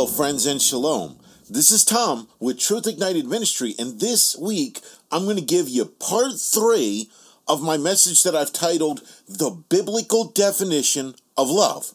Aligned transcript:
Hello, 0.00 0.10
friends, 0.10 0.46
and 0.46 0.62
shalom. 0.62 1.18
This 1.50 1.70
is 1.70 1.84
Tom 1.84 2.26
with 2.38 2.58
Truth 2.58 2.86
Ignited 2.86 3.26
Ministry, 3.26 3.74
and 3.78 4.00
this 4.00 4.34
week 4.34 4.80
I'm 5.12 5.24
going 5.24 5.36
to 5.36 5.42
give 5.42 5.68
you 5.68 5.84
part 5.84 6.40
three 6.40 7.10
of 7.46 7.62
my 7.62 7.76
message 7.76 8.22
that 8.22 8.34
I've 8.34 8.50
titled 8.50 9.02
The 9.28 9.50
Biblical 9.50 10.24
Definition 10.24 11.16
of 11.36 11.50
Love. 11.50 11.92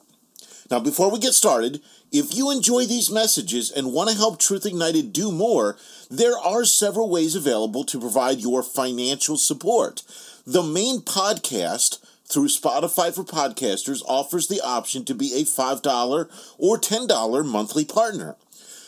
Now, 0.70 0.80
before 0.80 1.10
we 1.10 1.18
get 1.18 1.34
started, 1.34 1.82
if 2.12 2.36
you 2.36 2.52
enjoy 2.52 2.86
these 2.86 3.10
messages 3.10 3.72
and 3.72 3.92
want 3.92 4.12
to 4.12 4.16
help 4.16 4.38
Truth 4.38 4.68
Ignited 4.68 5.12
do 5.12 5.32
more, 5.32 5.76
there 6.08 6.38
are 6.38 6.64
several 6.64 7.10
ways 7.10 7.34
available 7.34 7.84
to 7.86 8.00
provide 8.00 8.38
your 8.38 8.62
financial 8.62 9.36
support. 9.36 10.04
The 10.46 10.62
main 10.62 11.00
podcast 11.00 12.06
through 12.28 12.48
Spotify 12.48 13.14
for 13.14 13.24
Podcasters 13.24 14.02
offers 14.08 14.48
the 14.48 14.62
option 14.62 15.06
to 15.06 15.14
be 15.14 15.34
a 15.34 15.44
$5 15.44 16.56
or 16.58 16.78
$10 16.78 17.46
monthly 17.46 17.86
partner. 17.86 18.36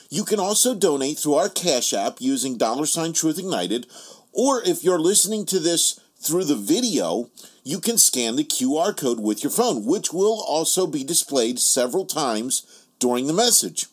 You 0.09 0.23
can 0.23 0.39
also 0.39 0.73
donate 0.73 1.17
through 1.19 1.35
our 1.35 1.49
Cash 1.49 1.93
App 1.93 2.17
using 2.19 2.57
dollar 2.57 2.85
sign 2.85 3.13
Truth 3.13 3.39
Ignited, 3.39 3.87
or 4.31 4.63
if 4.63 4.83
you're 4.83 4.99
listening 4.99 5.45
to 5.47 5.59
this 5.59 5.99
through 6.19 6.45
the 6.45 6.55
video, 6.55 7.29
you 7.63 7.79
can 7.79 7.97
scan 7.97 8.35
the 8.35 8.43
QR 8.43 8.95
code 8.95 9.19
with 9.19 9.43
your 9.43 9.51
phone, 9.51 9.85
which 9.85 10.13
will 10.13 10.41
also 10.47 10.87
be 10.87 11.03
displayed 11.03 11.59
several 11.59 12.05
times 12.05 12.85
during 12.99 13.27
the 13.27 13.33
message. 13.33 13.87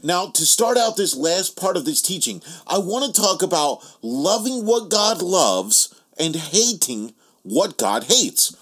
Now, 0.02 0.28
to 0.28 0.46
start 0.46 0.78
out 0.78 0.96
this 0.96 1.16
last 1.16 1.56
part 1.56 1.76
of 1.76 1.84
this 1.84 2.00
teaching, 2.00 2.40
I 2.66 2.78
want 2.78 3.12
to 3.12 3.20
talk 3.20 3.42
about 3.42 3.84
loving 4.00 4.64
what 4.64 4.88
God 4.90 5.20
loves 5.20 5.94
and 6.16 6.36
hating 6.36 7.12
what 7.42 7.76
God 7.76 8.04
hates. 8.04 8.54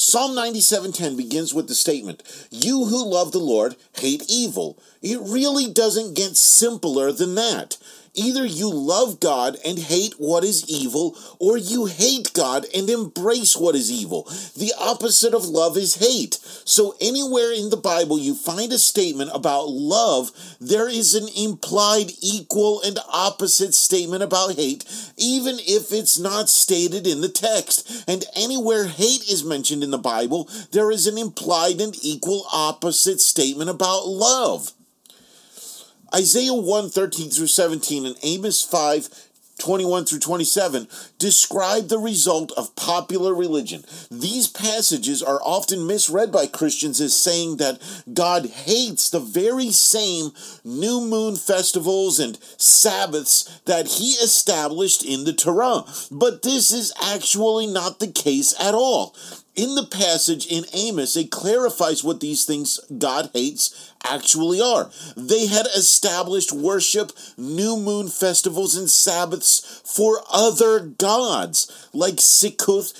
Psalm 0.00 0.34
97:10 0.34 1.14
begins 1.14 1.52
with 1.52 1.68
the 1.68 1.74
statement, 1.74 2.22
"You 2.50 2.86
who 2.86 3.04
love 3.04 3.32
the 3.32 3.38
Lord 3.38 3.76
hate 3.98 4.24
evil." 4.30 4.78
It 5.02 5.20
really 5.20 5.66
doesn't 5.66 6.14
get 6.14 6.38
simpler 6.38 7.12
than 7.12 7.34
that. 7.34 7.76
Either 8.14 8.44
you 8.44 8.68
love 8.68 9.20
God 9.20 9.56
and 9.64 9.78
hate 9.78 10.14
what 10.18 10.42
is 10.42 10.68
evil, 10.68 11.16
or 11.38 11.56
you 11.56 11.86
hate 11.86 12.32
God 12.32 12.66
and 12.74 12.90
embrace 12.90 13.56
what 13.56 13.74
is 13.76 13.90
evil. 13.90 14.24
The 14.56 14.72
opposite 14.78 15.32
of 15.32 15.46
love 15.46 15.76
is 15.76 15.96
hate. 15.96 16.34
So, 16.64 16.96
anywhere 17.00 17.52
in 17.52 17.70
the 17.70 17.76
Bible 17.76 18.18
you 18.18 18.34
find 18.34 18.72
a 18.72 18.78
statement 18.78 19.30
about 19.32 19.68
love, 19.68 20.32
there 20.60 20.88
is 20.88 21.14
an 21.14 21.28
implied 21.36 22.12
equal 22.20 22.82
and 22.82 22.98
opposite 23.08 23.74
statement 23.74 24.22
about 24.22 24.56
hate, 24.56 24.84
even 25.16 25.56
if 25.60 25.92
it's 25.92 26.18
not 26.18 26.48
stated 26.48 27.06
in 27.06 27.20
the 27.20 27.28
text. 27.28 28.04
And 28.08 28.24
anywhere 28.34 28.86
hate 28.86 29.28
is 29.30 29.44
mentioned 29.44 29.84
in 29.84 29.90
the 29.90 29.98
Bible, 29.98 30.48
there 30.72 30.90
is 30.90 31.06
an 31.06 31.16
implied 31.16 31.80
and 31.80 31.96
equal 32.02 32.46
opposite 32.52 33.20
statement 33.20 33.70
about 33.70 34.06
love. 34.06 34.72
Isaiah 36.14 36.54
1 36.54 36.90
13 36.90 37.30
through 37.30 37.46
17 37.46 38.06
and 38.06 38.16
Amos 38.22 38.62
5 38.62 39.08
21 39.60 40.06
through 40.06 40.18
27 40.18 40.88
describe 41.18 41.88
the 41.88 41.98
result 41.98 42.50
of 42.56 42.74
popular 42.76 43.34
religion. 43.34 43.84
These 44.10 44.48
passages 44.48 45.22
are 45.22 45.40
often 45.42 45.86
misread 45.86 46.32
by 46.32 46.46
Christians 46.46 47.00
as 47.00 47.14
saying 47.14 47.58
that 47.58 47.78
God 48.12 48.46
hates 48.46 49.10
the 49.10 49.20
very 49.20 49.70
same 49.70 50.30
new 50.64 51.00
moon 51.00 51.36
festivals 51.36 52.18
and 52.18 52.38
Sabbaths 52.56 53.60
that 53.66 53.86
he 53.86 54.12
established 54.12 55.04
in 55.04 55.24
the 55.24 55.32
Torah. 55.32 55.84
But 56.10 56.42
this 56.42 56.72
is 56.72 56.92
actually 57.02 57.66
not 57.66 58.00
the 58.00 58.10
case 58.10 58.54
at 58.58 58.74
all. 58.74 59.14
In 59.60 59.74
the 59.74 59.84
passage 59.84 60.46
in 60.46 60.64
Amos, 60.72 61.14
it 61.16 61.30
clarifies 61.30 62.02
what 62.02 62.20
these 62.20 62.46
things 62.46 62.80
God 62.96 63.28
hates 63.34 63.92
actually 64.02 64.58
are. 64.58 64.90
They 65.18 65.48
had 65.48 65.66
established 65.66 66.50
worship, 66.50 67.12
new 67.36 67.76
moon 67.76 68.08
festivals, 68.08 68.74
and 68.74 68.88
Sabbaths 68.88 69.82
for 69.84 70.22
other 70.32 70.80
gods 70.80 71.90
like 71.92 72.14
Sikkuth, 72.14 72.94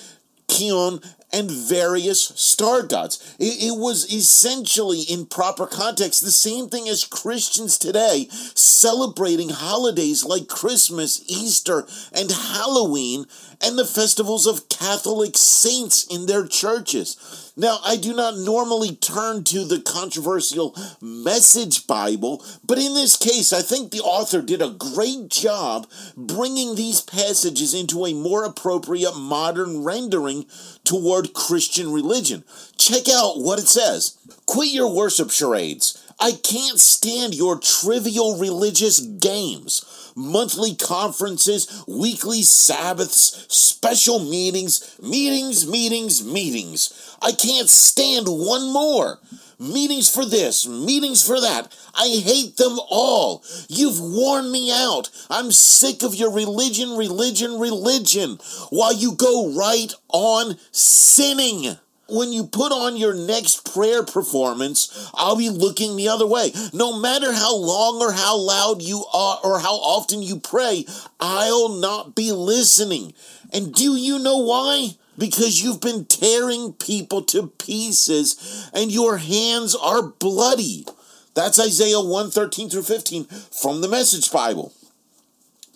Kion, 0.48 1.02
and 1.32 1.50
various 1.50 2.22
star 2.22 2.82
gods. 2.82 3.36
It, 3.38 3.62
it, 3.62 3.78
was 3.78 4.12
essentially, 4.12 5.02
in 5.02 5.26
proper 5.26 5.66
context, 5.66 6.22
the 6.22 6.30
same 6.30 6.68
thing 6.68 6.88
as 6.88 7.04
Christians 7.04 7.78
today 7.78 8.28
celebrating 8.30 9.50
holidays 9.50 10.24
like 10.24 10.48
Christmas, 10.48 11.22
Easter, 11.28 11.86
and 12.12 12.30
Halloween, 12.30 13.26
and 13.60 13.78
the 13.78 13.84
festivals 13.84 14.46
of 14.46 14.68
Catholic 14.68 15.36
saints 15.36 16.04
in 16.04 16.26
their 16.26 16.46
churches. 16.46 17.49
Now, 17.60 17.78
I 17.84 17.96
do 17.96 18.14
not 18.14 18.38
normally 18.38 18.96
turn 18.96 19.44
to 19.44 19.66
the 19.66 19.82
controversial 19.82 20.74
Message 20.98 21.86
Bible, 21.86 22.42
but 22.64 22.78
in 22.78 22.94
this 22.94 23.18
case, 23.18 23.52
I 23.52 23.60
think 23.60 23.90
the 23.90 24.00
author 24.00 24.40
did 24.40 24.62
a 24.62 24.70
great 24.70 25.28
job 25.28 25.86
bringing 26.16 26.74
these 26.74 27.02
passages 27.02 27.74
into 27.74 28.06
a 28.06 28.14
more 28.14 28.46
appropriate 28.46 29.14
modern 29.14 29.84
rendering 29.84 30.46
toward 30.84 31.34
Christian 31.34 31.92
religion. 31.92 32.44
Check 32.78 33.10
out 33.12 33.42
what 33.42 33.58
it 33.58 33.68
says 33.68 34.16
Quit 34.46 34.72
your 34.72 34.90
worship 34.90 35.30
charades. 35.30 36.02
I 36.18 36.32
can't 36.32 36.80
stand 36.80 37.34
your 37.34 37.58
trivial 37.58 38.38
religious 38.38 39.00
games 39.00 39.99
monthly 40.20 40.74
conferences, 40.74 41.84
weekly 41.88 42.42
Sabbaths, 42.42 43.46
special 43.48 44.18
meetings, 44.18 44.96
meetings, 45.02 45.66
meetings, 45.66 46.24
meetings. 46.24 47.16
I 47.22 47.32
can't 47.32 47.68
stand 47.68 48.26
one 48.28 48.72
more. 48.72 49.18
Meetings 49.58 50.08
for 50.08 50.24
this, 50.24 50.66
meetings 50.66 51.22
for 51.22 51.38
that. 51.38 51.70
I 51.94 52.08
hate 52.24 52.56
them 52.56 52.78
all. 52.88 53.44
You've 53.68 54.00
worn 54.00 54.50
me 54.50 54.72
out. 54.72 55.10
I'm 55.28 55.52
sick 55.52 56.02
of 56.02 56.14
your 56.14 56.32
religion, 56.32 56.96
religion, 56.96 57.60
religion, 57.60 58.38
while 58.70 58.94
you 58.94 59.14
go 59.14 59.52
right 59.52 59.92
on 60.08 60.56
sinning 60.72 61.76
when 62.10 62.32
you 62.32 62.46
put 62.46 62.72
on 62.72 62.96
your 62.96 63.14
next 63.14 63.72
prayer 63.72 64.02
performance, 64.02 65.10
I'll 65.14 65.36
be 65.36 65.48
looking 65.48 65.96
the 65.96 66.08
other 66.08 66.26
way. 66.26 66.52
No 66.72 66.98
matter 66.98 67.32
how 67.32 67.56
long 67.56 68.00
or 68.00 68.12
how 68.12 68.36
loud 68.36 68.82
you 68.82 69.04
are 69.12 69.38
or 69.42 69.60
how 69.60 69.74
often 69.74 70.22
you 70.22 70.38
pray, 70.38 70.86
I'll 71.18 71.68
not 71.68 72.14
be 72.14 72.32
listening. 72.32 73.14
And 73.52 73.74
do 73.74 73.96
you 73.96 74.18
know 74.18 74.38
why? 74.38 74.90
Because 75.18 75.62
you've 75.62 75.80
been 75.80 76.04
tearing 76.04 76.72
people 76.74 77.22
to 77.24 77.48
pieces 77.48 78.70
and 78.72 78.90
your 78.90 79.18
hands 79.18 79.74
are 79.74 80.02
bloody. 80.02 80.86
That's 81.34 81.60
Isaiah 81.60 82.00
1 82.00 82.30
13 82.30 82.70
through 82.70 82.82
15 82.82 83.24
from 83.24 83.80
the 83.80 83.88
Message 83.88 84.30
Bible. 84.30 84.72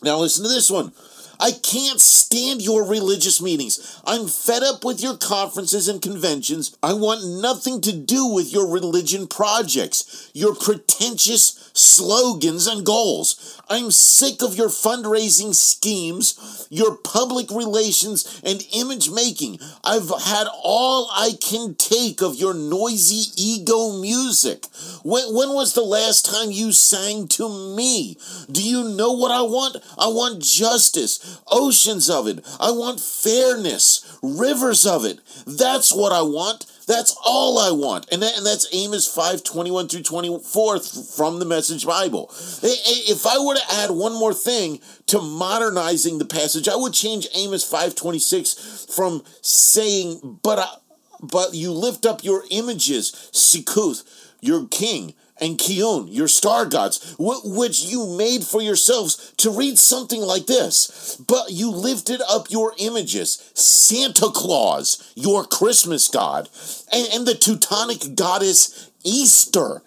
Now 0.02 0.18
listen 0.18 0.44
to 0.44 0.50
this 0.50 0.70
one. 0.70 0.92
I 1.40 1.52
can't 1.52 2.00
stand 2.00 2.62
your 2.62 2.84
religious 2.84 3.40
meetings. 3.40 4.00
I'm 4.04 4.26
fed 4.26 4.62
up 4.62 4.84
with 4.84 5.02
your 5.02 5.16
conferences 5.16 5.88
and 5.88 6.00
conventions. 6.00 6.76
I 6.82 6.92
want 6.92 7.24
nothing 7.24 7.80
to 7.82 7.92
do 7.92 8.26
with 8.26 8.52
your 8.52 8.68
religion 8.68 9.26
projects, 9.26 10.30
your 10.34 10.54
pretentious 10.54 11.63
slogans 11.74 12.68
and 12.68 12.86
goals. 12.86 13.60
I'm 13.68 13.90
sick 13.90 14.42
of 14.42 14.56
your 14.56 14.68
fundraising 14.68 15.54
schemes, 15.54 16.68
your 16.70 16.96
public 16.96 17.50
relations, 17.50 18.40
and 18.44 18.64
image 18.72 19.10
making. 19.10 19.58
I've 19.82 20.08
had 20.08 20.46
all 20.62 21.10
I 21.12 21.32
can 21.40 21.74
take 21.74 22.22
of 22.22 22.36
your 22.36 22.54
noisy 22.54 23.32
ego 23.36 23.98
music. 24.00 24.66
When, 25.02 25.34
when 25.34 25.52
was 25.52 25.74
the 25.74 25.82
last 25.82 26.24
time 26.24 26.52
you 26.52 26.72
sang 26.72 27.26
to 27.28 27.48
me? 27.74 28.16
Do 28.50 28.62
you 28.62 28.84
know 28.84 29.12
what 29.12 29.32
I 29.32 29.42
want? 29.42 29.76
I 29.98 30.08
want 30.08 30.42
justice 30.42 31.40
oceans 31.50 32.08
of 32.08 32.28
it. 32.28 32.46
I 32.60 32.70
want 32.70 33.00
fairness, 33.00 34.18
rivers 34.22 34.86
of 34.86 35.04
it. 35.04 35.18
That's 35.46 35.92
what 35.92 36.12
I 36.12 36.22
want. 36.22 36.66
That's 36.86 37.16
all 37.24 37.58
I 37.58 37.70
want. 37.70 38.06
And, 38.12 38.22
that, 38.22 38.36
and 38.36 38.44
that's 38.46 38.66
Amos 38.72 39.06
5 39.06 39.42
21 39.42 39.88
through 39.88 40.02
24 40.02 40.80
from 40.80 41.38
the 41.38 41.44
Message 41.44 41.86
Bible. 41.86 42.30
If 42.62 43.26
I 43.26 43.38
were 43.38 43.54
to 43.54 43.72
add 43.72 43.90
one 43.90 44.12
more 44.12 44.34
thing 44.34 44.80
to 45.06 45.20
modernizing 45.20 46.18
the 46.18 46.26
passage, 46.26 46.68
I 46.68 46.76
would 46.76 46.92
change 46.92 47.28
Amos 47.34 47.64
5 47.64 47.94
26 47.94 48.86
from 48.94 49.22
saying, 49.40 50.40
but, 50.42 50.58
I, 50.58 50.68
but 51.22 51.54
you 51.54 51.72
lift 51.72 52.04
up 52.04 52.22
your 52.22 52.44
images, 52.50 53.30
Sikkuth, 53.32 54.04
your 54.40 54.66
king, 54.68 55.14
and 55.44 55.58
Kiun, 55.58 56.06
your 56.10 56.28
star 56.28 56.64
gods, 56.64 57.14
which 57.18 57.82
you 57.84 58.06
made 58.06 58.44
for 58.44 58.62
yourselves, 58.62 59.34
to 59.36 59.50
read 59.50 59.78
something 59.78 60.20
like 60.20 60.46
this. 60.46 61.16
But 61.16 61.50
you 61.50 61.70
lifted 61.70 62.22
up 62.28 62.50
your 62.50 62.72
images, 62.78 63.50
Santa 63.52 64.30
Claus, 64.30 65.12
your 65.14 65.44
Christmas 65.44 66.08
god, 66.08 66.48
and, 66.90 67.06
and 67.12 67.26
the 67.26 67.34
Teutonic 67.34 68.14
goddess 68.14 68.90
Easter, 69.04 69.82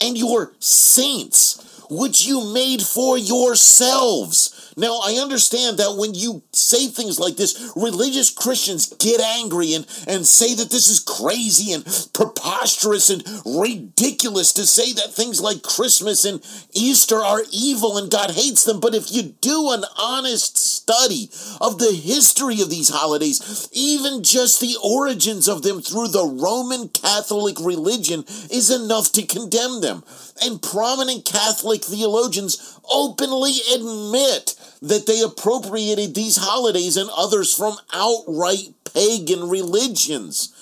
and 0.00 0.16
your 0.16 0.52
saints 0.60 1.66
which 1.90 2.24
you 2.24 2.44
made 2.54 2.80
for 2.80 3.18
yourselves. 3.18 4.69
Now, 4.80 5.00
I 5.04 5.18
understand 5.20 5.76
that 5.76 5.96
when 5.98 6.14
you 6.14 6.42
say 6.52 6.86
things 6.86 7.20
like 7.20 7.36
this, 7.36 7.70
religious 7.76 8.30
Christians 8.30 8.92
get 8.98 9.20
angry 9.20 9.74
and, 9.74 9.86
and 10.08 10.26
say 10.26 10.54
that 10.54 10.70
this 10.70 10.88
is 10.88 11.00
crazy 11.00 11.72
and 11.72 11.84
preposterous 12.14 13.10
and 13.10 13.22
ridiculous 13.44 14.54
to 14.54 14.64
say 14.64 14.94
that 14.94 15.12
things 15.12 15.38
like 15.38 15.62
Christmas 15.62 16.24
and 16.24 16.40
Easter 16.72 17.18
are 17.18 17.42
evil 17.52 17.98
and 17.98 18.10
God 18.10 18.30
hates 18.30 18.64
them. 18.64 18.80
But 18.80 18.94
if 18.94 19.12
you 19.12 19.22
do 19.22 19.70
an 19.70 19.84
honest 19.98 20.56
study 20.56 21.30
of 21.60 21.78
the 21.78 21.92
history 21.92 22.62
of 22.62 22.70
these 22.70 22.88
holidays, 22.88 23.68
even 23.72 24.22
just 24.22 24.60
the 24.60 24.76
origins 24.82 25.46
of 25.46 25.60
them 25.60 25.82
through 25.82 26.08
the 26.08 26.24
Roman 26.24 26.88
Catholic 26.88 27.60
religion 27.60 28.24
is 28.50 28.70
enough 28.70 29.12
to 29.12 29.26
condemn 29.26 29.82
them. 29.82 30.04
And 30.42 30.62
prominent 30.62 31.26
Catholic 31.26 31.84
theologians 31.84 32.79
openly 32.90 33.52
admit 33.74 34.54
that 34.82 35.06
they 35.06 35.20
appropriated 35.20 36.14
these 36.14 36.36
holidays 36.36 36.96
and 36.96 37.10
others 37.16 37.54
from 37.54 37.76
outright 37.92 38.74
pagan 38.92 39.48
religions. 39.48 40.54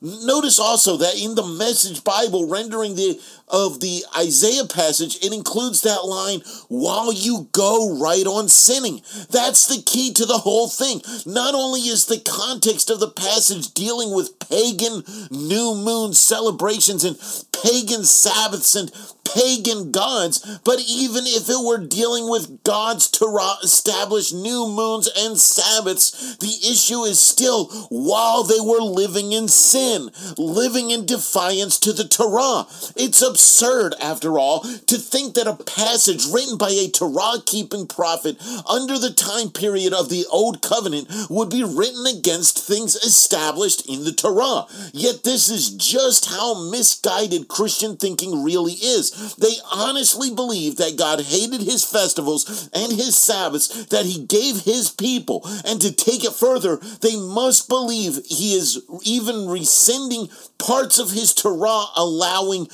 Notice 0.00 0.58
also 0.58 0.98
that 0.98 1.18
in 1.18 1.34
the 1.34 1.46
Message 1.46 2.04
Bible 2.04 2.46
rendering 2.46 2.94
the 2.94 3.20
of 3.48 3.80
the 3.80 4.04
Isaiah 4.16 4.66
passage, 4.66 5.16
it 5.22 5.32
includes 5.32 5.82
that 5.82 6.04
line, 6.04 6.40
while 6.68 7.12
you 7.12 7.48
go 7.52 7.98
right 7.98 8.26
on 8.26 8.48
sinning. 8.48 9.02
That's 9.30 9.66
the 9.66 9.82
key 9.82 10.12
to 10.14 10.24
the 10.24 10.38
whole 10.38 10.68
thing. 10.68 11.02
Not 11.26 11.54
only 11.54 11.82
is 11.82 12.06
the 12.06 12.20
context 12.20 12.90
of 12.90 13.00
the 13.00 13.10
passage 13.10 13.74
dealing 13.74 14.14
with 14.14 14.38
pagan 14.38 15.04
new 15.30 15.74
moon 15.74 16.14
celebrations 16.14 17.04
and 17.04 17.16
pagan 17.52 18.04
Sabbaths 18.04 18.74
and 18.74 18.90
pagan 19.24 19.90
gods, 19.90 20.60
but 20.64 20.80
even 20.86 21.24
if 21.26 21.48
it 21.48 21.64
were 21.64 21.78
dealing 21.78 22.28
with 22.28 22.62
God's 22.62 23.08
Torah 23.08 23.56
established 23.62 24.34
new 24.34 24.68
moons 24.68 25.08
and 25.16 25.38
Sabbaths, 25.38 26.36
the 26.36 26.70
issue 26.70 27.02
is 27.02 27.20
still 27.20 27.66
while 27.88 28.42
they 28.42 28.60
were 28.60 28.82
living 28.82 29.32
in 29.32 29.48
sin, 29.48 30.10
living 30.36 30.90
in 30.90 31.06
defiance 31.06 31.78
to 31.80 31.92
the 31.92 32.06
Torah. 32.06 32.66
It's 32.96 33.22
absurd, 33.34 33.94
after 34.00 34.38
all, 34.38 34.60
to 34.60 34.96
think 34.96 35.34
that 35.34 35.48
a 35.48 35.56
passage 35.64 36.24
written 36.32 36.56
by 36.56 36.70
a 36.70 36.88
Torah 36.88 37.42
keeping 37.44 37.84
prophet 37.84 38.40
under 38.64 38.96
the 38.96 39.12
time 39.12 39.50
period 39.50 39.92
of 39.92 40.08
the 40.08 40.24
Old 40.30 40.62
Covenant 40.62 41.08
would 41.28 41.50
be 41.50 41.64
written 41.64 42.06
against 42.06 42.64
things 42.64 42.94
established 42.94 43.88
in 43.88 44.04
the 44.04 44.12
Torah. 44.12 44.66
Yet 44.92 45.24
this 45.24 45.48
is 45.48 45.70
just 45.70 46.30
how 46.30 46.70
misguided 46.70 47.48
Christian 47.48 47.96
thinking 47.96 48.44
really 48.44 48.74
is. 48.74 49.34
They 49.34 49.54
honestly 49.72 50.32
believe 50.32 50.76
that 50.76 50.96
God 50.96 51.20
hated 51.20 51.62
his 51.62 51.82
festivals 51.82 52.70
and 52.72 52.92
his 52.92 53.16
Sabbaths 53.16 53.86
that 53.86 54.06
he 54.06 54.24
gave 54.24 54.60
his 54.60 54.90
people. 54.90 55.42
And 55.64 55.80
to 55.80 55.90
take 55.90 56.24
it 56.24 56.34
further, 56.34 56.76
they 57.00 57.16
must 57.16 57.68
believe 57.68 58.20
he 58.26 58.54
is 58.54 58.80
even 59.02 59.48
rescinding 59.48 60.28
parts 60.58 60.98
of 60.98 61.10
his 61.10 61.34
Torah, 61.34 61.86
allowing 61.96 62.68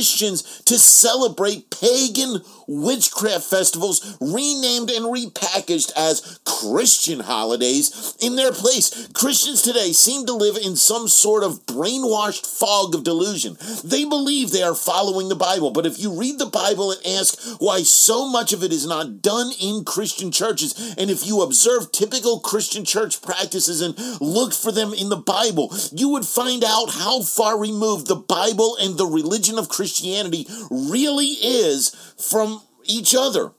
Christians 0.00 0.62
to 0.64 0.78
celebrate 0.78 1.68
pagan 1.70 2.40
witchcraft 2.70 3.44
festivals 3.44 4.16
renamed 4.20 4.90
and 4.90 5.06
repackaged 5.06 5.90
as 5.96 6.38
Christian 6.44 7.20
holidays 7.20 8.16
in 8.20 8.36
their 8.36 8.52
place. 8.52 9.08
Christians 9.12 9.60
today 9.60 9.92
seem 9.92 10.24
to 10.26 10.32
live 10.32 10.56
in 10.56 10.76
some 10.76 11.08
sort 11.08 11.42
of 11.42 11.66
brainwashed 11.66 12.46
fog 12.46 12.94
of 12.94 13.02
delusion. 13.02 13.56
They 13.82 14.04
believe 14.04 14.50
they 14.50 14.62
are 14.62 14.74
following 14.74 15.28
the 15.28 15.34
Bible, 15.34 15.72
but 15.72 15.84
if 15.84 15.98
you 15.98 16.16
read 16.16 16.38
the 16.38 16.46
Bible 16.46 16.92
and 16.92 17.00
ask 17.06 17.60
why 17.60 17.82
so 17.82 18.28
much 18.28 18.52
of 18.52 18.62
it 18.62 18.72
is 18.72 18.86
not 18.86 19.20
done 19.20 19.50
in 19.60 19.84
Christian 19.84 20.30
churches, 20.30 20.94
and 20.96 21.10
if 21.10 21.26
you 21.26 21.42
observe 21.42 21.90
typical 21.90 22.38
Christian 22.38 22.84
church 22.84 23.20
practices 23.20 23.80
and 23.80 23.98
look 24.20 24.52
for 24.52 24.70
them 24.70 24.94
in 24.94 25.08
the 25.08 25.16
Bible, 25.16 25.74
you 25.92 26.08
would 26.10 26.24
find 26.24 26.62
out 26.62 26.90
how 26.90 27.22
far 27.22 27.58
removed 27.58 28.06
the 28.06 28.14
Bible 28.14 28.76
and 28.80 28.96
the 28.96 29.06
religion 29.06 29.58
of 29.58 29.68
Christianity 29.68 30.46
really 30.70 31.34
is 31.42 31.90
from 32.16 32.59
each 32.84 33.14
other. 33.14 33.52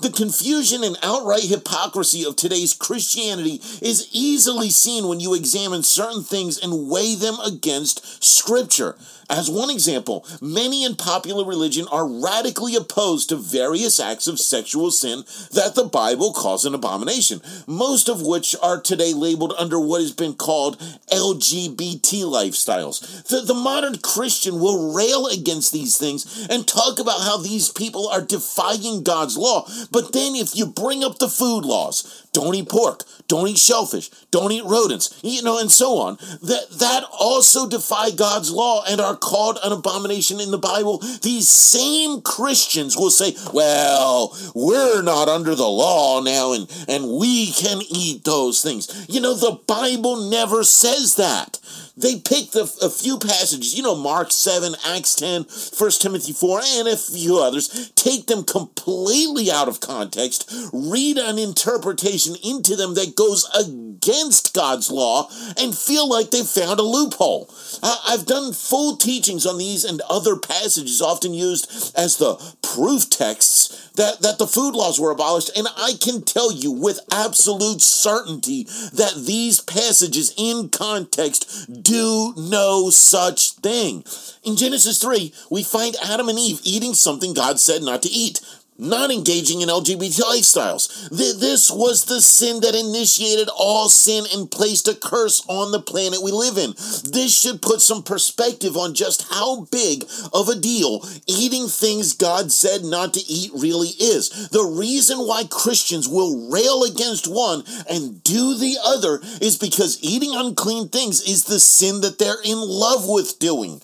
The 0.00 0.10
confusion 0.10 0.82
and 0.82 0.96
outright 1.02 1.42
hypocrisy 1.42 2.24
of 2.24 2.34
today's 2.34 2.72
Christianity 2.72 3.60
is 3.82 4.08
easily 4.12 4.70
seen 4.70 5.06
when 5.06 5.20
you 5.20 5.34
examine 5.34 5.82
certain 5.82 6.22
things 6.22 6.56
and 6.56 6.88
weigh 6.88 7.14
them 7.14 7.36
against 7.44 8.24
Scripture. 8.24 8.96
As 9.30 9.48
one 9.48 9.70
example, 9.70 10.26
many 10.40 10.84
in 10.84 10.96
popular 10.96 11.44
religion 11.44 11.86
are 11.92 12.04
radically 12.04 12.74
opposed 12.74 13.28
to 13.28 13.36
various 13.36 14.00
acts 14.00 14.26
of 14.26 14.40
sexual 14.40 14.90
sin 14.90 15.22
that 15.52 15.76
the 15.76 15.84
Bible 15.84 16.32
calls 16.32 16.64
an 16.64 16.74
abomination, 16.74 17.40
most 17.64 18.08
of 18.08 18.26
which 18.26 18.56
are 18.60 18.80
today 18.80 19.12
labeled 19.14 19.54
under 19.56 19.78
what 19.78 20.00
has 20.00 20.10
been 20.10 20.34
called 20.34 20.78
LGBT 21.12 22.24
lifestyles. 22.24 23.24
The, 23.28 23.42
the 23.42 23.54
modern 23.54 23.98
Christian 23.98 24.58
will 24.58 24.92
rail 24.92 25.28
against 25.28 25.72
these 25.72 25.96
things 25.96 26.48
and 26.50 26.66
talk 26.66 26.98
about 26.98 27.20
how 27.20 27.36
these 27.36 27.68
people 27.68 28.08
are 28.08 28.22
defying 28.22 29.04
God's 29.04 29.36
law, 29.36 29.64
but 29.90 30.12
then 30.12 30.34
if 30.34 30.56
you 30.56 30.66
bring 30.66 31.02
up 31.02 31.18
the 31.18 31.28
food 31.28 31.64
laws, 31.64 32.26
don't 32.32 32.54
eat 32.54 32.68
pork, 32.68 33.04
don't 33.26 33.48
eat 33.48 33.58
shellfish, 33.58 34.10
don't 34.30 34.52
eat 34.52 34.64
rodents, 34.64 35.18
you 35.22 35.42
know, 35.42 35.58
and 35.58 35.70
so 35.70 35.98
on. 35.98 36.16
That 36.42 36.66
that 36.78 37.04
also 37.18 37.68
defy 37.68 38.10
God's 38.10 38.50
law 38.50 38.84
and 38.88 39.00
are 39.00 39.16
called 39.16 39.58
an 39.62 39.72
abomination 39.72 40.40
in 40.40 40.50
the 40.50 40.58
Bible. 40.58 40.98
These 41.22 41.48
same 41.48 42.22
Christians 42.22 42.96
will 42.96 43.10
say, 43.10 43.36
"Well, 43.52 44.36
we're 44.54 45.02
not 45.02 45.28
under 45.28 45.54
the 45.54 45.68
law 45.68 46.20
now 46.20 46.52
and 46.52 46.68
and 46.88 47.08
we 47.08 47.50
can 47.52 47.80
eat 47.88 48.24
those 48.24 48.62
things." 48.62 48.88
You 49.08 49.20
know, 49.20 49.34
the 49.34 49.58
Bible 49.66 50.16
never 50.16 50.64
says 50.64 51.16
that. 51.16 51.58
They 52.00 52.16
picked 52.16 52.54
a, 52.54 52.62
a, 52.82 52.88
few 52.88 53.18
passages, 53.18 53.76
you 53.76 53.82
know, 53.82 53.94
Mark 53.94 54.32
7, 54.32 54.74
Acts 54.86 55.14
10, 55.16 55.42
1 55.44 55.90
Timothy 56.00 56.32
4, 56.32 56.60
and 56.64 56.88
a 56.88 56.96
few 56.96 57.38
others, 57.38 57.92
take 57.94 58.26
them 58.26 58.42
completely 58.42 59.50
out 59.50 59.68
of 59.68 59.80
context, 59.80 60.50
read 60.72 61.18
an 61.18 61.38
interpretation 61.38 62.36
into 62.42 62.74
them 62.74 62.94
that 62.94 63.16
goes 63.16 63.48
against 63.54 64.54
God's 64.54 64.90
law, 64.90 65.28
and 65.58 65.76
feel 65.76 66.08
like 66.08 66.30
they 66.30 66.42
found 66.42 66.80
a 66.80 66.84
loophole. 66.84 67.52
I've 67.82 68.26
done 68.26 68.52
full 68.52 68.96
teachings 68.96 69.44
on 69.44 69.58
these 69.58 69.84
and 69.84 70.00
other 70.08 70.36
passages, 70.36 71.02
often 71.02 71.34
used 71.34 71.92
as 71.96 72.16
the 72.16 72.36
proof 72.62 73.10
texts 73.10 73.90
that, 73.96 74.20
that 74.20 74.38
the 74.38 74.46
food 74.46 74.74
laws 74.74 74.98
were 74.98 75.10
abolished, 75.10 75.50
and 75.56 75.66
I 75.76 75.92
can 76.00 76.22
tell 76.22 76.50
you 76.52 76.70
with 76.72 77.00
absolute 77.12 77.82
certainty 77.82 78.64
that 78.92 79.24
these 79.26 79.60
passages 79.60 80.32
in 80.36 80.68
context 80.70 81.84
do 81.90 82.32
no 82.36 82.88
such 82.88 83.54
thing. 83.54 84.04
In 84.44 84.54
Genesis 84.54 85.02
3, 85.02 85.32
we 85.50 85.64
find 85.64 85.96
Adam 86.00 86.28
and 86.28 86.38
Eve 86.38 86.60
eating 86.62 86.94
something 86.94 87.34
God 87.34 87.58
said 87.58 87.82
not 87.82 88.02
to 88.02 88.08
eat 88.08 88.40
not 88.80 89.10
engaging 89.10 89.60
in 89.60 89.68
LGBT 89.68 90.20
lifestyles. 90.20 91.08
This 91.10 91.70
was 91.70 92.04
the 92.04 92.20
sin 92.20 92.60
that 92.60 92.74
initiated 92.74 93.48
all 93.54 93.88
sin 93.88 94.24
and 94.34 94.50
placed 94.50 94.88
a 94.88 94.94
curse 94.94 95.44
on 95.48 95.72
the 95.72 95.80
planet 95.80 96.22
we 96.22 96.32
live 96.32 96.56
in. 96.56 96.70
This 97.12 97.38
should 97.38 97.62
put 97.62 97.80
some 97.80 98.02
perspective 98.02 98.76
on 98.76 98.94
just 98.94 99.30
how 99.30 99.66
big 99.70 100.04
of 100.32 100.48
a 100.48 100.54
deal 100.54 101.04
eating 101.26 101.68
things 101.68 102.14
God 102.14 102.50
said 102.50 102.82
not 102.82 103.14
to 103.14 103.20
eat 103.20 103.50
really 103.54 103.90
is. 104.00 104.48
The 104.48 104.64
reason 104.64 105.18
why 105.18 105.44
Christians 105.50 106.08
will 106.08 106.50
rail 106.50 106.84
against 106.84 107.28
one 107.28 107.64
and 107.88 108.22
do 108.22 108.56
the 108.56 108.76
other 108.84 109.20
is 109.40 109.58
because 109.58 110.02
eating 110.02 110.34
unclean 110.34 110.88
things 110.88 111.20
is 111.20 111.44
the 111.44 111.60
sin 111.60 112.00
that 112.00 112.18
they're 112.18 112.42
in 112.44 112.58
love 112.58 113.08
with 113.08 113.38
doing. 113.38 113.80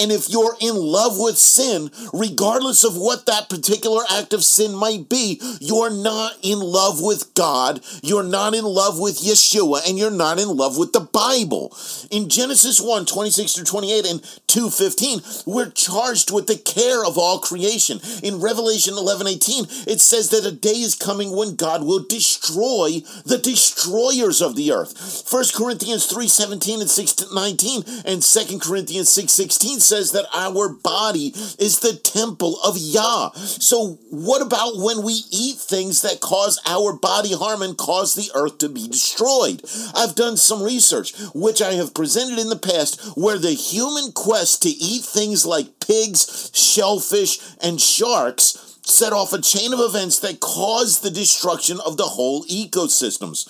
And 0.00 0.10
if 0.10 0.28
you're 0.30 0.56
in 0.60 0.76
love 0.76 1.18
with 1.18 1.38
sin, 1.38 1.90
regardless 2.12 2.84
of 2.84 2.96
what 2.96 3.26
that 3.26 3.48
particular 3.48 4.02
act 4.10 4.29
act 4.30 4.34
of 4.34 4.44
sin 4.44 4.74
might 4.74 5.08
be, 5.08 5.40
you're 5.60 5.90
not 5.90 6.34
in 6.42 6.60
love 6.60 7.00
with 7.00 7.34
God, 7.34 7.80
you're 8.02 8.22
not 8.22 8.54
in 8.54 8.64
love 8.64 8.98
with 8.98 9.18
Yeshua, 9.18 9.88
and 9.88 9.98
you're 9.98 10.10
not 10.10 10.38
in 10.38 10.56
love 10.56 10.78
with 10.78 10.92
the 10.92 11.00
Bible. 11.00 11.76
In 12.10 12.28
Genesis 12.28 12.80
1 12.80 13.06
26 13.06 13.54
through 13.54 13.64
28 13.64 14.06
and 14.06 14.40
2 14.46 14.70
15, 14.70 15.20
we're 15.46 15.70
charged 15.70 16.32
with 16.32 16.46
the 16.46 16.56
care 16.56 17.04
of 17.04 17.18
all 17.18 17.40
creation. 17.40 17.98
In 18.22 18.40
Revelation 18.40 18.94
11 18.94 19.26
18, 19.26 19.64
it 19.88 20.00
says 20.00 20.30
that 20.30 20.46
a 20.46 20.52
day 20.52 20.80
is 20.80 20.94
coming 20.94 21.34
when 21.36 21.56
God 21.56 21.82
will 21.82 22.04
destroy 22.04 23.00
the 23.24 23.40
destroyers 23.42 24.40
of 24.40 24.54
the 24.54 24.70
earth. 24.70 25.26
1 25.28 25.44
Corinthians 25.56 26.06
3 26.06 26.28
17 26.28 26.80
and 26.80 26.90
6 26.90 27.32
19 27.32 27.82
and 28.04 28.22
2 28.22 28.58
Corinthians 28.60 29.10
6 29.10 29.32
16 29.32 29.80
says 29.80 30.12
that 30.12 30.26
our 30.32 30.68
body 30.68 31.32
is 31.58 31.80
the 31.80 31.94
temple 31.94 32.60
of 32.62 32.76
Yah. 32.78 33.30
So, 33.34 33.98
what 34.10 34.42
about 34.42 34.76
when 34.76 35.02
we 35.02 35.22
eat 35.30 35.56
things 35.58 36.02
that 36.02 36.20
cause 36.20 36.60
our 36.66 36.92
body 36.92 37.32
harm 37.32 37.62
and 37.62 37.76
cause 37.76 38.14
the 38.14 38.30
earth 38.34 38.58
to 38.58 38.68
be 38.68 38.88
destroyed? 38.88 39.62
I've 39.94 40.16
done 40.16 40.36
some 40.36 40.62
research, 40.62 41.14
which 41.32 41.62
I 41.62 41.74
have 41.74 41.94
presented 41.94 42.38
in 42.38 42.48
the 42.48 42.58
past, 42.58 43.16
where 43.16 43.38
the 43.38 43.52
human 43.52 44.10
quest 44.12 44.62
to 44.62 44.68
eat 44.68 45.04
things 45.04 45.46
like 45.46 45.78
pigs, 45.78 46.50
shellfish, 46.52 47.38
and 47.62 47.80
sharks 47.80 48.70
set 48.82 49.12
off 49.12 49.32
a 49.32 49.40
chain 49.40 49.72
of 49.72 49.80
events 49.80 50.18
that 50.20 50.40
caused 50.40 51.02
the 51.02 51.10
destruction 51.10 51.78
of 51.86 51.96
the 51.96 52.04
whole 52.04 52.44
ecosystems. 52.44 53.46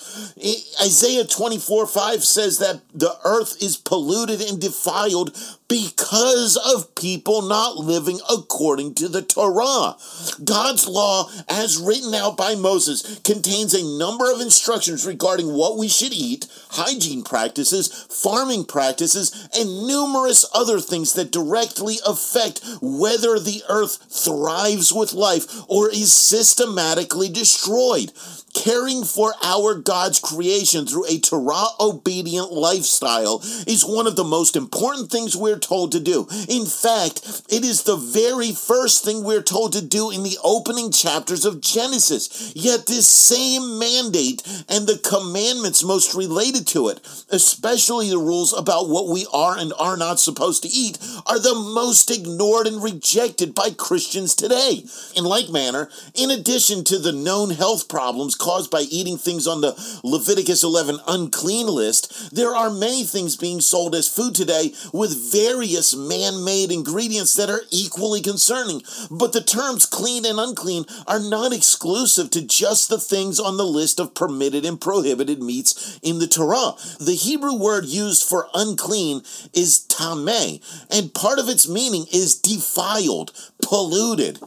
Isaiah 0.81 1.25
24 1.25 1.87
5 1.87 2.23
says 2.23 2.59
that 2.59 2.81
the 2.93 3.17
earth 3.23 3.61
is 3.61 3.77
polluted 3.77 4.41
and 4.41 4.61
defiled 4.61 5.35
because 5.71 6.57
of 6.57 6.93
people 6.95 7.41
not 7.41 7.77
living 7.77 8.19
according 8.29 8.93
to 8.93 9.07
the 9.07 9.21
Torah. 9.21 9.95
God's 10.43 10.85
law, 10.85 11.29
as 11.47 11.77
written 11.77 12.13
out 12.13 12.35
by 12.35 12.55
Moses, 12.55 13.21
contains 13.23 13.73
a 13.73 13.97
number 13.97 14.29
of 14.29 14.41
instructions 14.41 15.05
regarding 15.05 15.53
what 15.53 15.77
we 15.77 15.87
should 15.87 16.11
eat, 16.11 16.47
hygiene 16.71 17.23
practices, 17.23 17.87
farming 18.09 18.65
practices, 18.65 19.47
and 19.57 19.87
numerous 19.87 20.43
other 20.53 20.81
things 20.81 21.13
that 21.13 21.31
directly 21.31 21.99
affect 22.05 22.59
whether 22.81 23.39
the 23.39 23.63
earth 23.69 24.07
thrives 24.09 24.91
with 24.91 25.13
life 25.13 25.47
or 25.69 25.89
is 25.89 26.13
systematically 26.13 27.29
destroyed 27.29 28.11
caring 28.53 29.03
for 29.03 29.33
our 29.43 29.75
God's 29.75 30.19
creation 30.19 30.85
through 30.85 31.05
a 31.07 31.19
Torah 31.19 31.67
obedient 31.79 32.51
lifestyle 32.51 33.39
is 33.67 33.85
one 33.85 34.07
of 34.07 34.15
the 34.15 34.23
most 34.23 34.55
important 34.55 35.09
things 35.09 35.35
we're 35.35 35.59
told 35.59 35.91
to 35.91 35.99
do. 35.99 36.27
In 36.47 36.65
fact, 36.65 37.43
it 37.49 37.63
is 37.63 37.83
the 37.83 37.95
very 37.95 38.51
first 38.51 39.03
thing 39.03 39.23
we're 39.23 39.41
told 39.41 39.73
to 39.73 39.85
do 39.85 40.11
in 40.11 40.23
the 40.23 40.37
opening 40.43 40.91
chapters 40.91 41.45
of 41.45 41.61
Genesis. 41.61 42.53
Yet, 42.55 42.85
this 42.85 43.07
same 43.07 43.79
mandate 43.79 44.43
and 44.69 44.87
the 44.87 44.97
commandments 44.97 45.83
most 45.83 46.13
related 46.13 46.67
to 46.67 46.89
it, 46.89 46.99
especially 47.29 48.09
the 48.09 48.17
rules 48.17 48.53
about 48.53 48.89
what 48.89 49.07
we 49.07 49.25
are 49.33 49.57
and 49.57 49.73
are 49.79 49.97
not 49.97 50.19
supposed 50.19 50.63
to 50.63 50.69
eat, 50.69 50.97
are 51.25 51.39
the 51.39 51.55
most 51.55 52.11
ignored 52.11 52.67
and 52.67 52.83
rejected 52.83 53.55
by 53.55 53.69
Christians 53.71 54.35
today. 54.35 54.83
In 55.15 55.23
like 55.23 55.49
manner, 55.49 55.89
in 56.15 56.31
addition 56.31 56.83
to 56.85 56.99
the 56.99 57.11
known 57.11 57.51
health 57.51 57.87
problems 57.87 58.35
caused 58.41 58.71
by 58.71 58.81
eating 58.81 59.19
things 59.19 59.45
on 59.45 59.61
the 59.61 59.77
Leviticus 60.03 60.63
11 60.63 60.99
unclean 61.07 61.67
list, 61.67 62.33
there 62.35 62.55
are 62.55 62.71
many 62.71 63.03
things 63.03 63.35
being 63.35 63.61
sold 63.61 63.93
as 63.93 64.07
food 64.07 64.33
today 64.33 64.73
with 64.91 65.31
various 65.31 65.95
man 65.95 66.43
made 66.43 66.71
ingredients 66.71 67.35
that 67.35 67.51
are 67.51 67.61
equally 67.69 68.19
concerning. 68.19 68.81
But 69.11 69.33
the 69.33 69.43
terms 69.43 69.85
clean 69.85 70.25
and 70.25 70.39
unclean 70.39 70.85
are 71.05 71.19
not 71.19 71.53
exclusive 71.53 72.31
to 72.31 72.41
just 72.41 72.89
the 72.89 72.97
things 72.97 73.39
on 73.39 73.57
the 73.57 73.65
list 73.65 73.99
of 73.99 74.15
permitted 74.15 74.65
and 74.65 74.81
prohibited 74.81 75.39
meats 75.39 75.99
in 76.01 76.17
the 76.17 76.27
Torah. 76.27 76.73
The 76.99 77.15
Hebrew 77.15 77.53
word 77.53 77.85
used 77.85 78.27
for 78.27 78.47
unclean 78.55 79.21
is 79.53 79.85
tameh, 79.87 80.61
and 80.89 81.13
part 81.13 81.37
of 81.37 81.47
its 81.47 81.69
meaning 81.69 82.05
is 82.11 82.33
defiled, 82.33 83.33
polluted. 83.61 84.39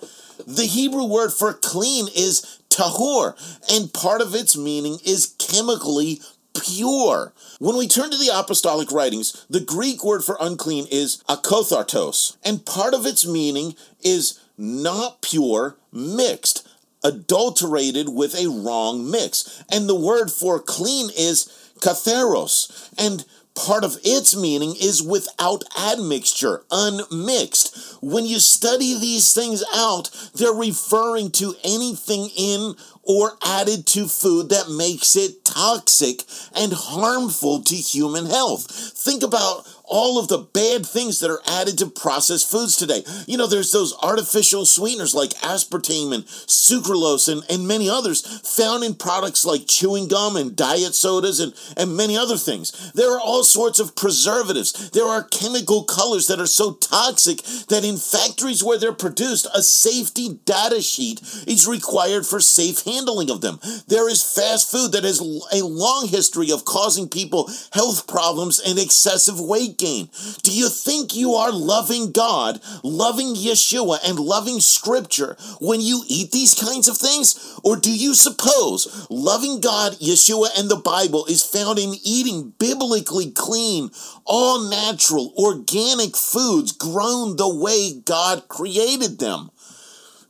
The 0.46 0.66
Hebrew 0.66 1.04
word 1.04 1.32
for 1.32 1.52
clean 1.52 2.08
is 2.14 2.58
tahor, 2.74 3.34
and 3.70 3.92
part 3.92 4.20
of 4.20 4.34
its 4.34 4.56
meaning 4.56 4.98
is 5.04 5.34
chemically 5.38 6.20
pure. 6.54 7.32
When 7.58 7.76
we 7.76 7.88
turn 7.88 8.10
to 8.10 8.16
the 8.16 8.30
apostolic 8.32 8.90
writings, 8.90 9.46
the 9.48 9.60
Greek 9.60 10.04
word 10.04 10.24
for 10.24 10.36
unclean 10.40 10.86
is 10.90 11.22
akathartos, 11.28 12.36
and 12.44 12.66
part 12.66 12.94
of 12.94 13.06
its 13.06 13.26
meaning 13.26 13.74
is 14.02 14.40
not 14.56 15.22
pure, 15.22 15.76
mixed, 15.92 16.66
adulterated 17.02 18.08
with 18.08 18.34
a 18.34 18.48
wrong 18.48 19.10
mix. 19.10 19.62
And 19.70 19.88
the 19.88 19.94
word 19.94 20.30
for 20.30 20.58
clean 20.58 21.10
is 21.16 21.72
katharos, 21.80 22.90
and 22.98 23.24
part 23.54 23.84
of 23.84 23.98
its 24.02 24.36
meaning 24.36 24.74
is 24.80 25.02
without 25.02 25.64
admixture, 25.78 26.64
unmixed. 26.70 27.98
When 28.02 28.26
you 28.26 28.40
study 28.40 28.98
these 28.98 29.32
things 29.32 29.62
out, 29.72 30.10
they're 30.34 30.52
referring 30.52 31.30
to 31.32 31.54
anything 31.62 32.30
in 32.36 32.74
or 33.02 33.36
added 33.44 33.86
to 33.86 34.06
food 34.06 34.48
that 34.48 34.70
makes 34.70 35.14
it 35.14 35.44
toxic 35.44 36.22
and 36.56 36.72
harmful 36.72 37.62
to 37.62 37.74
human 37.74 38.26
health. 38.26 38.70
Think 38.70 39.22
about 39.22 39.66
all 39.84 40.18
of 40.18 40.28
the 40.28 40.38
bad 40.38 40.86
things 40.86 41.20
that 41.20 41.30
are 41.30 41.42
added 41.46 41.78
to 41.78 41.86
processed 41.86 42.50
foods 42.50 42.76
today. 42.76 43.04
You 43.26 43.36
know, 43.36 43.46
there's 43.46 43.72
those 43.72 43.94
artificial 44.02 44.64
sweeteners 44.64 45.14
like 45.14 45.30
aspartame 45.30 46.14
and 46.14 46.24
sucralose 46.24 47.30
and, 47.30 47.44
and 47.50 47.68
many 47.68 47.88
others 47.88 48.22
found 48.40 48.82
in 48.82 48.94
products 48.94 49.44
like 49.44 49.66
chewing 49.66 50.08
gum 50.08 50.36
and 50.36 50.56
diet 50.56 50.94
sodas 50.94 51.38
and, 51.38 51.52
and 51.76 51.96
many 51.96 52.16
other 52.16 52.36
things. 52.36 52.92
There 52.92 53.12
are 53.14 53.20
all 53.20 53.44
sorts 53.44 53.78
of 53.78 53.94
preservatives. 53.94 54.90
There 54.90 55.06
are 55.06 55.22
chemical 55.22 55.84
colors 55.84 56.26
that 56.28 56.40
are 56.40 56.46
so 56.46 56.72
toxic 56.72 57.42
that 57.68 57.84
in 57.84 57.96
factories 57.96 58.64
where 58.64 58.78
they're 58.78 58.92
produced, 58.92 59.46
a 59.54 59.62
safety 59.62 60.40
data 60.44 60.80
sheet 60.80 61.20
is 61.46 61.66
required 61.68 62.26
for 62.26 62.40
safe 62.40 62.84
handling 62.84 63.30
of 63.30 63.42
them. 63.42 63.60
There 63.86 64.08
is 64.08 64.22
fast 64.22 64.70
food 64.70 64.92
that 64.92 65.04
has 65.04 65.20
a 65.20 65.64
long 65.64 66.08
history 66.08 66.50
of 66.50 66.64
causing 66.64 67.08
people 67.08 67.50
health 67.72 68.06
problems 68.06 68.60
and 68.60 68.78
excessive 68.78 69.38
weight 69.38 69.73
gain? 69.78 70.08
Do 70.42 70.52
you 70.52 70.68
think 70.68 71.14
you 71.14 71.34
are 71.34 71.52
loving 71.52 72.12
God, 72.12 72.60
loving 72.82 73.34
Yeshua, 73.34 73.98
and 74.08 74.18
loving 74.18 74.60
Scripture 74.60 75.36
when 75.60 75.80
you 75.80 76.02
eat 76.08 76.32
these 76.32 76.54
kinds 76.54 76.88
of 76.88 76.96
things? 76.96 77.58
Or 77.62 77.76
do 77.76 77.94
you 77.94 78.14
suppose 78.14 79.06
loving 79.10 79.60
God, 79.60 79.94
Yeshua, 79.94 80.48
and 80.58 80.68
the 80.68 80.76
Bible 80.76 81.26
is 81.26 81.42
found 81.42 81.78
in 81.78 81.94
eating 82.04 82.54
biblically 82.58 83.30
clean, 83.30 83.90
all 84.24 84.68
natural, 84.68 85.32
organic 85.36 86.16
foods 86.16 86.72
grown 86.72 87.36
the 87.36 87.48
way 87.48 87.92
God 88.04 88.48
created 88.48 89.18
them? 89.18 89.50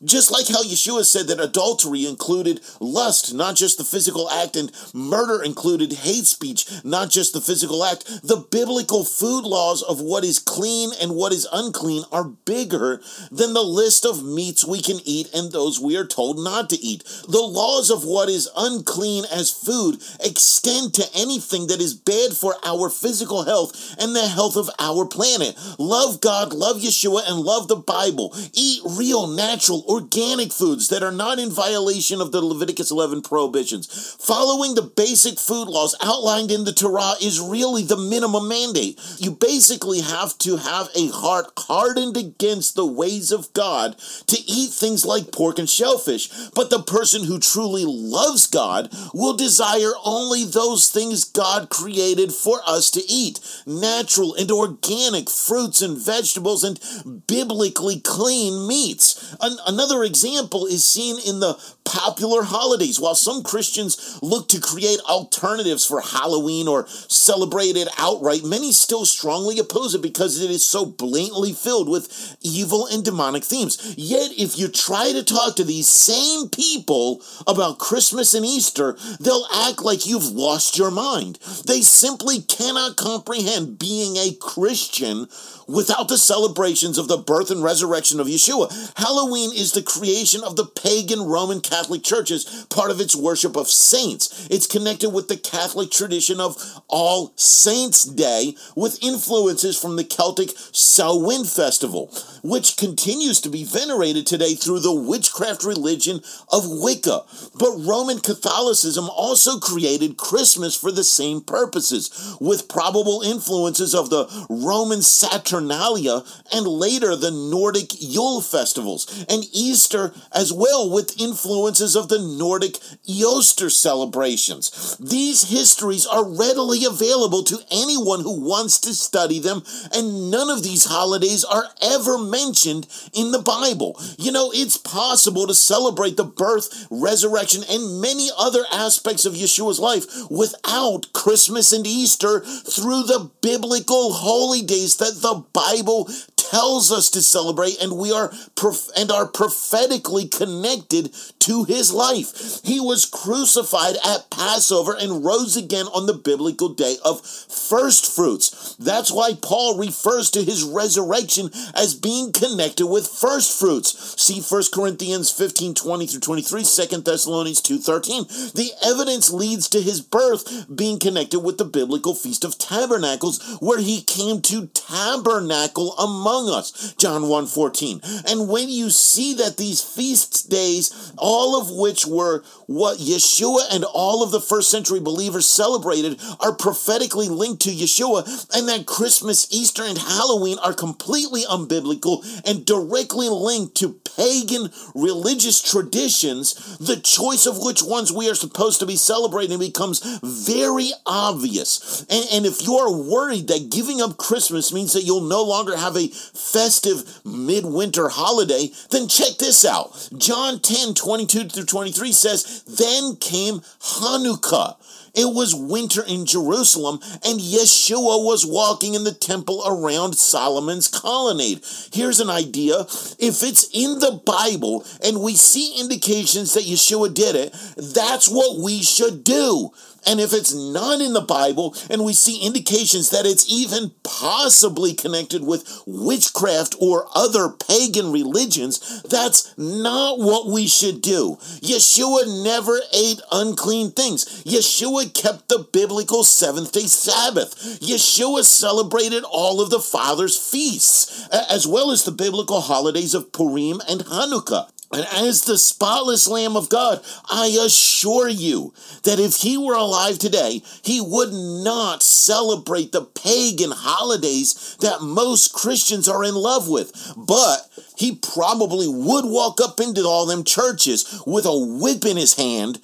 Just 0.04 0.30
like 0.30 0.49
how 0.49 0.62
Yeshua 0.62 1.04
said 1.04 1.28
that 1.28 1.40
adultery 1.40 2.06
included 2.06 2.61
lust, 2.80 3.32
not 3.32 3.56
just 3.56 3.78
the 3.78 3.84
physical 3.84 4.28
act, 4.30 4.56
and 4.56 4.70
murder 4.92 5.42
included 5.42 5.92
hate 5.92 6.26
speech, 6.26 6.66
not 6.84 7.11
just 7.11 7.32
the 7.32 7.40
physical 7.40 7.84
act, 7.84 8.04
the 8.23 8.37
biblical 8.37 9.04
food 9.04 9.44
laws 9.44 9.82
of 9.82 10.00
what 10.00 10.25
is 10.25 10.38
clean 10.38 10.90
and 11.00 11.14
what 11.14 11.32
is 11.32 11.49
unclean 11.52 12.04
are 12.12 12.25
bigger 12.25 13.00
than 13.30 13.54
the 13.54 13.62
list 13.62 14.04
of 14.04 14.25
meats 14.25 14.64
we 14.64 14.82
can 14.82 14.99
eat 15.04 15.30
and 15.32 15.52
those 15.52 15.80
we 15.80 15.96
are 15.96 16.06
told 16.06 16.38
not 16.38 16.68
to 16.70 16.76
eat. 16.76 17.04
The 17.28 17.40
laws 17.40 17.90
of 17.90 18.04
what 18.04 18.28
is 18.28 18.50
unclean 18.56 19.25
as 19.32 19.50
food 19.50 20.02
extend 20.20 20.94
to 20.94 21.08
anything 21.14 21.68
that 21.68 21.80
is 21.80 21.94
bad 21.94 22.32
for 22.32 22.56
our 22.64 22.90
physical 22.90 23.44
health 23.44 23.94
and 23.99 24.14
the 24.14 24.28
health 24.28 24.56
of 24.56 24.68
our 24.78 25.06
planet. 25.06 25.56
Love 25.78 26.20
God, 26.20 26.52
love 26.52 26.76
Yeshua, 26.76 27.23
and 27.28 27.40
love 27.40 27.68
the 27.68 27.76
Bible. 27.76 28.34
Eat 28.52 28.82
real, 28.84 29.26
natural, 29.26 29.84
organic 29.94 30.52
foods 30.52 30.88
that 30.88 31.02
are 31.04 31.12
not 31.12 31.38
in 31.38 31.50
violation 31.50 32.20
of 32.20 32.32
the 32.32 32.40
Leviticus 32.42 32.90
11 32.90 33.22
prohibitions. 33.22 34.16
Following 34.20 34.74
the 34.74 34.82
basic 34.82 35.38
food 35.38 35.68
laws 35.68 35.94
outlined 36.02 36.50
in 36.50 36.64
the 36.64 36.72
Torah 36.72 37.14
is 37.22 37.40
really 37.40 37.84
the 37.84 37.96
minimum 37.96 38.48
mandate. 38.48 38.98
You 39.18 39.30
basically 39.30 40.00
have 40.00 40.36
to 40.38 40.56
have 40.56 40.88
a 40.96 41.08
heart 41.08 41.52
hardened 41.58 42.16
against 42.16 42.74
the 42.74 42.86
ways 42.86 43.30
of 43.30 43.52
God 43.52 43.96
to 44.26 44.36
eat 44.46 44.70
things 44.70 45.04
like 45.04 45.30
pork 45.30 45.58
and 45.60 45.70
shellfish. 45.70 46.28
But 46.54 46.70
the 46.70 46.82
person 46.82 47.24
who 47.24 47.38
truly 47.38 47.84
loves 47.86 48.48
God 48.48 48.92
will 49.12 49.36
desire 49.36 49.92
only 50.04 50.44
those 50.44 50.90
things 50.90 51.24
God 51.24 51.70
created 51.70 52.32
for 52.32 52.60
us 52.66 52.90
to 52.92 53.02
eat 53.08 53.38
natural 53.64 54.34
and 54.34 54.50
organic 54.50 55.30
fruits 55.30 55.80
and 55.82 55.96
vegetables 55.96 56.64
and 56.64 56.80
biblically 57.28 58.00
clean 58.00 58.66
meats. 58.66 59.36
An- 59.40 59.58
Another 59.66 59.83
example 60.04 60.66
is 60.66 60.84
seen 60.84 61.18
in 61.18 61.40
the 61.40 61.54
popular 61.84 62.42
holidays. 62.42 62.98
While 62.98 63.14
some 63.14 63.42
Christians 63.42 64.18
look 64.22 64.48
to 64.48 64.60
create 64.60 65.00
alternatives 65.08 65.86
for 65.86 66.00
Halloween 66.00 66.66
or 66.66 66.86
celebrate 66.88 67.76
it 67.76 67.88
outright, 67.98 68.44
many 68.44 68.72
still 68.72 69.04
strongly 69.04 69.58
oppose 69.58 69.94
it 69.94 70.02
because 70.02 70.40
it 70.40 70.50
is 70.50 70.64
so 70.64 70.84
blatantly 70.84 71.52
filled 71.52 71.88
with 71.88 72.36
evil 72.40 72.86
and 72.86 73.04
demonic 73.04 73.44
themes. 73.44 73.94
Yet, 73.96 74.32
if 74.36 74.58
you 74.58 74.68
try 74.68 75.12
to 75.12 75.22
talk 75.22 75.56
to 75.56 75.64
these 75.64 75.88
same 75.88 76.48
people 76.48 77.22
about 77.46 77.78
Christmas 77.78 78.34
and 78.34 78.44
Easter, 78.44 78.96
they'll 79.20 79.46
act 79.52 79.82
like 79.82 80.06
you've 80.06 80.24
lost 80.24 80.78
your 80.78 80.90
mind. 80.90 81.38
They 81.66 81.82
simply 81.82 82.40
cannot 82.40 82.96
comprehend 82.96 83.78
being 83.78 84.16
a 84.16 84.34
Christian 84.40 85.28
without 85.66 86.08
the 86.08 86.18
celebrations 86.18 86.98
of 86.98 87.08
the 87.08 87.16
birth 87.16 87.50
and 87.50 87.62
resurrection 87.62 88.20
of 88.20 88.26
Yeshua. 88.26 88.92
Halloween 88.96 89.50
is 89.54 89.72
the 89.72 89.82
creation 89.82 90.42
of 90.44 90.56
the 90.56 90.66
pagan 90.66 91.22
Roman 91.22 91.60
Catholic 91.60 91.74
Church's 91.75 92.66
part 92.71 92.90
of 92.93 93.00
its 93.00 93.16
worship 93.16 93.57
of 93.57 93.66
saints. 93.69 94.47
It's 94.49 94.66
connected 94.66 95.11
with 95.11 95.26
the 95.26 95.37
Catholic 95.37 95.90
tradition 95.90 96.38
of 96.40 96.57
All 96.88 97.33
Saints' 97.35 98.04
Day 98.04 98.54
with 98.76 99.02
influences 99.02 99.81
from 99.81 99.97
the 99.97 100.04
Celtic 100.04 100.50
Samhain 100.73 101.45
festival, 101.45 102.12
which 102.43 102.76
continues 102.76 103.40
to 103.40 103.49
be 103.49 103.64
venerated 103.64 104.25
today 104.26 104.54
through 104.54 104.81
the 104.81 104.95
witchcraft 104.95 105.64
religion 105.64 106.21
of 106.52 106.62
Wicca. 106.64 107.23
But 107.59 107.76
Roman 107.78 108.21
Catholicism 108.21 109.09
also 109.11 109.59
created 109.59 110.16
Christmas 110.16 110.76
for 110.76 110.93
the 110.93 111.04
same 111.04 111.40
purposes, 111.40 112.37
with 112.40 112.69
probable 112.69 113.23
influences 113.23 113.95
of 113.95 114.11
the 114.11 114.28
Roman 114.49 115.02
Saturnalia, 115.02 116.23
and 116.52 116.66
later 116.66 117.16
the 117.16 117.33
Nordic 117.33 117.90
Yule 117.99 118.43
festivals, 118.43 119.25
and 119.28 119.45
Easter 119.52 120.12
as 120.33 120.52
well, 120.52 120.88
with 120.88 121.21
influences 121.64 121.97
of 121.97 122.09
the 122.09 122.18
Nordic 122.18 122.78
Easter 123.06 123.71
celebrations. 123.71 124.97
These 124.99 125.50
histories 125.50 126.06
are 126.06 126.25
readily 126.25 126.85
available 126.85 127.42
to 127.44 127.59
anyone 127.71 128.21
who 128.21 128.47
wants 128.47 128.78
to 128.80 128.92
study 128.92 129.38
them, 129.38 129.62
and 129.94 130.30
none 130.30 130.50
of 130.50 130.62
these 130.62 130.85
holidays 130.85 131.42
are 131.42 131.64
ever 131.80 132.18
mentioned 132.18 132.87
in 133.14 133.33
the 133.33 133.40
Bible. 133.40 133.99
You 134.18 134.30
know, 134.30 134.50
it's 134.52 134.76
possible 134.76 135.47
to 135.47 135.54
celebrate 135.54 136.18
the 136.18 136.25
birth, 136.25 136.87
resurrection, 136.90 137.62
and 137.68 138.00
many 138.00 138.28
other 138.37 138.64
aspects 138.71 139.25
of 139.25 139.33
Yeshua's 139.33 139.80
life 139.80 140.04
without 140.30 141.12
Christmas 141.14 141.73
and 141.73 141.87
Easter 141.87 142.40
through 142.40 143.04
the 143.04 143.30
biblical 143.40 144.12
holy 144.12 144.61
days 144.61 144.97
that 144.97 145.23
the 145.23 145.44
Bible 145.54 146.11
tells 146.50 146.92
us 146.92 147.11
to 147.11 147.23
celebrate 147.23 147.80
and 147.83 147.97
we 147.97 148.12
are 148.12 148.33
prof- 148.54 148.90
and 148.97 149.11
are 149.11 149.26
prophetically 149.26 150.28
connected 150.28 151.12
to 151.44 151.64
his 151.64 151.92
life. 151.92 152.60
He 152.64 152.80
was 152.80 153.04
crucified 153.04 153.96
at 154.04 154.30
Passover 154.30 154.96
and 154.98 155.24
rose 155.24 155.56
again 155.56 155.86
on 155.86 156.06
the 156.06 156.14
biblical 156.14 156.70
day 156.70 156.96
of 157.04 157.20
first 157.20 158.14
fruits. 158.14 158.76
That's 158.76 159.12
why 159.12 159.32
Paul 159.40 159.78
refers 159.78 160.30
to 160.30 160.42
his 160.42 160.64
resurrection 160.64 161.50
as 161.74 161.94
being 161.94 162.32
connected 162.32 162.86
with 162.86 163.06
first 163.06 163.58
fruits. 163.58 164.20
See 164.20 164.40
1 164.40 164.62
Corinthians 164.72 165.30
15 165.30 165.74
20 165.74 166.06
through 166.06 166.20
23, 166.20 166.64
2 166.64 167.00
Thessalonians 167.02 167.60
2 167.60 167.78
13. 167.78 168.24
The 168.54 168.70
evidence 168.82 169.30
leads 169.30 169.68
to 169.68 169.82
his 169.82 170.00
birth 170.00 170.74
being 170.74 170.98
connected 170.98 171.40
with 171.40 171.58
the 171.58 171.64
biblical 171.64 172.14
Feast 172.14 172.44
of 172.44 172.56
Tabernacles, 172.56 173.58
where 173.60 173.80
he 173.80 174.00
came 174.00 174.40
to 174.42 174.68
tabernacle 174.68 175.92
among 175.98 176.48
us. 176.48 176.94
John 176.94 177.28
1 177.28 177.46
14. 177.46 178.00
And 178.26 178.48
when 178.48 178.70
you 178.70 178.88
see 178.88 179.34
that 179.34 179.58
these 179.58 179.82
feast 179.82 180.48
days, 180.48 181.12
all 181.18 181.33
of 181.34 181.70
which 181.70 182.06
were 182.06 182.42
what 182.66 182.98
Yeshua 182.98 183.62
and 183.70 183.84
all 183.84 184.22
of 184.22 184.30
the 184.30 184.40
first 184.40 184.70
century 184.70 185.00
believers 185.00 185.48
celebrated, 185.48 186.20
are 186.40 186.54
prophetically 186.54 187.28
linked 187.28 187.62
to 187.62 187.70
Yeshua, 187.70 188.24
and 188.54 188.68
that 188.68 188.86
Christmas, 188.86 189.46
Easter, 189.50 189.82
and 189.82 189.98
Halloween 189.98 190.58
are 190.62 190.72
completely 190.72 191.42
unbiblical 191.42 192.24
and 192.46 192.64
directly 192.64 193.28
linked 193.28 193.74
to 193.76 194.00
pagan 194.16 194.70
religious 194.94 195.60
traditions, 195.60 196.78
the 196.78 196.96
choice 196.96 197.46
of 197.46 197.58
which 197.58 197.82
ones 197.82 198.12
we 198.12 198.30
are 198.30 198.34
supposed 198.34 198.80
to 198.80 198.86
be 198.86 198.96
celebrating 198.96 199.58
becomes 199.58 200.00
very 200.22 200.90
obvious. 201.06 202.04
And, 202.08 202.24
and 202.32 202.46
if 202.46 202.62
you 202.62 202.76
are 202.76 202.92
worried 202.92 203.48
that 203.48 203.70
giving 203.70 204.00
up 204.00 204.16
Christmas 204.16 204.72
means 204.72 204.92
that 204.92 205.02
you'll 205.02 205.20
no 205.20 205.42
longer 205.42 205.76
have 205.76 205.96
a 205.96 206.08
festive 206.08 207.20
midwinter 207.24 208.08
holiday, 208.08 208.70
then 208.90 209.08
check 209.08 209.38
this 209.38 209.64
out. 209.64 210.08
John 210.16 210.60
10 210.60 210.94
22 211.26 211.49
through 211.49 211.64
23 211.64 212.12
says, 212.12 212.62
Then 212.64 213.16
came 213.16 213.61
Hanukkah. 213.81 214.76
It 215.14 215.33
was 215.33 215.54
winter 215.54 216.02
in 216.02 216.26
Jerusalem, 216.26 216.99
and 217.25 217.38
Yeshua 217.38 218.25
was 218.25 218.45
walking 218.45 218.95
in 218.95 219.04
the 219.04 219.12
temple 219.12 219.62
around 219.64 220.16
Solomon's 220.16 220.88
colonnade. 220.88 221.65
Here's 221.93 222.19
an 222.19 222.30
idea 222.30 222.80
if 223.21 223.43
it's 223.45 223.69
in 223.73 224.00
the 224.00 224.21
Bible 224.26 224.84
and 225.04 225.21
we 225.21 225.37
see 225.37 225.78
indications 225.78 226.54
that 226.54 226.65
Yeshua 226.65 227.15
did 227.15 227.37
it, 227.37 227.54
that's 227.76 228.28
what 228.28 228.60
we 228.60 228.82
should 228.82 229.23
do. 229.23 229.71
And 230.06 230.21
if 230.21 230.32
it's 230.32 230.54
not 230.54 231.00
in 231.00 231.12
the 231.12 231.21
Bible 231.21 231.75
and 231.90 232.04
we 232.04 232.12
see 232.12 232.45
indications 232.45 233.10
that 233.10 233.26
it's 233.26 233.50
even 233.50 233.93
possibly 234.02 234.95
connected 234.95 235.45
with 235.45 235.82
witchcraft 235.86 236.76
or 236.80 237.08
other 237.14 237.49
pagan 237.49 238.12
religions, 238.12 239.02
that's 239.02 239.56
not 239.58 240.19
what 240.19 240.47
we 240.47 240.67
should 240.67 241.00
do. 241.00 241.36
Yeshua 241.60 242.45
never 242.45 242.78
ate 242.93 243.21
unclean 243.32 243.90
things. 243.90 244.25
Yeshua 244.45 245.12
kept 245.12 245.49
the 245.49 245.67
biblical 245.73 246.25
seventh 246.25 246.73
day 246.73 246.86
Sabbath. 246.86 247.80
Yeshua 247.80 248.45
celebrated 248.45 249.25
all 249.25 249.60
of 249.60 249.71
the 249.71 249.80
Father's 249.80 250.36
feasts, 250.36 251.28
as 251.28 251.67
well 251.67 251.90
as 251.90 252.04
the 252.04 252.12
biblical 252.12 252.60
holidays 252.60 253.14
of 253.14 253.32
Purim 253.32 253.80
and 253.88 254.00
Hanukkah. 254.02 254.69
And 254.95 255.04
as 255.07 255.43
the 255.43 255.59
spotless 255.59 256.28
Lamb 256.28 256.57
of 256.57 256.69
God, 256.69 257.04
I 257.28 257.49
assure 257.61 258.28
you 258.28 258.73
that 259.02 259.19
if 259.19 259.39
he 259.39 259.59
were 259.59 259.75
alive 259.75 260.21
today, 260.21 260.63
he 260.83 261.00
would 261.00 261.33
not 261.33 262.00
celebrate 262.00 262.93
the 262.93 263.02
pagan 263.02 263.73
holidays 263.73 264.76
that 264.80 265.02
most 265.02 265.52
Christians 265.52 266.09
are 266.09 266.23
in 266.23 266.37
love 266.37 266.69
with. 266.69 266.93
But 267.17 267.69
he 267.97 268.15
probably 268.15 268.87
would 268.87 269.25
walk 269.25 269.61
up 269.61 269.80
into 269.80 270.04
all 270.04 270.26
them 270.26 270.45
churches 270.45 271.21
with 271.26 271.45
a 271.45 271.59
whip 271.59 272.04
in 272.04 272.17
his 272.17 272.37
hand 272.37 272.80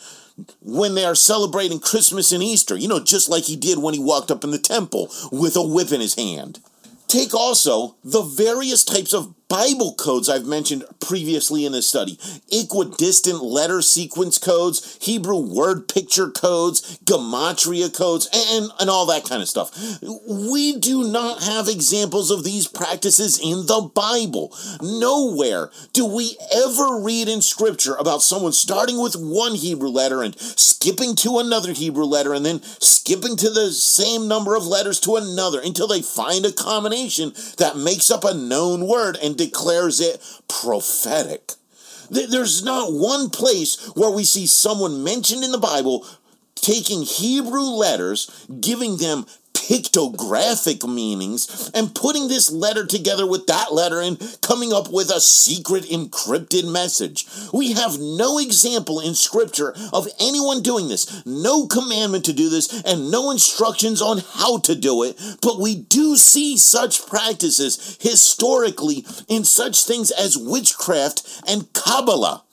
when 0.63 0.97
they 0.97 1.05
are 1.05 1.15
celebrating 1.15 1.79
Christmas 1.79 2.33
and 2.33 2.43
Easter, 2.43 2.77
you 2.77 2.89
know, 2.89 2.99
just 2.99 3.29
like 3.29 3.45
he 3.45 3.55
did 3.55 3.79
when 3.79 3.95
he 3.95 4.01
walked 4.01 4.33
up 4.33 4.43
in 4.43 4.51
the 4.51 4.59
temple 4.59 5.13
with 5.31 5.55
a 5.55 5.63
whip 5.63 5.93
in 5.93 6.01
his 6.01 6.17
hand. 6.17 6.59
Take 7.07 7.35
also 7.35 7.95
the 8.03 8.23
various 8.23 8.83
types 8.83 9.13
of 9.13 9.33
Bible 9.51 9.95
codes 9.95 10.29
I've 10.29 10.47
mentioned 10.47 10.85
previously 11.01 11.67
in 11.67 11.73
this 11.73 11.89
study 11.89 12.21
equidistant 12.53 13.43
letter 13.43 13.83
sequence 13.83 14.39
codes, 14.39 14.97
Hebrew 15.03 15.39
word 15.41 15.89
picture 15.89 16.31
codes, 16.31 16.99
gematria 17.05 17.95
codes, 17.95 18.29
and, 18.33 18.71
and 18.79 18.89
all 18.89 19.07
that 19.07 19.25
kind 19.25 19.43
of 19.43 19.49
stuff. 19.49 19.73
We 20.01 20.79
do 20.79 21.03
not 21.03 21.43
have 21.43 21.67
examples 21.67 22.31
of 22.31 22.45
these 22.45 22.69
practices 22.69 23.41
in 23.43 23.67
the 23.67 23.91
Bible. 23.93 24.57
Nowhere 24.81 25.71
do 25.93 26.07
we 26.07 26.37
ever 26.55 27.01
read 27.01 27.29
in 27.29 27.43
Scripture 27.43 27.97
about 27.97 28.23
someone 28.23 28.53
starting 28.53 29.03
with 29.03 29.17
one 29.17 29.57
Hebrew 29.57 29.89
letter 29.89 30.23
and 30.23 30.39
skipping 30.39 31.17
to 31.17 31.39
another 31.39 31.73
Hebrew 31.73 32.05
letter 32.05 32.35
and 32.35 32.47
then 32.47 32.63
skipping 32.63 33.37
to 33.37 33.51
the 33.51 33.73
same 33.73 34.29
number 34.29 34.55
of 34.55 34.67
letters 34.67 35.01
to 35.01 35.17
another 35.17 35.61
until 35.61 35.89
they 35.89 36.03
find 36.03 36.47
a 36.47 36.53
combination 36.53 37.33
that 37.59 37.77
makes 37.77 38.11
up 38.11 38.25
a 38.25 38.33
known 38.33 38.87
word 38.87 39.19
and 39.21 39.37
declares 39.41 40.01
it 40.01 40.21
prophetic. 40.49 41.53
There's 42.11 42.63
not 42.63 42.93
one 42.93 43.31
place 43.31 43.87
where 43.95 44.11
we 44.11 44.25
see 44.25 44.47
someone 44.47 45.03
mentioned 45.03 45.45
in 45.45 45.53
the 45.53 45.59
Bible 45.59 46.07
taking 46.57 47.03
Hebrew 47.03 47.63
letters, 47.63 48.47
giving 48.61 48.99
them 48.99 49.25
pictographic 49.61 50.89
meanings 50.89 51.71
and 51.75 51.95
putting 51.95 52.29
this 52.29 52.51
letter 52.51 52.87
together 52.87 53.27
with 53.27 53.47
that 53.47 53.73
letter 53.73 54.01
and 54.01 54.19
coming 54.41 54.73
up 54.73 54.91
with 54.91 55.11
a 55.11 55.21
secret 55.21 55.85
encrypted 55.85 56.71
message. 56.71 57.27
We 57.53 57.73
have 57.73 58.01
no 58.01 58.39
example 58.39 59.01
in 59.01 59.15
Scripture 59.15 59.75
of 59.93 60.09
anyone 60.19 60.63
doing 60.63 60.89
this, 60.89 61.25
no 61.27 61.67
commandment 61.67 62.25
to 62.25 62.33
do 62.33 62.49
this, 62.49 62.83
and 62.83 63.11
no 63.11 63.31
instructions 63.31 64.01
on 64.01 64.19
how 64.35 64.59
to 64.59 64.75
do 64.75 65.03
it, 65.03 65.21
but 65.43 65.61
we 65.61 65.75
do 65.77 66.17
see 66.17 66.57
such 66.57 67.07
practices 67.07 67.99
historically 68.01 69.05
in 69.29 69.45
such 69.45 69.85
things 69.85 70.11
as 70.11 70.39
witchcraft 70.39 71.43
and 71.47 71.73
Kabbalah. 71.73 72.45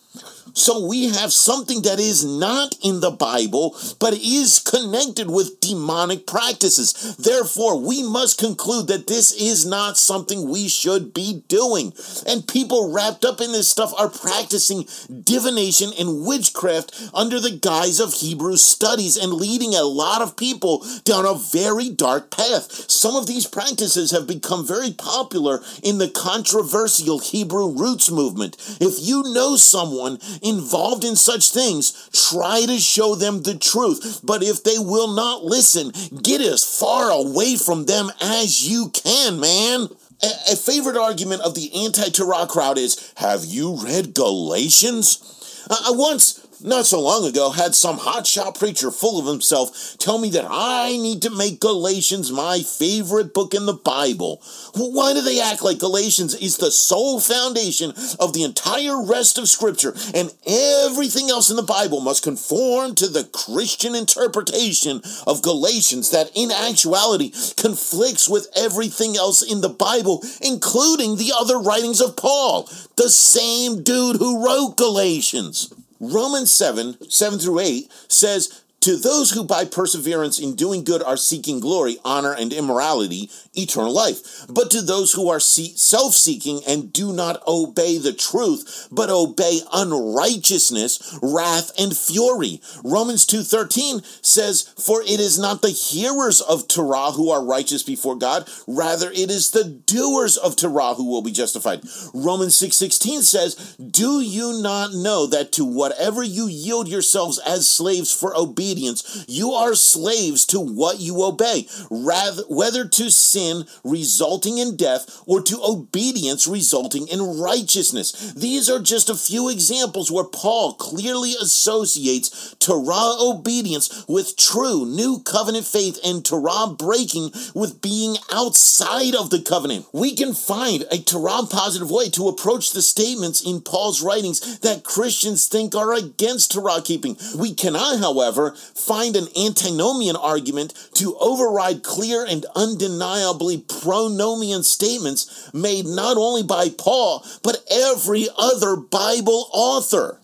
So 0.57 0.87
we 0.87 1.09
have 1.09 1.31
something 1.31 1.83
that 1.83 1.99
is 1.99 2.25
not 2.25 2.75
in 2.83 2.99
the 2.99 3.11
Bible, 3.11 3.77
but 3.99 4.13
is 4.13 4.57
connected 4.57 5.29
with 5.29 5.59
demonic 5.59 6.25
practices. 6.25 7.15
Therefore, 7.15 7.79
we 7.79 8.01
must 8.01 8.39
conclude 8.39 8.87
that 8.87 9.05
this 9.05 9.31
is 9.33 9.67
not 9.67 9.97
something 9.97 10.49
we 10.49 10.67
should 10.67 11.13
be 11.13 11.43
doing. 11.47 11.93
And 12.25 12.47
people 12.47 12.91
wrapped 12.91 13.23
up 13.23 13.39
in 13.39 13.51
this 13.51 13.69
stuff 13.69 13.93
are 13.99 14.09
practicing 14.09 14.87
divination 15.23 15.91
and 15.99 16.25
witchcraft 16.25 17.11
under 17.13 17.39
the 17.39 17.51
guise 17.51 17.99
of 17.99 18.15
Hebrew 18.15 18.57
studies 18.57 19.15
and 19.15 19.33
leading 19.33 19.75
a 19.75 19.83
lot 19.83 20.23
of 20.23 20.35
people 20.35 20.83
down 21.03 21.25
a 21.25 21.35
very 21.35 21.89
dark 21.89 22.31
path. 22.31 22.89
Some 22.89 23.15
of 23.15 23.27
these 23.27 23.45
practices 23.45 24.09
have 24.09 24.25
become 24.25 24.65
very 24.65 24.91
popular 24.91 25.61
in 25.83 25.99
the 25.99 26.09
controversial 26.09 27.19
Hebrew 27.19 27.69
roots 27.77 28.09
movement. 28.09 28.57
If 28.81 28.95
you 28.99 29.21
know 29.21 29.55
someone 29.55 30.17
involved 30.47 31.03
in 31.03 31.15
such 31.15 31.51
things, 31.51 32.09
try 32.11 32.65
to 32.65 32.79
show 32.79 33.15
them 33.15 33.43
the 33.43 33.55
truth. 33.55 34.21
But 34.23 34.43
if 34.43 34.63
they 34.63 34.79
will 34.79 35.13
not 35.13 35.43
listen, 35.43 35.91
get 36.21 36.41
as 36.41 36.63
far 36.63 37.09
away 37.09 37.55
from 37.55 37.85
them 37.85 38.11
as 38.21 38.67
you 38.69 38.89
can, 38.89 39.39
man. 39.39 39.89
A, 40.23 40.53
a 40.53 40.55
favorite 40.55 40.97
argument 40.97 41.41
of 41.41 41.53
the 41.55 41.71
anti 41.85 42.09
Torah 42.09 42.47
crowd 42.47 42.77
is 42.77 43.13
Have 43.17 43.45
you 43.45 43.75
read 43.83 44.13
Galatians? 44.13 45.33
I 45.69 45.91
once 45.91 46.46
not 46.61 46.85
so 46.85 47.01
long 47.01 47.25
ago 47.25 47.51
had 47.51 47.75
some 47.75 47.99
hotshot 47.99 48.57
preacher 48.57 48.91
full 48.91 49.19
of 49.19 49.25
himself 49.25 49.97
tell 49.99 50.17
me 50.17 50.29
that 50.31 50.45
I 50.49 50.97
need 50.97 51.21
to 51.23 51.29
make 51.29 51.59
Galatians 51.59 52.31
my 52.31 52.59
favorite 52.59 53.33
book 53.33 53.53
in 53.53 53.65
the 53.65 53.73
Bible. 53.73 54.41
Why 54.73 55.13
do 55.13 55.21
they 55.21 55.41
act 55.41 55.63
like 55.63 55.79
Galatians 55.79 56.35
is 56.35 56.57
the 56.57 56.71
sole 56.71 57.19
foundation 57.19 57.91
of 58.19 58.33
the 58.33 58.43
entire 58.43 59.03
rest 59.03 59.37
of 59.37 59.49
Scripture 59.49 59.95
and 60.13 60.33
everything 60.47 61.29
else 61.29 61.49
in 61.49 61.55
the 61.55 61.63
Bible 61.63 61.99
must 61.99 62.23
conform 62.23 62.95
to 62.95 63.07
the 63.07 63.25
Christian 63.25 63.95
interpretation 63.95 65.01
of 65.25 65.41
Galatians 65.41 66.11
that 66.11 66.31
in 66.33 66.51
actuality 66.51 67.31
conflicts 67.55 68.27
with 68.27 68.47
everything 68.55 69.15
else 69.15 69.41
in 69.41 69.61
the 69.61 69.69
Bible, 69.69 70.23
including 70.41 71.17
the 71.17 71.33
other 71.37 71.59
writings 71.59 72.01
of 72.01 72.17
Paul, 72.17 72.69
the 72.95 73.09
same 73.09 73.83
dude 73.83 74.17
who 74.17 74.45
wrote 74.45 74.77
Galatians? 74.77 75.73
Romans 75.99 76.51
7, 76.51 76.97
7 77.09 77.39
through 77.39 77.59
8 77.59 77.91
says, 78.07 78.63
to 78.81 78.95
those 78.95 79.31
who 79.31 79.43
by 79.43 79.65
perseverance 79.65 80.39
in 80.39 80.55
doing 80.55 80.83
good 80.83 81.01
are 81.03 81.17
seeking 81.17 81.59
glory, 81.59 81.97
honor, 82.05 82.33
and 82.33 82.53
immorality, 82.53 83.29
eternal 83.53 83.91
life. 83.91 84.45
But 84.47 84.71
to 84.71 84.81
those 84.81 85.13
who 85.13 85.29
are 85.29 85.39
self 85.39 86.13
seeking 86.13 86.61
and 86.67 86.93
do 86.93 87.11
not 87.11 87.45
obey 87.47 87.97
the 87.97 88.13
truth, 88.13 88.87
but 88.91 89.09
obey 89.09 89.59
unrighteousness, 89.73 91.19
wrath, 91.21 91.71
and 91.77 91.95
fury. 91.95 92.61
Romans 92.83 93.25
2.13 93.25 94.05
says, 94.23 94.73
For 94.77 95.01
it 95.01 95.19
is 95.19 95.39
not 95.39 95.61
the 95.61 95.69
hearers 95.69 96.39
of 96.41 96.67
Torah 96.67 97.11
who 97.11 97.31
are 97.31 97.43
righteous 97.43 97.83
before 97.83 98.15
God, 98.15 98.47
rather 98.67 99.11
it 99.11 99.31
is 99.31 99.51
the 99.51 99.65
doers 99.65 100.37
of 100.37 100.55
Torah 100.55 100.93
who 100.93 101.09
will 101.09 101.23
be 101.23 101.31
justified. 101.31 101.81
Romans 102.13 102.57
6.16 102.59 103.23
says, 103.23 103.75
Do 103.77 104.21
you 104.21 104.61
not 104.61 104.93
know 104.93 105.25
that 105.27 105.51
to 105.53 105.65
whatever 105.65 106.23
you 106.23 106.47
yield 106.47 106.87
yourselves 106.87 107.39
as 107.39 107.67
slaves 107.67 108.11
for 108.11 108.37
obedience, 108.37 108.66
obedience, 108.67 109.25
you 109.27 109.51
are 109.51 109.75
slaves 109.75 110.45
to 110.45 110.59
what 110.59 110.99
you 110.99 111.23
obey, 111.23 111.67
rather 111.89 112.43
whether 112.49 112.87
to 112.87 113.09
sin 113.09 113.65
resulting 113.83 114.57
in 114.57 114.75
death 114.75 115.21
or 115.25 115.41
to 115.41 115.59
obedience 115.63 116.47
resulting 116.47 117.07
in 117.07 117.39
righteousness. 117.39 118.33
These 118.33 118.69
are 118.69 118.79
just 118.79 119.09
a 119.09 119.15
few 119.15 119.49
examples 119.49 120.11
where 120.11 120.25
Paul 120.25 120.73
clearly 120.73 121.33
associates 121.39 122.55
Torah 122.59 123.15
obedience 123.19 124.05
with 124.07 124.35
true 124.35 124.85
new 124.85 125.19
covenant 125.19 125.65
faith 125.65 125.99
and 126.03 126.25
Torah 126.25 126.67
breaking 126.77 127.31
with 127.55 127.81
being 127.81 128.17
outside 128.31 129.15
of 129.15 129.29
the 129.29 129.41
covenant. 129.41 129.85
We 129.93 130.15
can 130.15 130.33
find 130.33 130.85
a 130.91 130.97
Torah 130.97 131.47
positive 131.49 131.89
way 131.89 132.09
to 132.09 132.27
approach 132.27 132.71
the 132.71 132.81
statements 132.81 133.41
in 133.45 133.61
Paul's 133.61 134.01
writings 134.01 134.59
that 134.59 134.83
Christians 134.83 135.47
think 135.47 135.75
are 135.75 135.93
against 135.93 136.51
Torah 136.51 136.81
keeping. 136.83 137.17
We 137.37 137.53
cannot, 137.53 137.99
however, 137.99 138.55
find 138.57 139.15
an 139.15 139.27
antinomian 139.37 140.15
argument 140.15 140.73
to 140.93 141.15
override 141.17 141.83
clear 141.83 142.25
and 142.25 142.45
undeniably 142.55 143.57
pronomian 143.59 144.63
statements 144.63 145.49
made 145.53 145.85
not 145.85 146.17
only 146.17 146.43
by 146.43 146.69
Paul, 146.69 147.25
but 147.43 147.63
every 147.71 148.27
other 148.37 148.75
Bible 148.75 149.49
author. 149.51 150.19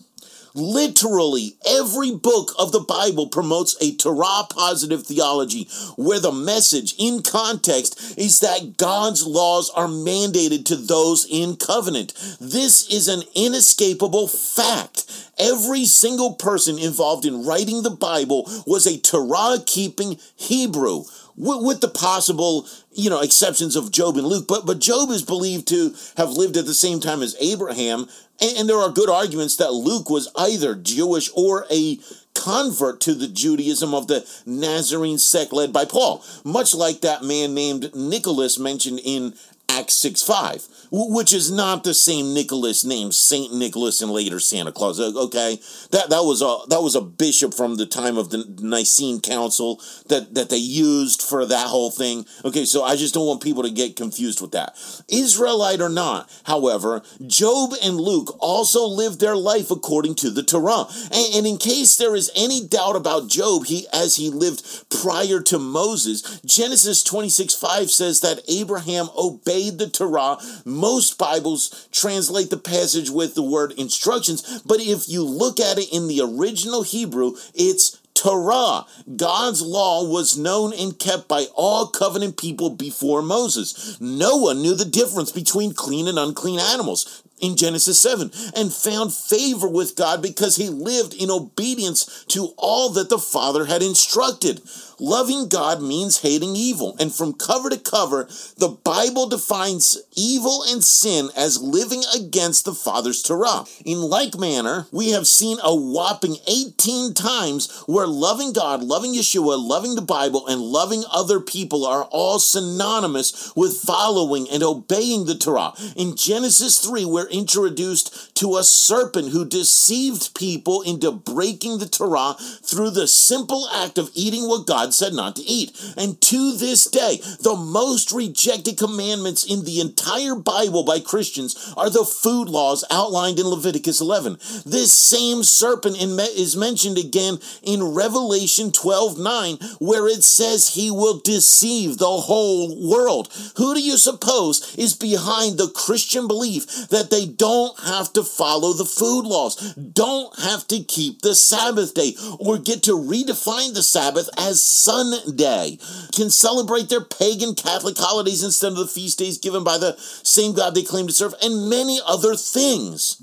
Literally, 0.56 1.56
every 1.66 2.12
book 2.12 2.52
of 2.56 2.70
the 2.70 2.78
Bible 2.78 3.26
promotes 3.26 3.76
a 3.80 3.96
Torah 3.96 4.46
positive 4.48 5.04
theology 5.04 5.68
where 5.96 6.20
the 6.20 6.30
message 6.30 6.94
in 6.96 7.24
context 7.24 8.16
is 8.16 8.38
that 8.38 8.76
God's 8.76 9.26
laws 9.26 9.68
are 9.70 9.88
mandated 9.88 10.64
to 10.66 10.76
those 10.76 11.26
in 11.28 11.56
covenant. 11.56 12.14
This 12.40 12.88
is 12.88 13.08
an 13.08 13.24
inescapable 13.34 14.28
fact. 14.28 15.28
Every 15.38 15.84
single 15.86 16.34
person 16.34 16.78
involved 16.78 17.26
in 17.26 17.44
writing 17.44 17.82
the 17.82 17.90
Bible 17.90 18.48
was 18.64 18.86
a 18.86 19.00
Torah 19.00 19.58
keeping 19.66 20.20
Hebrew 20.36 21.02
with, 21.36 21.80
the 21.80 21.88
possible 21.88 22.68
you 22.92 23.10
know 23.10 23.20
exceptions 23.20 23.74
of 23.74 23.90
Job 23.90 24.16
and 24.16 24.26
Luke 24.26 24.46
but 24.48 24.64
but 24.64 24.78
Job 24.78 25.10
is 25.10 25.22
believed 25.22 25.66
to 25.68 25.94
have 26.16 26.30
lived 26.30 26.56
at 26.56 26.66
the 26.66 26.74
same 26.74 27.00
time 27.00 27.22
as 27.22 27.36
Abraham 27.40 28.06
and, 28.40 28.58
and 28.58 28.68
there 28.68 28.78
are 28.78 28.90
good 28.90 29.10
arguments 29.10 29.56
that 29.56 29.72
Luke 29.72 30.10
was 30.10 30.28
either 30.36 30.74
Jewish 30.74 31.30
or 31.34 31.66
a 31.70 31.98
convert 32.34 33.00
to 33.00 33.14
the 33.14 33.28
Judaism 33.28 33.94
of 33.94 34.08
the 34.08 34.26
Nazarene 34.44 35.18
sect 35.18 35.52
led 35.52 35.72
by 35.72 35.84
Paul, 35.84 36.22
much 36.44 36.74
like 36.74 37.00
that 37.00 37.22
man 37.22 37.54
named 37.54 37.94
Nicholas 37.94 38.58
mentioned 38.58 39.00
in 39.04 39.34
Acts 39.68 39.94
6 39.94 40.22
5 40.22 40.68
which 40.96 41.32
is 41.32 41.50
not 41.50 41.82
the 41.82 41.94
same 41.94 42.32
Nicholas 42.34 42.84
named 42.84 43.14
Saint 43.14 43.52
Nicholas 43.52 44.00
and 44.00 44.12
later 44.12 44.38
Santa 44.38 44.70
Claus. 44.70 45.00
Okay, 45.00 45.58
that 45.90 46.10
that 46.10 46.22
was 46.22 46.40
a 46.40 46.68
that 46.68 46.82
was 46.82 46.94
a 46.94 47.00
bishop 47.00 47.52
from 47.52 47.76
the 47.76 47.86
time 47.86 48.16
of 48.16 48.30
the 48.30 48.44
Nicene 48.60 49.20
Council 49.20 49.80
that 50.08 50.34
that 50.34 50.50
they 50.50 50.56
used 50.56 51.20
for 51.20 51.44
that 51.46 51.66
whole 51.66 51.90
thing. 51.90 52.26
Okay, 52.44 52.64
so 52.64 52.84
I 52.84 52.94
just 52.94 53.14
don't 53.14 53.26
want 53.26 53.42
people 53.42 53.64
to 53.64 53.70
get 53.70 53.96
confused 53.96 54.40
with 54.40 54.52
that. 54.52 54.76
Israelite 55.08 55.80
or 55.80 55.88
not, 55.88 56.30
however, 56.44 57.02
Job 57.26 57.72
and 57.82 58.00
Luke 58.00 58.36
also 58.38 58.86
lived 58.86 59.18
their 59.20 59.36
life 59.36 59.70
according 59.70 60.14
to 60.16 60.30
the 60.30 60.42
Torah. 60.42 60.86
And, 61.10 61.34
and 61.34 61.46
in 61.46 61.56
case 61.56 61.96
there 61.96 62.14
is 62.14 62.30
any 62.36 62.66
doubt 62.66 62.94
about 62.94 63.28
Job, 63.28 63.66
he 63.66 63.86
as 63.92 64.16
he 64.16 64.30
lived 64.30 64.62
prior 64.90 65.40
to 65.40 65.58
Moses, 65.58 66.40
Genesis 66.44 67.02
twenty 67.02 67.30
six 67.30 67.52
five 67.52 67.90
says 67.90 68.20
that 68.20 68.42
Abraham 68.48 69.08
obeyed 69.16 69.53
the 69.54 69.88
Torah 69.88 70.38
most 70.64 71.18
Bibles 71.18 71.88
translate 71.92 72.50
the 72.50 72.56
passage 72.56 73.10
with 73.10 73.34
the 73.34 73.42
word 73.42 73.72
instructions, 73.72 74.60
but 74.66 74.80
if 74.80 75.08
you 75.08 75.22
look 75.22 75.60
at 75.60 75.78
it 75.78 75.92
in 75.92 76.08
the 76.08 76.20
original 76.20 76.82
Hebrew, 76.82 77.36
it's 77.54 78.00
Torah. 78.14 78.86
God's 79.16 79.60
law 79.60 80.08
was 80.08 80.38
known 80.38 80.72
and 80.72 80.98
kept 80.98 81.28
by 81.28 81.46
all 81.54 81.88
covenant 81.88 82.36
people 82.36 82.70
before 82.70 83.22
Moses. 83.22 84.00
Noah 84.00 84.54
knew 84.54 84.74
the 84.74 84.84
difference 84.84 85.32
between 85.32 85.74
clean 85.74 86.06
and 86.08 86.18
unclean 86.18 86.60
animals 86.60 87.22
in 87.40 87.56
Genesis 87.56 88.00
7 88.00 88.30
and 88.56 88.72
found 88.72 89.12
favor 89.12 89.68
with 89.68 89.96
God 89.96 90.22
because 90.22 90.56
he 90.56 90.68
lived 90.68 91.14
in 91.14 91.30
obedience 91.30 92.24
to 92.28 92.54
all 92.56 92.90
that 92.90 93.10
the 93.10 93.18
Father 93.18 93.66
had 93.66 93.82
instructed. 93.82 94.62
Loving 94.98 95.48
God 95.48 95.82
means 95.82 96.22
hating 96.22 96.56
evil. 96.56 96.96
And 96.98 97.14
from 97.14 97.32
cover 97.32 97.70
to 97.70 97.78
cover, 97.78 98.28
the 98.56 98.76
Bible 98.84 99.28
defines 99.28 99.98
evil 100.16 100.64
and 100.68 100.82
sin 100.82 101.30
as 101.36 101.62
living 101.62 102.02
against 102.14 102.64
the 102.64 102.74
Father's 102.74 103.22
Torah. 103.22 103.64
In 103.84 103.98
like 103.98 104.38
manner, 104.38 104.86
we 104.92 105.10
have 105.10 105.26
seen 105.26 105.58
a 105.62 105.74
whopping 105.74 106.36
18 106.46 107.14
times 107.14 107.82
where 107.86 108.06
loving 108.06 108.52
God, 108.52 108.82
loving 108.82 109.14
Yeshua, 109.14 109.56
loving 109.58 109.94
the 109.94 110.02
Bible, 110.02 110.46
and 110.46 110.60
loving 110.60 111.04
other 111.12 111.40
people 111.40 111.86
are 111.86 112.04
all 112.04 112.38
synonymous 112.38 113.52
with 113.56 113.80
following 113.80 114.48
and 114.50 114.62
obeying 114.62 115.26
the 115.26 115.34
Torah. 115.34 115.72
In 115.96 116.16
Genesis 116.16 116.78
3, 116.80 117.04
we're 117.04 117.28
introduced 117.28 118.34
to 118.36 118.56
a 118.56 118.64
serpent 118.64 119.30
who 119.30 119.44
deceived 119.44 120.34
people 120.34 120.82
into 120.82 121.10
breaking 121.12 121.78
the 121.78 121.88
Torah 121.88 122.36
through 122.62 122.90
the 122.90 123.08
simple 123.08 123.68
act 123.72 123.98
of 123.98 124.10
eating 124.14 124.48
what 124.48 124.66
God 124.66 124.83
God 124.84 124.92
said 124.92 125.14
not 125.14 125.36
to 125.36 125.42
eat. 125.42 125.72
And 125.96 126.20
to 126.20 126.54
this 126.54 126.84
day, 126.84 127.18
the 127.40 127.56
most 127.56 128.12
rejected 128.12 128.76
commandments 128.76 129.42
in 129.42 129.64
the 129.64 129.80
entire 129.80 130.34
Bible 130.34 130.84
by 130.84 131.00
Christians 131.00 131.72
are 131.74 131.88
the 131.88 132.04
food 132.04 132.50
laws 132.50 132.84
outlined 132.90 133.38
in 133.38 133.46
Leviticus 133.46 134.02
11. 134.02 134.36
This 134.66 134.92
same 134.92 135.42
serpent 135.42 135.96
is 135.96 136.54
mentioned 136.54 136.98
again 136.98 137.38
in 137.62 137.94
Revelation 137.94 138.72
12 138.72 139.18
9, 139.18 139.56
where 139.78 140.06
it 140.06 140.22
says 140.22 140.74
he 140.74 140.90
will 140.90 141.18
deceive 141.18 141.96
the 141.96 142.04
whole 142.04 142.90
world. 142.90 143.32
Who 143.56 143.72
do 143.72 143.80
you 143.80 143.96
suppose 143.96 144.74
is 144.76 144.94
behind 144.94 145.56
the 145.56 145.70
Christian 145.70 146.28
belief 146.28 146.88
that 146.90 147.08
they 147.10 147.24
don't 147.24 147.78
have 147.80 148.12
to 148.12 148.22
follow 148.22 148.74
the 148.74 148.84
food 148.84 149.22
laws, 149.22 149.74
don't 149.74 150.38
have 150.40 150.68
to 150.68 150.84
keep 150.84 151.22
the 151.22 151.34
Sabbath 151.34 151.94
day, 151.94 152.14
or 152.38 152.58
get 152.58 152.82
to 152.82 152.92
redefine 152.92 153.72
the 153.72 153.82
Sabbath 153.82 154.28
as 154.36 154.73
Sunday, 154.74 155.78
can 156.12 156.30
celebrate 156.30 156.88
their 156.88 157.00
pagan 157.00 157.54
Catholic 157.54 157.96
holidays 157.96 158.42
instead 158.42 158.72
of 158.72 158.78
the 158.78 158.86
feast 158.86 159.18
days 159.18 159.38
given 159.38 159.64
by 159.64 159.78
the 159.78 159.96
same 159.98 160.52
God 160.52 160.74
they 160.74 160.82
claim 160.82 161.06
to 161.06 161.12
serve, 161.12 161.34
and 161.42 161.70
many 161.70 162.00
other 162.06 162.34
things. 162.34 163.22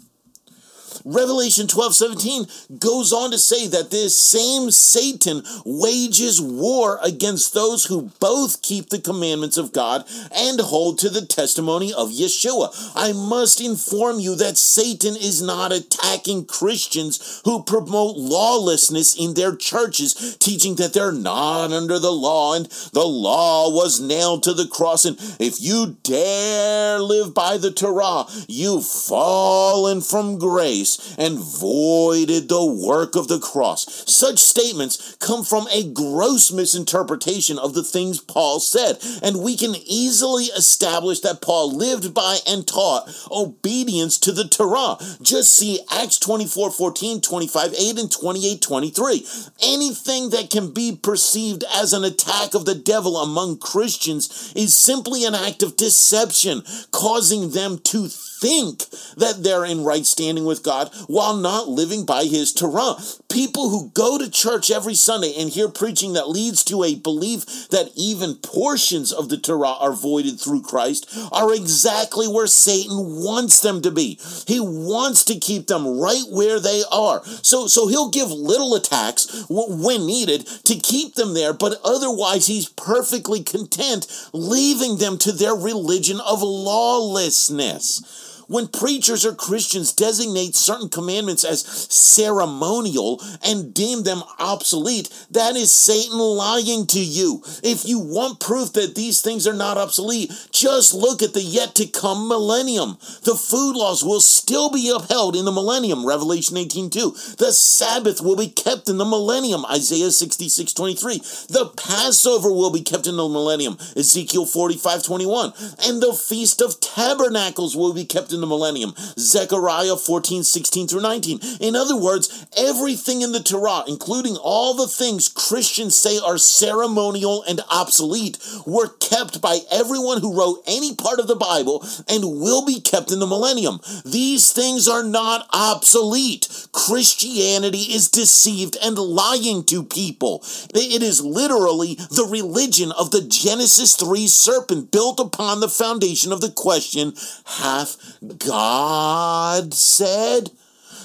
Revelation 1.06 1.68
12 1.68 1.96
17 1.96 2.46
goes 2.80 3.12
on 3.12 3.32
to 3.32 3.38
say 3.38 3.68
that 3.68 3.92
this 3.92 4.18
same 4.18 4.72
Satan 4.72 5.44
wages 5.66 6.42
war 6.42 7.00
against 7.04 7.54
those 7.54 7.86
who 7.86 8.12
both 8.20 8.62
keep 8.62 8.90
the 8.90 9.00
commandments 9.00 9.58
of 9.58 9.74
God 9.74 10.06
and 10.36 10.60
hold 10.60 11.00
to 11.00 11.10
the 11.10 11.26
testimony 11.26 11.94
of 11.94 12.10
Yeshua. 12.10 12.92
I 12.96 13.14
must 13.14 13.62
inform 13.62 14.20
you 14.20 14.36
that 14.36 14.58
Satan 14.58 15.16
is 15.16 15.42
not 15.42 15.72
attacking 15.72 16.46
Christians 16.46 17.42
who 17.46 17.64
promote 17.64 18.18
lawlessness 18.18 19.16
in 19.16 19.34
their 19.34 19.56
churches, 19.56 20.38
teaching 20.38 20.76
that 20.76 20.94
they're 20.94 21.12
not 21.12 21.72
under 21.72 22.00
the 22.00 22.12
law 22.12 22.54
and 22.56 22.66
the 22.94 23.06
law 23.06 23.70
was 23.70 24.00
nailed 24.00 24.44
to 24.44 24.54
the 24.54 24.68
cross. 24.68 25.06
And 25.06 25.18
if 25.40 25.62
you 25.62 25.98
dare 26.04 27.00
live 27.00 27.34
by 27.34 27.58
the 27.58 27.72
Torah, 27.72 28.26
you've 28.48 28.86
fallen 28.86 30.02
from 30.02 30.38
grace 30.38 30.91
and 31.18 31.40
voided 31.40 32.50
the 32.50 32.66
work 32.66 33.16
of 33.16 33.28
the 33.28 33.40
cross. 33.40 34.04
Such 34.12 34.40
statements 34.40 35.16
come 35.20 35.44
from 35.44 35.68
a 35.72 35.90
gross 35.92 36.52
misinterpretation 36.52 37.60
of 37.60 37.74
the 37.74 37.84
things 37.84 38.20
Paul 38.20 38.60
said, 38.60 38.98
and 39.22 39.42
we 39.42 39.56
can 39.56 39.76
easily 39.86 40.46
establish 40.46 41.20
that 41.22 41.42
Paul 41.42 41.72
lived 41.76 42.14
by 42.14 42.40
and 42.48 42.68
taught 42.68 43.10
obedience 43.30 44.18
to 44.20 44.32
the 44.32 44.48
Torah. 44.48 44.98
Just 45.22 45.56
see 45.56 45.80
Acts 45.92 46.18
24 46.20 46.72
14, 46.72 47.22
25 47.22 47.74
8, 47.74 48.00
and 48.00 48.12
28 48.12 48.62
23. 48.62 49.26
Anything 49.64 50.30
that 50.30 50.50
can 50.50 50.72
be 50.72 50.96
perceived 50.96 51.64
as 51.74 51.94
an 51.94 52.04
attack 52.04 52.54
of 52.54 52.66
the 52.66 52.76
devil 52.76 53.18
among 53.18 53.58
Christians 53.58 54.54
is 54.56 54.76
simply 54.76 55.26
an 55.26 55.36
act 55.36 55.64
of 55.64 55.76
deception, 55.76 56.64
causing 56.92 57.52
them 57.52 57.80
to 57.80 58.10
think 58.42 58.90
that 59.16 59.44
they're 59.44 59.64
in 59.64 59.84
right 59.84 60.06
standing 60.06 60.46
with 60.46 60.64
God 60.64 60.90
while 61.08 61.38
not 61.38 61.70
living 61.70 62.06
by 62.06 62.24
his 62.24 62.52
Torah. 62.52 62.96
People 63.32 63.70
who 63.70 63.92
go 63.94 64.18
to 64.18 64.30
church 64.30 64.72
every 64.72 64.96
Sunday 64.96 65.34
and 65.38 65.50
hear 65.50 65.70
preaching 65.70 66.14
that 66.14 66.28
leads 66.28 66.64
to 66.66 66.84
a 66.84 66.96
belief 66.96 67.70
that 67.70 67.92
even 67.96 68.36
portions 68.36 69.14
of 69.14 69.30
the 69.30 69.38
Torah 69.38 69.76
are 69.80 69.94
voided 69.94 70.40
through 70.40 70.64
Christ 70.64 71.08
are 71.32 71.54
exactly 71.54 72.28
where 72.28 72.48
Satan 72.48 72.98
wants 73.24 73.62
them 73.62 73.82
to 73.84 73.92
be. 73.92 74.20
He 74.48 74.60
wants 74.60 75.24
to 75.26 75.38
keep 75.38 75.68
them 75.68 76.00
right 76.00 76.24
where 76.30 76.60
they 76.60 76.84
are. 76.92 77.24
So, 77.44 77.68
so 77.68 77.88
he'll 77.88 78.10
give 78.10 78.32
little 78.32 78.74
attacks 78.74 79.46
when 79.50 80.08
needed 80.08 80.48
to 80.66 80.76
keep 80.76 81.14
them 81.14 81.36
there, 81.36 81.54
but 81.54 81.80
otherwise 81.84 82.48
he's 82.48 82.68
perfectly 82.68 83.44
content 83.44 84.08
leaving 84.34 84.98
them 84.98 85.18
to 85.20 85.32
their 85.32 85.54
religion 85.54 86.20
of 86.20 86.42
lawlessness. 86.42 88.30
When 88.52 88.68
preachers 88.68 89.26
or 89.26 89.34
Christians 89.34 89.94
designate 89.94 90.58
certain 90.58 90.90
commandments 90.90 91.46
as 91.46 91.62
ceremonial 91.62 93.24
and 93.42 93.74
deem 93.74 94.04
them 94.04 94.24
obsolete, 94.40 95.10
that 95.32 95.56
is 95.56 95.72
Satan 95.72 96.18
lying 96.18 96.86
to 96.88 97.00
you. 97.00 97.44
If 97.64 97.88
you 97.88 97.98
want 97.98 98.42
proof 98.42 98.74
that 98.74 98.96
these 98.96 99.22
things 99.22 99.48
are 99.48 99.54
not 99.54 99.78
obsolete, 99.78 100.34
just 100.52 100.94
look 100.94 101.22
at 101.22 101.34
the 101.34 101.42
yet 101.42 101.76
to 101.76 101.88
come 101.88 102.28
millennium. 102.28 102.98
The 103.24 103.36
food 103.36 103.78
laws 103.78 104.04
will 104.04 104.20
still 104.20 104.70
be 104.70 104.90
upheld 104.94 105.38
in 105.38 105.46
the 105.46 105.52
millennium, 105.54 106.06
Revelation 106.06 106.58
18:2. 106.58 107.38
The 107.38 107.54
Sabbath 107.54 108.20
will 108.20 108.36
be 108.36 108.50
kept 108.50 108.90
in 108.90 108.98
the 108.98 109.06
millennium, 109.06 109.66
Isaiah 109.68 110.12
66:23. 110.12 111.22
The 111.48 111.68
Passover 111.68 112.52
will 112.52 112.70
be 112.70 112.82
kept 112.82 113.08
in 113.08 113.16
the 113.16 113.30
millennium, 113.30 113.78
Ezekiel 113.96 114.46
45:21. 114.46 115.54
And 115.80 116.04
the 116.04 116.14
Feast 116.14 116.60
of 116.60 116.82
Tabernacles 116.82 117.78
will 117.78 117.94
be 117.94 118.04
kept 118.04 118.34
in 118.34 118.41
the 118.42 118.48
millennium. 118.48 118.94
Zechariah 119.18 119.96
14, 119.96 120.44
16 120.44 120.88
through 120.88 121.02
19. 121.02 121.40
In 121.60 121.76
other 121.76 121.96
words, 121.96 122.46
everything 122.58 123.22
in 123.22 123.32
the 123.32 123.44
Torah, 123.44 123.84
including 123.88 124.38
all 124.38 124.74
the 124.74 124.88
things 124.88 125.30
Christians 125.30 125.98
say 125.98 126.20
are 126.20 126.38
ceremonial 126.38 127.44
and 127.48 127.62
obsolete, 127.70 128.38
were 128.66 128.88
kept 128.88 129.42
by 129.42 129.60
everyone 129.72 130.22
who 130.22 130.38
wrote 130.38 130.64
any 130.68 130.96
part 130.96 131.20
of 131.20 131.28
the 131.28 131.36
Bible 131.36 131.86
and 132.08 132.42
will 132.42 132.66
be 132.66 132.80
kept 132.82 133.12
in 133.12 133.20
the 133.20 133.28
millennium. 133.28 133.80
These 134.06 134.52
things 134.52 134.88
are 134.88 135.04
not 135.04 135.48
obsolete. 135.54 136.68
Christianity 136.72 137.94
is 137.94 138.10
deceived 138.10 138.78
and 138.82 138.98
lying 138.98 139.64
to 139.66 139.84
people. 139.84 140.44
It 140.74 141.04
is 141.04 141.22
literally 141.22 141.96
the 141.96 142.28
religion 142.30 142.92
of 142.92 143.12
the 143.12 143.22
Genesis 143.22 143.96
3 143.96 144.28
serpent 144.28 144.92
built 144.92 145.20
upon 145.20 145.60
the 145.60 145.70
foundation 145.70 146.32
of 146.32 146.42
the 146.42 146.52
question, 146.52 147.14
hath 147.46 148.18
God 148.40 149.74
said 149.74 150.52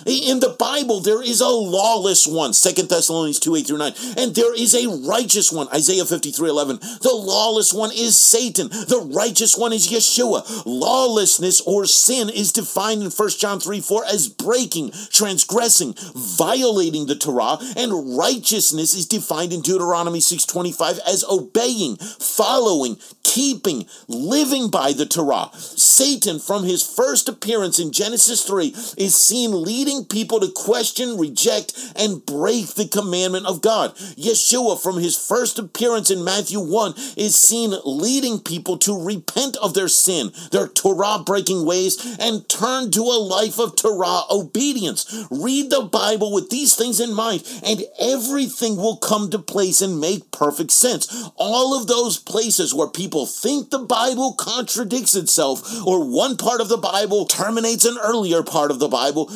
in 0.06 0.40
the 0.40 0.54
Bible, 0.58 1.00
there 1.00 1.22
is 1.22 1.40
a 1.40 1.48
lawless 1.48 2.26
one, 2.26 2.52
Second 2.52 2.88
Thessalonians 2.88 3.40
2 3.40 3.56
8 3.56 3.66
through 3.66 3.78
9, 3.78 3.92
and 4.16 4.34
there 4.34 4.54
is 4.54 4.74
a 4.74 4.88
righteous 5.08 5.50
one, 5.50 5.68
Isaiah 5.74 6.04
53 6.04 6.48
11. 6.48 6.78
The 7.02 7.10
lawless 7.12 7.72
one 7.72 7.90
is 7.92 8.16
Satan, 8.16 8.68
the 8.68 9.08
righteous 9.12 9.56
one 9.56 9.72
is 9.72 9.88
Yeshua. 9.88 10.62
Lawlessness 10.64 11.60
or 11.62 11.86
sin 11.86 12.28
is 12.28 12.52
defined 12.52 13.02
in 13.02 13.10
1 13.10 13.28
John 13.30 13.58
3 13.60 13.80
4 13.80 14.04
as 14.04 14.28
breaking, 14.28 14.92
transgressing, 15.10 15.94
violating 16.14 17.06
the 17.06 17.16
Torah, 17.16 17.58
and 17.76 18.16
righteousness 18.16 18.94
is 18.94 19.06
defined 19.06 19.52
in 19.52 19.60
Deuteronomy 19.60 20.20
6 20.20 20.44
25 20.44 21.00
as 21.06 21.24
obeying, 21.28 21.96
following, 21.96 22.96
keeping, 23.22 23.86
living 24.08 24.70
by 24.70 24.92
the 24.92 25.06
Torah. 25.06 25.50
Satan, 25.54 26.38
from 26.38 26.64
his 26.64 26.86
first 26.86 27.28
appearance 27.28 27.78
in 27.78 27.92
Genesis 27.92 28.44
3, 28.44 28.68
is 28.96 29.14
seen 29.14 29.62
leading 29.62 29.95
leading 29.96 30.08
people 30.08 30.40
to 30.40 30.48
question, 30.52 31.18
reject, 31.18 31.92
and 31.96 32.24
break 32.24 32.74
the 32.74 32.88
commandment 32.88 33.46
of 33.46 33.62
God. 33.62 33.94
Yeshua, 34.16 34.80
from 34.80 34.98
his 34.98 35.16
first 35.16 35.58
appearance 35.58 36.10
in 36.10 36.24
Matthew 36.24 36.60
1, 36.60 36.94
is 37.16 37.36
seen 37.36 37.74
leading 37.84 38.40
people 38.40 38.76
to 38.78 39.04
repent 39.04 39.56
of 39.56 39.74
their 39.74 39.88
sin, 39.88 40.32
their 40.52 40.68
Torah 40.68 41.22
breaking 41.24 41.64
ways, 41.64 42.16
and 42.18 42.48
turn 42.48 42.90
to 42.92 43.02
a 43.02 43.22
life 43.22 43.58
of 43.58 43.76
Torah 43.76 44.22
obedience. 44.30 45.26
Read 45.30 45.70
the 45.70 45.82
Bible 45.82 46.32
with 46.32 46.50
these 46.50 46.74
things 46.74 47.00
in 47.00 47.14
mind, 47.14 47.44
and 47.62 47.82
everything 48.00 48.76
will 48.76 48.96
come 48.96 49.30
to 49.30 49.38
place 49.38 49.80
and 49.80 50.00
make 50.00 50.30
perfect 50.30 50.72
sense. 50.72 51.30
All 51.36 51.78
of 51.78 51.86
those 51.86 52.18
places 52.18 52.74
where 52.74 52.88
people 52.88 53.26
think 53.26 53.70
the 53.70 53.78
Bible 53.78 54.34
contradicts 54.34 55.14
itself, 55.14 55.62
or 55.86 56.06
one 56.06 56.36
part 56.36 56.60
of 56.60 56.68
the 56.68 56.76
Bible 56.76 57.24
terminates 57.26 57.84
an 57.84 57.98
earlier 58.02 58.42
part 58.42 58.70
of 58.70 58.78
the 58.78 58.88
Bible, 58.88 59.30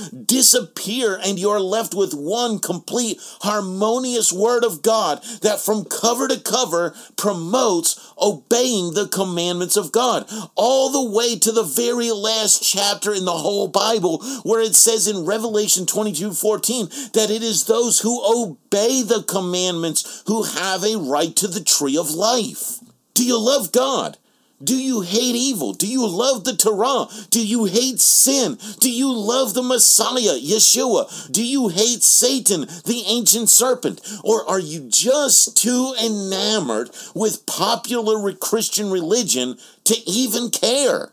disappear 0.51 1.19
and 1.23 1.39
you're 1.39 1.61
left 1.61 1.95
with 1.95 2.13
one 2.13 2.59
complete 2.59 3.21
harmonious 3.43 4.33
word 4.33 4.65
of 4.65 4.83
God 4.83 5.23
that 5.43 5.61
from 5.61 5.85
cover 5.85 6.27
to 6.27 6.41
cover 6.41 6.95
promotes 7.17 8.13
obeying 8.21 8.95
the 8.95 9.07
commandments 9.07 9.77
of 9.77 9.93
God. 9.93 10.29
All 10.57 10.91
the 10.91 11.17
way 11.17 11.39
to 11.39 11.53
the 11.53 11.63
very 11.63 12.11
last 12.11 12.63
chapter 12.63 13.15
in 13.15 13.25
the 13.25 13.33
whole 13.33 13.69
Bible 13.69 14.19
where 14.43 14.61
it 14.61 14.75
says 14.75 15.07
in 15.07 15.25
Revelation 15.25 15.87
22 15.87 16.33
14 16.33 16.87
that 17.15 17.31
it 17.31 17.43
is 17.43 17.67
those 17.67 18.01
who 18.01 18.21
obey 18.25 19.03
the 19.03 19.23
commandments 19.23 20.25
who 20.27 20.43
have 20.43 20.83
a 20.83 20.99
right 20.99 21.35
to 21.37 21.47
the 21.47 21.63
tree 21.63 21.97
of 21.97 22.11
life. 22.11 22.81
Do 23.15 23.25
you 23.25 23.39
love 23.39 23.71
God? 23.71 24.19
Do 24.63 24.77
you 24.77 25.01
hate 25.01 25.37
evil? 25.37 25.73
Do 25.73 25.87
you 25.87 26.07
love 26.07 26.45
the 26.45 26.55
Torah? 26.55 27.07
Do 27.31 27.45
you 27.45 27.65
hate 27.65 27.99
sin? 27.99 28.59
Do 28.79 28.91
you 28.91 29.11
love 29.11 29.55
the 29.55 29.63
Messiah, 29.63 30.39
Yeshua? 30.39 31.33
Do 31.33 31.43
you 31.43 31.69
hate 31.69 32.03
Satan, 32.03 32.67
the 32.85 33.05
ancient 33.07 33.49
serpent? 33.49 34.03
Or 34.23 34.47
are 34.47 34.59
you 34.59 34.81
just 34.81 35.57
too 35.57 35.95
enamored 36.03 36.91
with 37.15 37.47
popular 37.47 38.33
Christian 38.35 38.91
religion 38.91 39.57
to 39.85 39.97
even 40.07 40.51
care? 40.51 41.11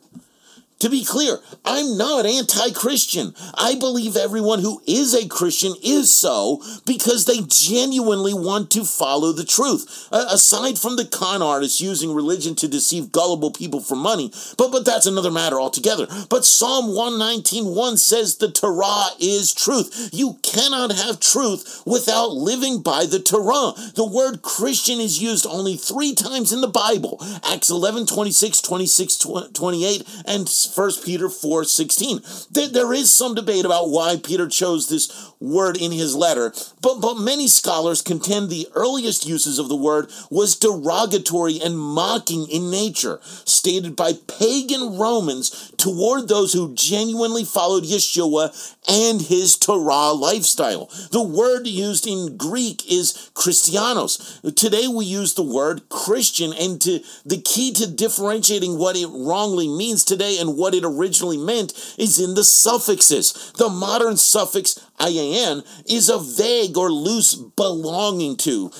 To 0.79 0.89
be 0.89 1.03
clear, 1.03 1.39
I'm 1.65 1.97
not 1.97 2.27
anti 2.27 2.71
Christian. 2.71 3.33
I 3.55 3.73
believe 3.75 4.15
everyone 4.15 4.59
who 4.59 4.79
is 4.85 5.15
a 5.15 5.27
Christian 5.27 5.73
is 5.83 6.13
so 6.13 6.61
because 6.85 7.25
they 7.25 7.41
genuinely 7.47 8.35
want 8.35 8.69
to 8.71 8.83
follow 8.83 9.31
the 9.31 9.43
truth. 9.43 10.07
Uh, 10.11 10.27
aside 10.29 10.77
from 10.77 10.95
the 10.95 11.05
con 11.05 11.41
artists 11.41 11.81
using 11.81 12.13
religion 12.13 12.53
to 12.55 12.67
deceive 12.67 13.11
gullible 13.11 13.49
people 13.49 13.79
for 13.79 13.95
money, 13.95 14.31
but, 14.55 14.71
but 14.71 14.85
that's 14.85 15.07
another 15.07 15.31
matter 15.31 15.59
altogether. 15.59 16.05
But 16.29 16.45
Psalm 16.45 16.91
119.1 16.91 17.97
says 17.97 18.37
the 18.37 18.51
Torah 18.51 19.07
is 19.19 19.53
truth. 19.53 20.11
You 20.13 20.37
cannot 20.43 20.91
have 20.91 21.19
truth 21.19 21.81
without 21.87 22.33
living 22.33 22.83
by 22.83 23.07
the 23.07 23.19
Torah. 23.19 23.73
The 23.95 24.07
word 24.07 24.43
Christian 24.43 24.99
is 24.99 25.21
used 25.21 25.47
only 25.47 25.75
three 25.75 26.13
times 26.13 26.53
in 26.53 26.61
the 26.61 26.67
Bible 26.67 27.17
Acts 27.43 27.71
11, 27.71 28.05
26, 28.05 28.61
26, 28.61 29.17
28, 29.53 30.07
and 30.25 30.47
1 30.75 30.91
Peter 31.03 31.29
4 31.29 31.63
16. 31.63 32.21
There, 32.51 32.67
there 32.67 32.93
is 32.93 33.13
some 33.13 33.35
debate 33.35 33.65
about 33.65 33.89
why 33.89 34.17
Peter 34.17 34.47
chose 34.47 34.87
this 34.87 35.31
word 35.39 35.77
in 35.77 35.91
his 35.91 36.15
letter, 36.15 36.53
but, 36.81 36.99
but 36.99 37.15
many 37.15 37.47
scholars 37.47 38.01
contend 38.01 38.49
the 38.49 38.67
earliest 38.73 39.25
uses 39.25 39.59
of 39.59 39.69
the 39.69 39.75
word 39.75 40.09
was 40.31 40.55
derogatory 40.55 41.59
and 41.61 41.77
mocking 41.77 42.47
in 42.49 42.71
nature, 42.71 43.19
stated 43.23 43.95
by 43.95 44.13
pagan 44.27 44.97
Romans 44.97 45.71
toward 45.77 46.27
those 46.27 46.53
who 46.53 46.73
genuinely 46.73 47.43
followed 47.43 47.83
Yeshua 47.83 48.76
and 48.87 49.21
his 49.21 49.57
Torah 49.57 50.13
lifestyle. 50.13 50.89
The 51.11 51.21
word 51.21 51.67
used 51.67 52.07
in 52.07 52.37
Greek 52.37 52.89
is 52.91 53.29
Christianos. 53.33 54.41
Today 54.55 54.87
we 54.87 55.05
use 55.05 55.33
the 55.33 55.43
word 55.43 55.89
Christian, 55.89 56.53
and 56.53 56.79
to, 56.81 56.99
the 57.25 57.41
key 57.41 57.71
to 57.73 57.89
differentiating 57.89 58.77
what 58.77 58.95
it 58.95 59.07
wrongly 59.07 59.67
means 59.67 60.03
today 60.03 60.37
and 60.39 60.57
what 60.57 60.73
it 60.73 60.85
originally 60.85 61.37
meant 61.37 61.73
is 61.97 62.19
in 62.19 62.35
the 62.35 62.43
suffixes. 62.43 63.51
The 63.57 63.69
modern 63.69 64.17
suffix 64.17 64.79
IAN 64.99 65.63
is 65.85 66.09
a 66.09 66.17
vague 66.17 66.77
or 66.77 66.91
loose 66.91 67.35
belonging 67.35 68.35
to. 68.37 68.71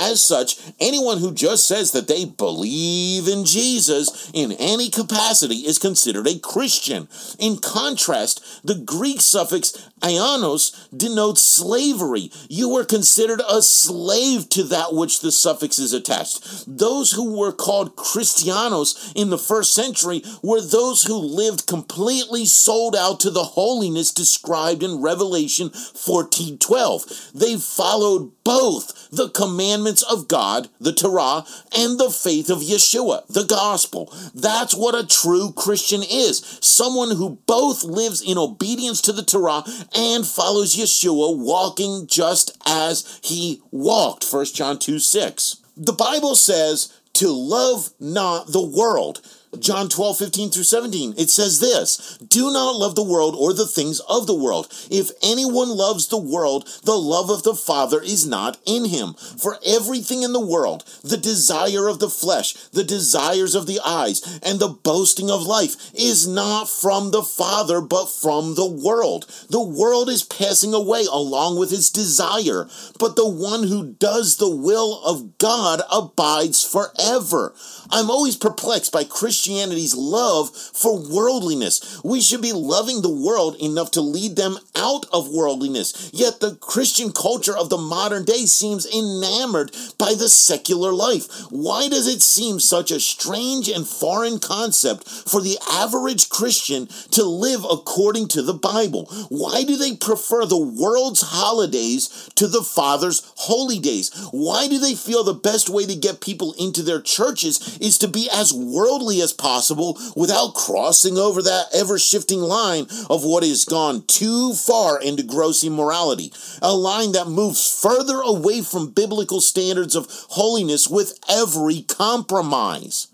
As 0.00 0.22
such, 0.22 0.58
anyone 0.80 1.18
who 1.18 1.32
just 1.32 1.66
says 1.66 1.92
that 1.92 2.08
they 2.08 2.24
believe 2.24 3.28
in 3.28 3.44
Jesus 3.44 4.30
in 4.34 4.52
any 4.52 4.90
capacity 4.90 5.66
is 5.66 5.78
considered 5.78 6.26
a 6.26 6.38
Christian. 6.38 7.08
In 7.38 7.58
contrast, 7.58 8.66
the 8.66 8.74
Greek 8.74 9.20
suffix 9.20 9.89
Ianos 10.00 10.88
denotes 10.96 11.42
slavery. 11.42 12.30
You 12.48 12.68
were 12.68 12.84
considered 12.84 13.42
a 13.48 13.62
slave 13.62 14.48
to 14.50 14.62
that 14.64 14.94
which 14.94 15.20
the 15.20 15.32
suffix 15.32 15.78
is 15.78 15.92
attached. 15.92 16.64
Those 16.66 17.12
who 17.12 17.36
were 17.38 17.52
called 17.52 17.96
Christianos 17.96 19.12
in 19.14 19.30
the 19.30 19.38
first 19.38 19.74
century 19.74 20.22
were 20.42 20.60
those 20.60 21.04
who 21.04 21.16
lived 21.16 21.66
completely 21.66 22.44
sold 22.46 22.96
out 22.96 23.20
to 23.20 23.30
the 23.30 23.44
holiness 23.44 24.10
described 24.10 24.82
in 24.82 25.00
Revelation 25.00 25.70
14:12. 25.70 27.30
They 27.34 27.56
followed 27.56 28.32
both 28.44 29.08
the 29.10 29.28
commandments 29.28 30.02
of 30.02 30.28
God, 30.28 30.68
the 30.80 30.92
Torah, 30.92 31.44
and 31.76 31.98
the 31.98 32.10
faith 32.10 32.50
of 32.50 32.60
Yeshua, 32.60 33.22
the 33.28 33.44
gospel. 33.44 34.12
That's 34.34 34.74
what 34.74 34.94
a 34.94 35.06
true 35.06 35.52
Christian 35.52 36.02
is. 36.02 36.42
Someone 36.60 37.12
who 37.12 37.38
both 37.46 37.84
lives 37.84 38.22
in 38.22 38.38
obedience 38.38 39.00
to 39.02 39.12
the 39.12 39.22
Torah 39.22 39.64
and 39.94 40.26
follows 40.26 40.76
Yeshua, 40.76 41.36
walking 41.36 42.06
just 42.06 42.56
as 42.66 43.20
he 43.22 43.60
walked. 43.70 44.26
1 44.30 44.44
John 44.46 44.78
2 44.78 44.98
6. 44.98 45.56
The 45.76 45.92
Bible 45.92 46.34
says 46.34 46.92
to 47.14 47.28
love 47.28 47.90
not 47.98 48.48
the 48.48 48.64
world. 48.64 49.20
John 49.58 49.88
12, 49.88 50.16
15 50.16 50.50
through 50.50 50.62
17. 50.62 51.14
It 51.18 51.28
says 51.28 51.58
this 51.58 52.18
Do 52.18 52.52
not 52.52 52.76
love 52.76 52.94
the 52.94 53.02
world 53.02 53.34
or 53.36 53.52
the 53.52 53.66
things 53.66 53.98
of 54.08 54.28
the 54.28 54.34
world. 54.34 54.68
If 54.90 55.10
anyone 55.22 55.70
loves 55.70 56.06
the 56.06 56.20
world, 56.20 56.68
the 56.84 56.96
love 56.96 57.30
of 57.30 57.42
the 57.42 57.56
Father 57.56 58.00
is 58.00 58.26
not 58.26 58.58
in 58.64 58.84
him. 58.84 59.14
For 59.14 59.58
everything 59.66 60.22
in 60.22 60.32
the 60.32 60.44
world, 60.44 60.84
the 61.02 61.16
desire 61.16 61.88
of 61.88 61.98
the 61.98 62.08
flesh, 62.08 62.54
the 62.72 62.84
desires 62.84 63.56
of 63.56 63.66
the 63.66 63.80
eyes, 63.84 64.38
and 64.40 64.60
the 64.60 64.68
boasting 64.68 65.30
of 65.30 65.42
life, 65.42 65.90
is 65.94 66.28
not 66.28 66.68
from 66.68 67.10
the 67.10 67.24
Father, 67.24 67.80
but 67.80 68.06
from 68.06 68.54
the 68.54 68.70
world. 68.70 69.26
The 69.50 69.62
world 69.62 70.08
is 70.08 70.22
passing 70.22 70.72
away 70.74 71.06
along 71.10 71.58
with 71.58 71.72
its 71.72 71.90
desire, 71.90 72.68
but 73.00 73.16
the 73.16 73.28
one 73.28 73.64
who 73.64 73.94
does 73.94 74.36
the 74.36 74.54
will 74.54 75.02
of 75.04 75.38
God 75.38 75.82
abides 75.90 76.62
forever. 76.64 77.52
I'm 77.90 78.10
always 78.10 78.36
perplexed 78.36 78.92
by 78.92 79.02
Christianity's 79.40 79.94
love 79.94 80.54
for 80.54 80.98
worldliness. 80.98 82.02
We 82.04 82.20
should 82.20 82.42
be 82.42 82.52
loving 82.52 83.00
the 83.00 83.08
world 83.08 83.56
enough 83.56 83.90
to 83.92 84.02
lead 84.02 84.36
them 84.36 84.58
out 84.76 85.06
of 85.14 85.30
worldliness. 85.30 86.10
Yet 86.12 86.40
the 86.40 86.56
Christian 86.56 87.10
culture 87.10 87.56
of 87.56 87.70
the 87.70 87.78
modern 87.78 88.24
day 88.24 88.44
seems 88.44 88.84
enamored 88.84 89.72
by 89.96 90.12
the 90.12 90.28
secular 90.28 90.92
life. 90.92 91.26
Why 91.50 91.88
does 91.88 92.06
it 92.06 92.20
seem 92.20 92.60
such 92.60 92.90
a 92.90 93.00
strange 93.00 93.70
and 93.70 93.88
foreign 93.88 94.40
concept 94.40 95.08
for 95.08 95.40
the 95.40 95.56
average 95.70 96.28
Christian 96.28 96.88
to 97.12 97.24
live 97.24 97.64
according 97.64 98.28
to 98.28 98.42
the 98.42 98.52
Bible? 98.52 99.06
Why 99.30 99.64
do 99.64 99.78
they 99.78 99.96
prefer 99.96 100.44
the 100.44 100.58
world's 100.58 101.22
holidays 101.22 102.28
to 102.34 102.46
the 102.46 102.62
Father's 102.62 103.32
holy 103.36 103.78
days? 103.78 104.10
Why 104.32 104.68
do 104.68 104.78
they 104.78 104.94
feel 104.94 105.24
the 105.24 105.32
best 105.32 105.70
way 105.70 105.86
to 105.86 105.96
get 105.96 106.20
people 106.20 106.54
into 106.58 106.82
their 106.82 107.00
churches 107.00 107.78
is 107.80 107.96
to 107.98 108.08
be 108.08 108.28
as 108.30 108.52
worldly 108.52 109.22
as 109.22 109.29
possible 109.32 109.98
without 110.16 110.54
crossing 110.54 111.18
over 111.18 111.42
that 111.42 111.66
ever 111.74 111.98
shifting 111.98 112.40
line 112.40 112.86
of 113.08 113.24
what 113.24 113.42
has 113.42 113.64
gone 113.64 114.02
too 114.06 114.54
far 114.54 115.00
into 115.00 115.22
gross 115.22 115.64
immorality. 115.64 116.32
A 116.62 116.74
line 116.74 117.12
that 117.12 117.28
moves 117.28 117.80
further 117.80 118.20
away 118.20 118.62
from 118.62 118.90
biblical 118.90 119.40
standards 119.40 119.94
of 119.94 120.06
holiness 120.30 120.88
with 120.88 121.18
every 121.28 121.82
compromise. 121.82 123.09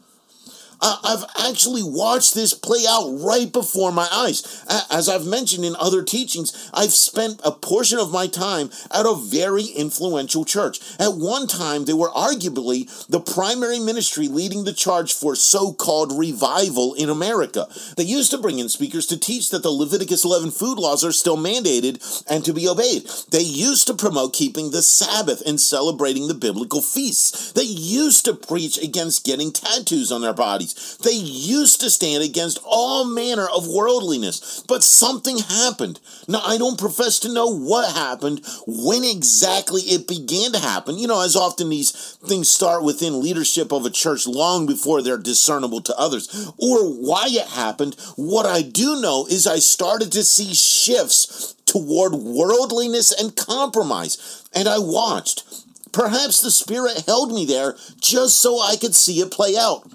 I've 0.81 1.25
actually 1.49 1.83
watched 1.83 2.35
this 2.35 2.53
play 2.53 2.85
out 2.89 3.09
right 3.21 3.51
before 3.51 3.93
my 3.93 4.09
eyes. 4.13 4.65
As 4.91 5.09
I've 5.09 5.27
mentioned 5.27 5.65
in 5.65 5.75
other 5.77 6.03
teachings, 6.03 6.71
I've 6.75 6.93
spent 6.93 7.41
a 7.45 7.51
portion 7.51 7.99
of 7.99 8.13
my 8.13 8.27
time 8.27 8.71
at 8.93 9.07
a 9.07 9.15
very 9.15 9.65
influential 9.65 10.45
church. 10.45 10.81
At 10.99 11.15
one 11.15 11.47
time, 11.47 11.85
they 11.85 11.93
were 11.93 12.11
arguably 12.11 13.07
the 13.07 13.21
primary 13.21 13.79
ministry 13.79 14.29
leading 14.29 14.65
the 14.65 14.73
charge 14.73 15.15
for 15.15 15.35
so 15.35 15.73
called 15.73 16.13
revival 16.13 16.95
in 16.95 17.09
America. 17.09 17.67
They 17.97 18.05
used 18.05 18.31
to 18.33 18.39
bring 18.39 18.59
in 18.59 18.69
speakers 18.69 19.07
to 19.07 19.19
teach 19.19 19.51
that 19.51 19.63
the 19.63 19.71
Leviticus 19.71 20.25
11 20.25 20.51
food 20.51 20.79
laws 20.79 21.05
are 21.05 21.13
still 21.13 21.37
mandated 21.37 22.25
and 22.29 22.45
to 22.45 22.53
be 22.53 22.69
obeyed. 22.69 23.09
They 23.31 23.41
used 23.41 23.87
to 23.87 23.95
promote 23.95 24.33
keeping 24.33 24.71
the 24.71 24.83
Sabbath 24.83 25.43
and 25.47 25.61
celebrating 25.61 26.29
the 26.29 26.35
biblical 26.35 26.83
feasts. 26.83 27.53
They 27.53 27.63
used 27.63 28.25
to 28.27 28.35
preach 28.35 28.79
against 28.79 29.25
getting 29.25 29.53
tattoos 29.53 30.13
on 30.13 30.21
their 30.21 30.35
bodies 30.35 30.66
bodies. 30.75 30.99
They 30.99 31.13
used 31.13 31.81
to 31.81 31.91
stand 31.91 32.23
against 32.23 32.59
all 32.65 33.05
manner 33.05 33.47
of 33.47 33.69
worldliness, 33.69 34.65
but 34.67 34.83
something 34.83 35.39
happened. 35.39 36.01
Now, 36.29 36.41
I 36.45 36.59
don't 36.59 36.79
profess 36.79 37.19
to 37.21 37.33
know 37.33 37.47
what 37.47 37.95
happened, 37.95 38.43
when 38.67 39.05
exactly 39.05 39.83
it 39.83 40.09
began 40.09 40.53
to 40.53 40.59
happen. 40.59 40.99
You 40.99 41.09
know, 41.09 41.21
as 41.21 41.37
often 41.37 41.71
these 41.71 42.17
things 42.27 42.49
start 42.51 42.83
within 42.83 43.23
leadership 43.23 43.73
of 43.73 43.87
a 43.87 43.91
church 43.91 44.27
long 44.27 44.67
before 44.67 45.03
they're 45.03 45.19
discernible 45.19 45.81
to 45.83 45.99
others, 45.99 46.53
or 46.59 46.85
why 46.85 47.27
it 47.29 47.49
happened. 47.49 47.97
What 48.17 48.47
I 48.47 48.63
do 48.63 49.01
know 49.01 49.27
is 49.29 49.47
I 49.47 49.59
started 49.59 50.13
to 50.13 50.25
see 50.25 50.55
shifts 50.55 51.55
toward 51.67 52.15
worldliness 52.15 53.13
and 53.13 53.37
compromise, 53.37 54.45
and 54.55 54.69
I 54.69 54.79
watched. 54.79 55.45
Perhaps 55.93 56.43
the 56.43 56.51
Spirit 56.51 57.05
held 57.07 57.33
me 57.33 57.47
there 57.47 57.75
just 57.99 58.43
so 58.43 58.61
I 58.61 58.77
could 58.77 58.95
see 58.95 59.21
it 59.21 59.31
play 59.31 59.57
out 59.57 59.91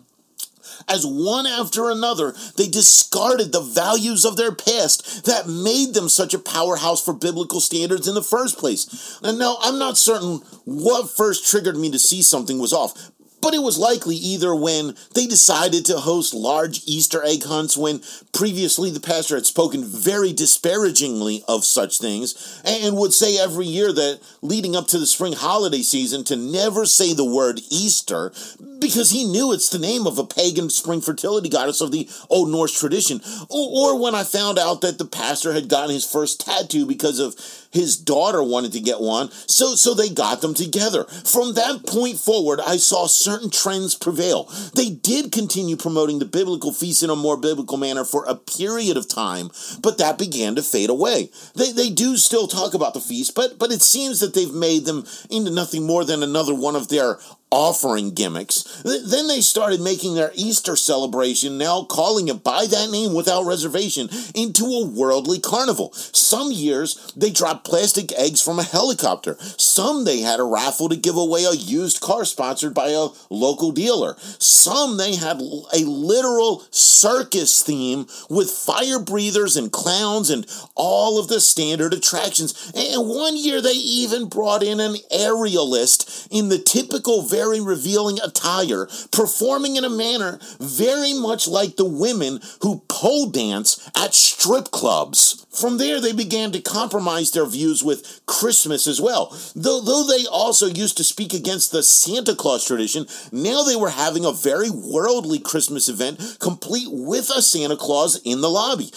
as 0.92 1.06
one 1.06 1.48
after 1.48 1.90
another 1.90 2.36
they 2.58 2.68
discarded 2.68 3.52
the 3.52 3.62
values 3.62 4.26
of 4.26 4.36
their 4.36 4.52
past 4.52 5.26
that 5.26 5.48
made 5.48 5.94
them 5.94 6.10
such 6.10 6.34
a 6.34 6.40
powerhouse 6.40 7.04
for 7.04 7.14
biblical 7.14 7.62
standards 7.62 8.08
in 8.08 8.16
the 8.16 8.22
first 8.22 8.58
place. 8.58 9.20
And 9.24 9.40
now 9.40 9.58
I'm 9.62 9.80
not 9.80 9.98
certain 9.98 10.42
what 10.66 11.10
first 11.10 11.50
triggered 11.50 11.78
me 11.78 11.92
to 11.92 12.00
see 12.00 12.22
something 12.22 12.60
was 12.60 12.74
off, 12.74 13.11
but 13.42 13.54
it 13.54 13.62
was 13.62 13.78
likely 13.78 14.16
either 14.16 14.56
when 14.56 14.96
they 15.16 15.26
decided 15.26 15.86
to 15.86 16.00
host 16.00 16.34
large 16.34 16.82
Easter 16.86 17.24
egg 17.24 17.44
hunts 17.44 17.76
when 17.76 18.02
previously 18.34 18.90
the 18.92 19.00
pastor 19.00 19.36
had 19.36 19.46
spoken 19.46 19.84
very 19.84 20.32
disparagingly 20.32 21.44
of 21.48 21.66
such 21.66 22.00
things 22.00 22.62
and 22.64 22.96
would 22.96 23.14
say 23.14 23.38
every 23.38 23.66
year 23.66 23.92
that 23.92 24.20
leading 24.42 24.76
up 24.76 24.88
to 24.88 25.00
the 25.00 25.06
spring 25.06 25.34
holiday 25.34 25.82
season 25.82 26.24
to 26.24 26.36
never 26.36 26.86
say 26.86 27.14
the 27.14 27.26
word 27.26 27.60
Easter 27.70 28.32
because 28.80 29.12
he 29.12 29.24
knew 29.24 29.54
it's 29.54 29.70
the 29.70 29.80
name 29.80 30.06
of 30.08 30.18
a 30.18 30.26
pagan 30.26 30.70
spring 30.70 31.02
fertility 31.02 31.48
goddess 31.48 31.82
of 31.82 31.92
the 31.92 32.10
old 32.30 32.50
Norse 32.50 32.78
tradition. 32.78 33.22
Or, 33.50 34.00
when 34.02 34.16
I 34.16 34.24
found 34.24 34.58
out 34.58 34.82
that 34.82 34.98
the 34.98 35.06
pastor 35.06 35.54
had 35.54 35.70
gotten 35.70 35.92
his 35.92 36.10
first 36.10 36.42
tattoo 36.42 36.86
because 36.86 37.20
of 37.20 37.36
his 37.72 37.98
daughter 37.98 38.44
wanted 38.44 38.74
to 38.74 38.80
get 38.80 39.00
one, 39.00 39.32
so 39.32 39.76
so 39.76 39.94
they 39.94 40.10
got 40.10 40.42
them 40.42 40.54
together. 40.54 41.06
From 41.06 41.54
that 41.54 41.86
point 41.86 42.18
forward, 42.18 42.60
I 42.60 42.78
saw 42.78 43.08
certain 43.08 43.50
trends 43.50 43.96
prevail. 43.96 44.50
They 44.76 44.90
did 44.90 45.32
continue 45.32 45.76
promoting 45.76 46.20
the 46.20 46.26
biblical 46.26 46.74
feast 46.74 47.04
in 47.04 47.10
a 47.10 47.16
more 47.16 47.38
biblical 47.38 47.78
manner 47.78 48.04
for 48.04 48.26
a 48.26 48.36
period 48.36 48.98
of 48.98 49.08
time, 49.08 49.52
but 49.82 49.98
that 49.98 50.18
began 50.18 50.56
to 50.56 50.64
fade 50.64 50.90
away. 50.90 51.30
They 51.56 51.72
they 51.72 51.90
do 51.90 52.18
still 52.18 52.48
talk 52.48 52.74
about 52.74 52.94
the 52.94 53.00
feast, 53.00 53.36
but 53.36 53.58
but 53.58 53.72
it 53.72 53.82
seems 53.82 54.20
that 54.20 54.34
they've 54.34 54.54
made 54.54 54.86
them 54.86 55.06
into 55.30 55.52
nothing 55.52 55.86
more 55.86 56.04
than 56.04 56.24
another 56.24 56.54
one 56.54 56.76
of 56.76 56.90
their 56.90 57.20
offering 57.52 58.14
gimmicks. 58.14 58.82
Then 58.84 59.28
they 59.28 59.42
started 59.42 59.82
making 59.82 60.16
their 60.16 60.32
Easter 60.36 60.76
celebration, 60.76 61.58
now 61.58 61.84
calling 61.84 62.30
it 62.30 62.44
by 62.44 62.66
that 62.66 62.90
name 62.90 63.14
without 63.14 63.46
reservation, 63.46 64.10
into 64.34 64.66
a 64.66 64.88
worldly 64.88 65.40
carnival. 65.40 65.92
Some 65.94 66.52
years 66.52 67.12
they 67.16 67.30
dropped 67.30 67.66
plastic 67.66 68.14
eggs 68.14 68.42
from 68.42 68.58
a 68.58 68.64
helicopter. 68.64 69.36
Some 69.58 70.06
they 70.06 70.22
had 70.22 70.40
a 70.40 70.44
raffle 70.44 70.88
to 70.90 70.96
give 70.96 71.18
away 71.18 71.44
a 71.44 71.52
used 71.52 72.00
car 72.00 72.24
sponsored 72.24 72.74
by 72.74 72.90
a 72.90 73.10
local 73.30 73.72
dealer. 73.72 74.16
Some 74.40 74.98
they 74.98 75.16
had 75.16 75.42
a 75.42 75.80
literal 75.86 76.64
circus 76.72 77.62
theme 77.64 78.08
with 78.30 78.50
fire 78.50 79.00
breathers 79.00 79.58
and 79.58 79.72
clowns 79.72 80.30
and 80.30 80.48
all 80.76 81.20
of 81.20 81.28
the 81.28 81.42
standard 81.42 81.94
attractions. 81.94 82.72
And 82.74 83.10
one 83.10 83.36
year 83.36 83.62
they 83.62 83.74
even 83.74 84.30
brought 84.30 84.64
in 84.64 84.80
an 84.80 84.96
aerialist 85.12 86.28
in 86.32 86.48
the 86.50 86.60
typical 86.60 87.24
very 87.24 87.41
revealing 87.50 88.20
attire, 88.22 88.88
performing 89.12 89.76
in 89.76 89.84
a 89.84 89.90
manner 89.90 90.40
very 90.60 91.14
much 91.14 91.48
like 91.48 91.76
the 91.76 91.86
women 91.86 92.40
who 92.62 92.84
pole 92.88 93.30
dance 93.30 93.90
at 93.96 94.14
strip 94.14 94.72
clubs. 94.72 95.46
From 95.52 95.78
there, 95.78 96.00
they 96.00 96.14
began 96.14 96.52
to 96.54 96.62
compromise 96.62 97.32
their 97.32 97.46
views 97.46 97.84
with 97.84 98.22
Christmas 98.26 98.88
as 98.88 99.02
well. 99.02 99.38
Though, 99.56 99.82
though 99.82 100.06
they 100.06 100.26
also 100.26 100.68
used 100.68 100.98
to 100.98 101.04
speak 101.04 101.34
against 101.34 101.72
the 101.72 101.84
Santa 101.84 102.36
Claus 102.36 102.66
tradition, 102.66 103.06
now 103.32 103.64
they 103.64 103.76
were 103.76 103.90
having 103.90 104.24
a 104.24 104.32
very 104.32 104.70
worldly 104.70 105.40
Christmas 105.40 105.90
event, 105.90 106.38
complete 106.40 106.88
with 106.90 107.30
a 107.30 107.42
Santa 107.42 107.76
Claus 107.76 108.22
in 108.24 108.42
the 108.42 108.50
lobby. 108.50 108.92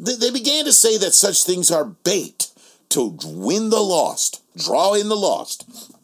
They, 0.00 0.14
they 0.14 0.30
began 0.30 0.64
to 0.64 0.72
say 0.72 0.96
that 0.96 1.14
such 1.14 1.44
things 1.44 1.70
are 1.70 1.84
bait 1.84 2.48
to 2.90 3.18
win 3.24 3.70
the 3.70 3.80
lost, 3.80 4.42
draw 4.56 4.94
in 4.94 5.08
the 5.08 5.16
lost. 5.16 5.97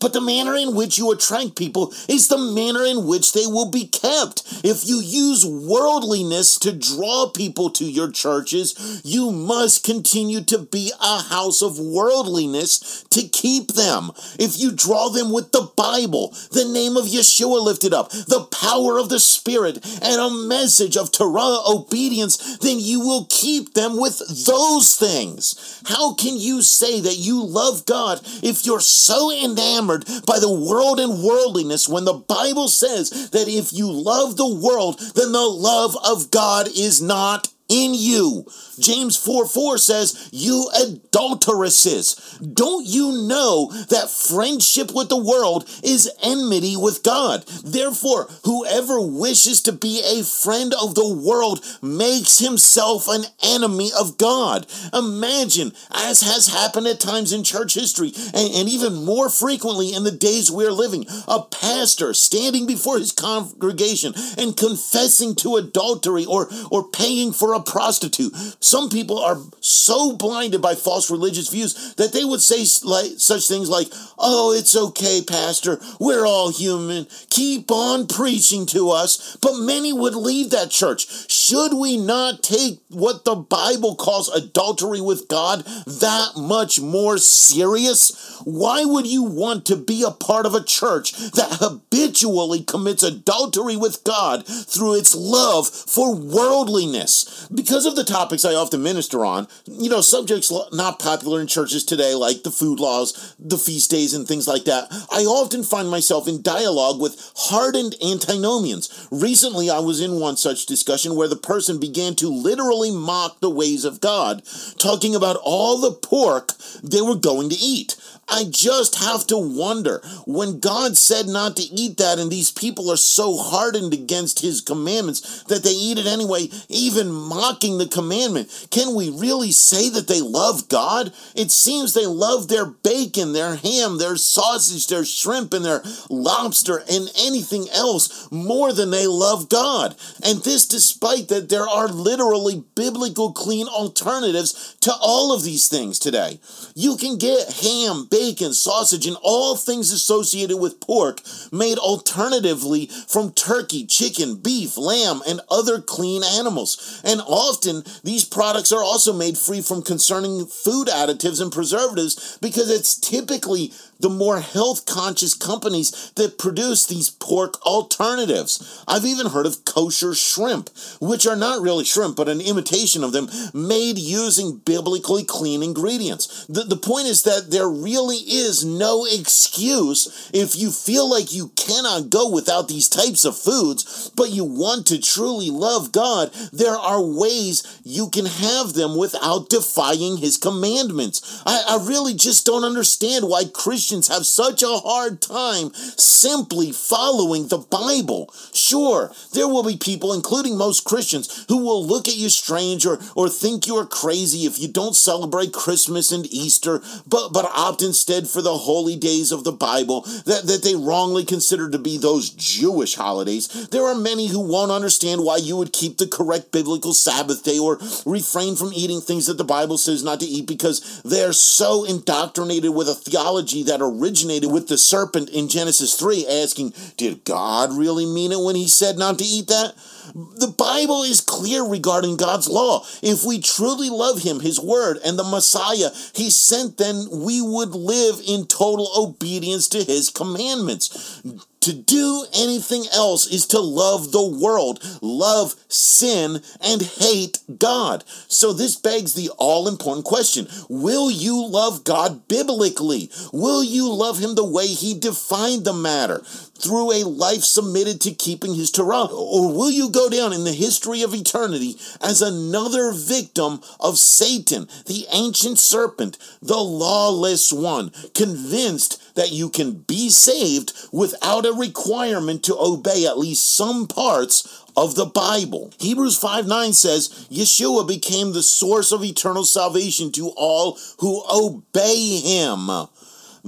But 0.00 0.12
the 0.12 0.20
manner 0.20 0.54
in 0.54 0.74
which 0.74 0.98
you 0.98 1.10
attract 1.10 1.56
people 1.56 1.92
is 2.08 2.28
the 2.28 2.38
manner 2.38 2.84
in 2.84 3.06
which 3.06 3.32
they 3.32 3.46
will 3.46 3.70
be 3.70 3.86
kept. 3.86 4.42
If 4.64 4.86
you 4.86 5.00
use 5.00 5.44
worldliness 5.44 6.58
to 6.60 6.72
draw 6.72 7.30
people 7.30 7.70
to 7.70 7.84
your 7.84 8.10
churches, 8.10 9.00
you 9.04 9.30
must 9.30 9.84
continue 9.84 10.42
to 10.42 10.58
be 10.58 10.92
a 11.00 11.22
house 11.22 11.62
of 11.62 11.78
worldliness 11.78 13.04
to 13.10 13.28
keep 13.28 13.72
them. 13.72 14.12
If 14.38 14.58
you 14.58 14.72
draw 14.72 15.08
them 15.08 15.32
with 15.32 15.52
the 15.52 15.70
Bible, 15.76 16.34
the 16.52 16.64
name 16.64 16.96
of 16.96 17.06
Yeshua 17.06 17.62
lifted 17.62 17.94
up, 17.94 18.10
the 18.10 18.46
power 18.50 18.98
of 18.98 19.08
the 19.08 19.20
Spirit, 19.20 19.84
and 20.02 20.20
a 20.20 20.30
message 20.30 20.96
of 20.96 21.12
Torah 21.12 21.60
obedience, 21.66 22.58
then 22.58 22.78
you 22.80 23.00
will 23.00 23.26
keep 23.30 23.74
them 23.74 23.98
with 23.98 24.18
those 24.46 24.94
things. 24.94 25.82
How 25.86 26.14
can 26.14 26.38
you 26.38 26.62
say 26.62 27.00
that 27.00 27.16
you 27.16 27.42
love 27.42 27.86
God 27.86 28.20
if 28.42 28.66
you're 28.66 28.80
so 28.80 29.32
enamored? 29.32 29.85
Enamored 29.86 30.04
by 30.26 30.38
the 30.38 30.50
world 30.52 31.00
and 31.00 31.22
worldliness 31.22 31.88
when 31.88 32.04
the 32.04 32.12
Bible 32.12 32.68
says 32.68 33.30
that 33.30 33.48
if 33.48 33.72
you 33.72 33.90
love 33.90 34.36
the 34.36 34.54
world, 34.54 34.98
then 35.14 35.32
the 35.32 35.40
love 35.40 35.96
of 36.04 36.30
God 36.30 36.68
is 36.68 37.00
not 37.00 37.48
in 37.68 37.94
you. 37.94 38.46
James 38.78 39.16
4 39.16 39.46
4 39.46 39.78
says, 39.78 40.28
You 40.32 40.68
adulteresses, 40.80 42.38
don't 42.40 42.86
you 42.86 43.26
know 43.26 43.70
that 43.88 44.10
friendship 44.10 44.94
with 44.94 45.08
the 45.08 45.16
world 45.16 45.68
is 45.82 46.10
enmity 46.22 46.76
with 46.76 47.02
God? 47.02 47.44
Therefore, 47.64 48.28
whoever 48.44 49.00
wishes 49.00 49.62
to 49.62 49.72
be 49.72 50.02
a 50.04 50.24
friend 50.24 50.74
of 50.74 50.94
the 50.94 51.08
world 51.08 51.64
makes 51.82 52.38
himself 52.38 53.08
an 53.08 53.24
enemy 53.42 53.90
of 53.98 54.18
God. 54.18 54.66
Imagine, 54.92 55.72
as 55.90 56.20
has 56.22 56.48
happened 56.48 56.86
at 56.86 57.00
times 57.00 57.32
in 57.32 57.44
church 57.44 57.74
history, 57.74 58.12
and, 58.34 58.54
and 58.54 58.68
even 58.68 59.04
more 59.04 59.30
frequently 59.30 59.94
in 59.94 60.04
the 60.04 60.10
days 60.12 60.50
we're 60.50 60.72
living, 60.72 61.06
a 61.26 61.42
pastor 61.42 62.12
standing 62.12 62.66
before 62.66 62.98
his 62.98 63.12
congregation 63.12 64.12
and 64.36 64.56
confessing 64.56 65.34
to 65.36 65.56
adultery 65.56 66.24
or, 66.24 66.48
or 66.70 66.88
paying 66.88 67.32
for 67.32 67.54
a 67.56 67.62
prostitute. 67.62 68.32
Some 68.60 68.88
people 68.88 69.18
are 69.18 69.38
so 69.60 70.16
blinded 70.16 70.62
by 70.62 70.74
false 70.74 71.10
religious 71.10 71.48
views 71.48 71.94
that 71.94 72.12
they 72.12 72.24
would 72.24 72.40
say 72.40 72.64
such 72.64 73.48
things 73.48 73.68
like, 73.68 73.88
Oh, 74.18 74.52
it's 74.52 74.76
okay, 74.76 75.22
Pastor. 75.26 75.80
We're 76.00 76.26
all 76.26 76.50
human. 76.50 77.06
Keep 77.30 77.70
on 77.70 78.06
preaching 78.06 78.66
to 78.66 78.90
us. 78.90 79.36
But 79.40 79.58
many 79.58 79.92
would 79.92 80.14
leave 80.14 80.50
that 80.50 80.70
church. 80.70 81.30
Should 81.30 81.74
we 81.74 81.96
not 81.96 82.42
take 82.42 82.80
what 82.88 83.24
the 83.24 83.34
Bible 83.34 83.94
calls 83.96 84.28
adultery 84.28 85.00
with 85.00 85.28
God 85.28 85.64
that 85.86 86.32
much 86.36 86.80
more 86.80 87.18
serious? 87.18 88.40
Why 88.44 88.84
would 88.84 89.06
you 89.06 89.22
want 89.22 89.64
to 89.66 89.76
be 89.76 90.02
a 90.02 90.10
part 90.10 90.46
of 90.46 90.54
a 90.54 90.64
church 90.64 91.12
that 91.32 91.58
habitually 91.60 92.62
commits 92.62 93.02
adultery 93.02 93.76
with 93.76 94.04
God 94.04 94.46
through 94.46 94.94
its 94.94 95.14
love 95.14 95.68
for 95.68 96.14
worldliness? 96.14 97.45
Because 97.54 97.86
of 97.86 97.96
the 97.96 98.04
topics 98.04 98.44
I 98.44 98.54
often 98.54 98.82
minister 98.82 99.24
on, 99.24 99.46
you 99.66 99.88
know, 99.88 100.00
subjects 100.00 100.52
not 100.72 100.98
popular 100.98 101.40
in 101.40 101.46
churches 101.46 101.84
today, 101.84 102.14
like 102.14 102.42
the 102.42 102.50
food 102.50 102.80
laws, 102.80 103.34
the 103.38 103.58
feast 103.58 103.90
days, 103.90 104.14
and 104.14 104.26
things 104.26 104.48
like 104.48 104.64
that, 104.64 104.88
I 105.10 105.22
often 105.22 105.62
find 105.62 105.90
myself 105.90 106.26
in 106.26 106.42
dialogue 106.42 107.00
with 107.00 107.32
hardened 107.36 107.94
antinomians. 108.04 109.08
Recently, 109.10 109.70
I 109.70 109.78
was 109.78 110.00
in 110.00 110.18
one 110.18 110.36
such 110.36 110.66
discussion 110.66 111.14
where 111.14 111.28
the 111.28 111.36
person 111.36 111.78
began 111.78 112.14
to 112.16 112.28
literally 112.28 112.90
mock 112.90 113.40
the 113.40 113.50
ways 113.50 113.84
of 113.84 114.00
God, 114.00 114.42
talking 114.78 115.14
about 115.14 115.38
all 115.42 115.80
the 115.80 115.92
pork 115.92 116.52
they 116.82 117.00
were 117.00 117.16
going 117.16 117.48
to 117.50 117.56
eat. 117.56 117.96
I 118.28 118.44
just 118.50 118.96
have 118.96 119.26
to 119.28 119.38
wonder 119.38 120.02
when 120.26 120.58
God 120.58 120.96
said 120.96 121.26
not 121.26 121.56
to 121.56 121.62
eat 121.62 121.96
that, 121.98 122.18
and 122.18 122.30
these 122.30 122.50
people 122.50 122.90
are 122.90 122.96
so 122.96 123.36
hardened 123.36 123.94
against 123.94 124.40
his 124.40 124.60
commandments 124.60 125.44
that 125.44 125.62
they 125.62 125.70
eat 125.70 125.98
it 125.98 126.06
anyway, 126.06 126.48
even 126.68 127.10
mocking 127.10 127.78
the 127.78 127.86
commandment. 127.86 128.68
Can 128.70 128.96
we 128.96 129.10
really 129.10 129.52
say 129.52 129.88
that 129.90 130.08
they 130.08 130.20
love 130.20 130.68
God? 130.68 131.12
It 131.36 131.52
seems 131.52 131.94
they 131.94 132.06
love 132.06 132.48
their 132.48 132.66
bacon, 132.66 133.32
their 133.32 133.56
ham, 133.56 133.98
their 133.98 134.16
sausage, 134.16 134.88
their 134.88 135.04
shrimp, 135.04 135.52
and 135.52 135.64
their 135.64 135.82
lobster, 136.10 136.82
and 136.90 137.08
anything 137.16 137.68
else 137.72 138.30
more 138.32 138.72
than 138.72 138.90
they 138.90 139.06
love 139.06 139.48
God. 139.48 139.94
And 140.24 140.42
this 140.42 140.66
despite 140.66 141.28
that 141.28 141.48
there 141.48 141.68
are 141.68 141.88
literally 141.88 142.64
biblical 142.74 143.32
clean 143.32 143.68
alternatives 143.68 144.76
to 144.80 144.92
all 145.00 145.32
of 145.32 145.44
these 145.44 145.68
things 145.68 146.00
today. 146.00 146.40
You 146.74 146.96
can 146.96 147.18
get 147.18 147.52
ham, 147.62 148.08
bacon, 148.16 148.54
sausage, 148.54 149.06
and 149.06 149.16
all 149.20 149.56
things 149.56 149.92
associated 149.92 150.56
with 150.56 150.80
pork 150.80 151.20
made 151.52 151.76
alternatively 151.76 152.86
from 153.06 153.30
turkey, 153.30 153.84
chicken, 153.84 154.36
beef, 154.36 154.78
lamb, 154.78 155.20
and 155.28 155.42
other 155.50 155.82
clean 155.82 156.22
animals. 156.24 157.02
And 157.04 157.20
often 157.20 157.82
these 158.04 158.24
products 158.24 158.72
are 158.72 158.82
also 158.82 159.12
made 159.12 159.36
free 159.36 159.60
from 159.60 159.82
concerning 159.82 160.46
food 160.46 160.88
additives 160.88 161.42
and 161.42 161.52
preservatives 161.52 162.38
because 162.40 162.70
it's 162.70 162.98
typically 162.98 163.72
the 163.98 164.08
more 164.08 164.40
health 164.40 164.86
conscious 164.86 165.34
companies 165.34 166.12
that 166.16 166.38
produce 166.38 166.86
these 166.86 167.10
pork 167.10 167.64
alternatives. 167.64 168.84
I've 168.86 169.04
even 169.04 169.28
heard 169.28 169.46
of 169.46 169.64
kosher 169.64 170.14
shrimp, 170.14 170.70
which 171.00 171.26
are 171.26 171.36
not 171.36 171.62
really 171.62 171.84
shrimp, 171.84 172.16
but 172.16 172.28
an 172.28 172.40
imitation 172.40 173.02
of 173.02 173.12
them 173.12 173.28
made 173.54 173.98
using 173.98 174.58
biblically 174.58 175.24
clean 175.24 175.62
ingredients. 175.62 176.46
The, 176.46 176.62
the 176.62 176.76
point 176.76 177.06
is 177.06 177.22
that 177.22 177.50
there 177.50 177.68
really 177.68 178.16
is 178.16 178.64
no 178.64 179.06
excuse 179.06 180.30
if 180.32 180.56
you 180.56 180.70
feel 180.70 181.08
like 181.08 181.32
you 181.32 181.48
cannot 181.56 182.10
go 182.10 182.28
without 182.28 182.68
these 182.68 182.88
types 182.88 183.24
of 183.24 183.38
foods, 183.38 184.10
but 184.16 184.30
you 184.30 184.44
want 184.44 184.86
to 184.88 185.00
truly 185.00 185.50
love 185.50 185.92
God, 185.92 186.32
there 186.52 186.76
are 186.76 187.02
ways 187.02 187.80
you 187.84 188.10
can 188.10 188.26
have 188.26 188.74
them 188.74 188.96
without 188.96 189.48
defying 189.48 190.18
His 190.18 190.36
commandments. 190.36 191.42
I, 191.46 191.62
I 191.68 191.86
really 191.86 192.14
just 192.14 192.44
don't 192.44 192.64
understand 192.64 193.28
why 193.28 193.44
Christians 193.44 193.85
Christians 193.86 194.08
have 194.08 194.26
such 194.26 194.64
a 194.64 194.78
hard 194.78 195.22
time 195.22 195.70
simply 195.72 196.72
following 196.72 197.46
the 197.46 197.58
Bible. 197.58 198.34
Sure, 198.52 199.12
there 199.32 199.46
will 199.46 199.62
be 199.62 199.76
people, 199.76 200.12
including 200.12 200.58
most 200.58 200.82
Christians, 200.82 201.44
who 201.48 201.58
will 201.58 201.86
look 201.86 202.08
at 202.08 202.16
you 202.16 202.28
strange 202.28 202.84
or, 202.84 202.98
or 203.14 203.28
think 203.28 203.68
you 203.68 203.76
are 203.76 203.86
crazy 203.86 204.44
if 204.44 204.58
you 204.58 204.66
don't 204.66 204.96
celebrate 204.96 205.52
Christmas 205.52 206.10
and 206.10 206.26
Easter, 206.26 206.82
but, 207.06 207.28
but 207.32 207.48
opt 207.54 207.80
instead 207.80 208.26
for 208.26 208.42
the 208.42 208.58
holy 208.58 208.96
days 208.96 209.30
of 209.30 209.44
the 209.44 209.52
Bible 209.52 210.00
that, 210.24 210.48
that 210.48 210.64
they 210.64 210.74
wrongly 210.74 211.24
consider 211.24 211.70
to 211.70 211.78
be 211.78 211.96
those 211.96 212.30
Jewish 212.30 212.96
holidays. 212.96 213.68
There 213.68 213.86
are 213.86 213.94
many 213.94 214.26
who 214.26 214.40
won't 214.40 214.72
understand 214.72 215.22
why 215.22 215.36
you 215.36 215.56
would 215.56 215.72
keep 215.72 215.98
the 215.98 216.08
correct 216.08 216.50
biblical 216.50 216.92
Sabbath 216.92 217.44
day 217.44 217.60
or 217.60 217.78
refrain 218.04 218.56
from 218.56 218.72
eating 218.72 219.00
things 219.00 219.26
that 219.26 219.38
the 219.38 219.44
Bible 219.44 219.78
says 219.78 220.02
not 220.02 220.18
to 220.18 220.26
eat 220.26 220.48
because 220.48 221.02
they're 221.04 221.32
so 221.32 221.84
indoctrinated 221.84 222.74
with 222.74 222.88
a 222.88 222.94
theology 222.96 223.62
that 223.62 223.75
originated 223.80 224.50
with 224.50 224.68
the 224.68 224.78
serpent 224.78 225.30
in 225.30 225.48
Genesis 225.48 225.94
3, 225.94 226.26
asking, 226.26 226.74
Did 226.96 227.24
God 227.24 227.72
really 227.72 228.06
mean 228.06 228.32
it 228.32 228.40
when 228.40 228.56
he 228.56 228.68
said 228.68 228.98
not 228.98 229.18
to 229.18 229.24
eat 229.24 229.48
that? 229.48 229.74
The 230.14 230.54
Bible 230.56 231.02
is 231.02 231.20
clear 231.20 231.64
regarding 231.64 232.16
God's 232.16 232.48
law. 232.48 232.84
If 233.02 233.24
we 233.24 233.40
truly 233.40 233.90
love 233.90 234.22
Him, 234.22 234.40
His 234.40 234.60
Word, 234.60 234.98
and 235.04 235.18
the 235.18 235.24
Messiah 235.24 235.90
He 236.14 236.30
sent, 236.30 236.78
then 236.78 237.08
we 237.10 237.42
would 237.42 237.74
live 237.74 238.20
in 238.26 238.46
total 238.46 238.88
obedience 238.96 239.68
to 239.68 239.82
His 239.82 240.10
commandments. 240.10 241.20
To 241.66 241.72
do 241.72 242.24
anything 242.32 242.84
else 242.94 243.26
is 243.26 243.44
to 243.48 243.58
love 243.58 244.12
the 244.12 244.24
world, 244.24 244.78
love 245.02 245.56
sin, 245.66 246.40
and 246.60 246.80
hate 246.80 247.40
God. 247.58 248.04
So 248.28 248.52
this 248.52 248.76
begs 248.76 249.14
the 249.14 249.30
all 249.30 249.66
important 249.66 250.06
question 250.06 250.46
Will 250.68 251.10
you 251.10 251.44
love 251.44 251.82
God 251.82 252.28
biblically? 252.28 253.10
Will 253.32 253.64
you 253.64 253.92
love 253.92 254.20
Him 254.20 254.36
the 254.36 254.44
way 254.44 254.68
He 254.68 254.94
defined 254.94 255.64
the 255.64 255.72
matter? 255.72 256.22
Through 256.58 256.92
a 256.92 257.04
life 257.04 257.42
submitted 257.42 258.00
to 258.02 258.12
keeping 258.12 258.54
His 258.54 258.70
Torah? 258.70 259.06
Or 259.06 259.52
will 259.52 259.70
you 259.70 259.90
go 259.90 260.08
down 260.08 260.32
in 260.32 260.44
the 260.44 260.52
history 260.52 261.02
of 261.02 261.14
eternity 261.14 261.76
as 262.00 262.22
another 262.22 262.92
victim 262.92 263.60
of 263.80 263.98
Satan, 263.98 264.68
the 264.86 265.06
ancient 265.12 265.58
serpent, 265.58 266.18
the 266.40 266.56
lawless 266.56 267.52
one, 267.52 267.90
convinced 268.14 269.02
that 269.16 269.32
you 269.32 269.48
can 269.48 269.72
be 269.72 270.08
saved 270.08 270.72
without 270.92 271.46
a 271.46 271.52
requirement 271.52 272.42
to 272.44 272.56
obey 272.58 273.06
at 273.06 273.18
least 273.18 273.56
some 273.56 273.86
parts 273.86 274.64
of 274.76 274.94
the 274.94 275.06
Bible. 275.06 275.72
Hebrews 275.78 276.18
5 276.18 276.46
9 276.46 276.72
says, 276.72 277.26
Yeshua 277.30 277.88
became 277.88 278.32
the 278.32 278.42
source 278.42 278.92
of 278.92 279.02
eternal 279.02 279.44
salvation 279.44 280.12
to 280.12 280.28
all 280.36 280.78
who 280.98 281.24
obey 281.32 282.20
him. 282.20 282.68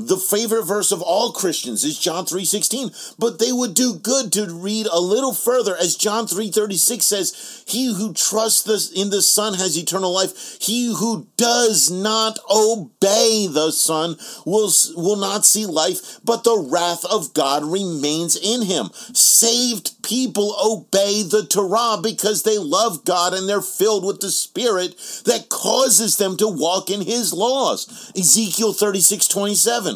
The 0.00 0.16
favorite 0.16 0.62
verse 0.62 0.92
of 0.92 1.02
all 1.02 1.32
Christians 1.32 1.82
is 1.82 1.98
John 1.98 2.24
3:16, 2.24 2.92
but 3.18 3.40
they 3.40 3.50
would 3.50 3.74
do 3.74 3.94
good 3.94 4.32
to 4.34 4.46
read 4.46 4.86
a 4.86 5.00
little 5.00 5.34
further 5.34 5.76
as 5.76 5.96
John 5.96 6.28
3:36 6.28 7.04
says, 7.04 7.32
"He 7.64 7.86
who 7.86 8.12
trusts 8.12 8.90
in 8.90 9.10
the 9.10 9.22
Son 9.22 9.54
has 9.54 9.76
eternal 9.76 10.12
life. 10.12 10.56
He 10.60 10.84
who 10.84 11.26
does 11.36 11.90
not 11.90 12.38
obey 12.48 13.48
the 13.48 13.72
Son 13.72 14.16
will 14.44 14.72
will 14.94 15.16
not 15.16 15.44
see 15.44 15.66
life, 15.66 16.20
but 16.24 16.44
the 16.44 16.56
wrath 16.56 17.04
of 17.04 17.34
God 17.34 17.64
remains 17.64 18.36
in 18.36 18.62
him." 18.62 18.90
Saved 19.12 20.00
people 20.02 20.54
obey 20.62 21.22
the 21.22 21.42
Torah 21.42 21.98
because 22.00 22.42
they 22.42 22.56
love 22.56 23.04
God 23.04 23.34
and 23.34 23.48
they're 23.48 23.60
filled 23.60 24.04
with 24.04 24.20
the 24.20 24.30
Spirit 24.30 24.94
that 25.24 25.48
causes 25.48 26.16
them 26.16 26.36
to 26.36 26.46
walk 26.46 26.88
in 26.88 27.00
his 27.00 27.32
laws. 27.32 27.88
Ezekiel 28.14 28.72
36:27 28.72 29.87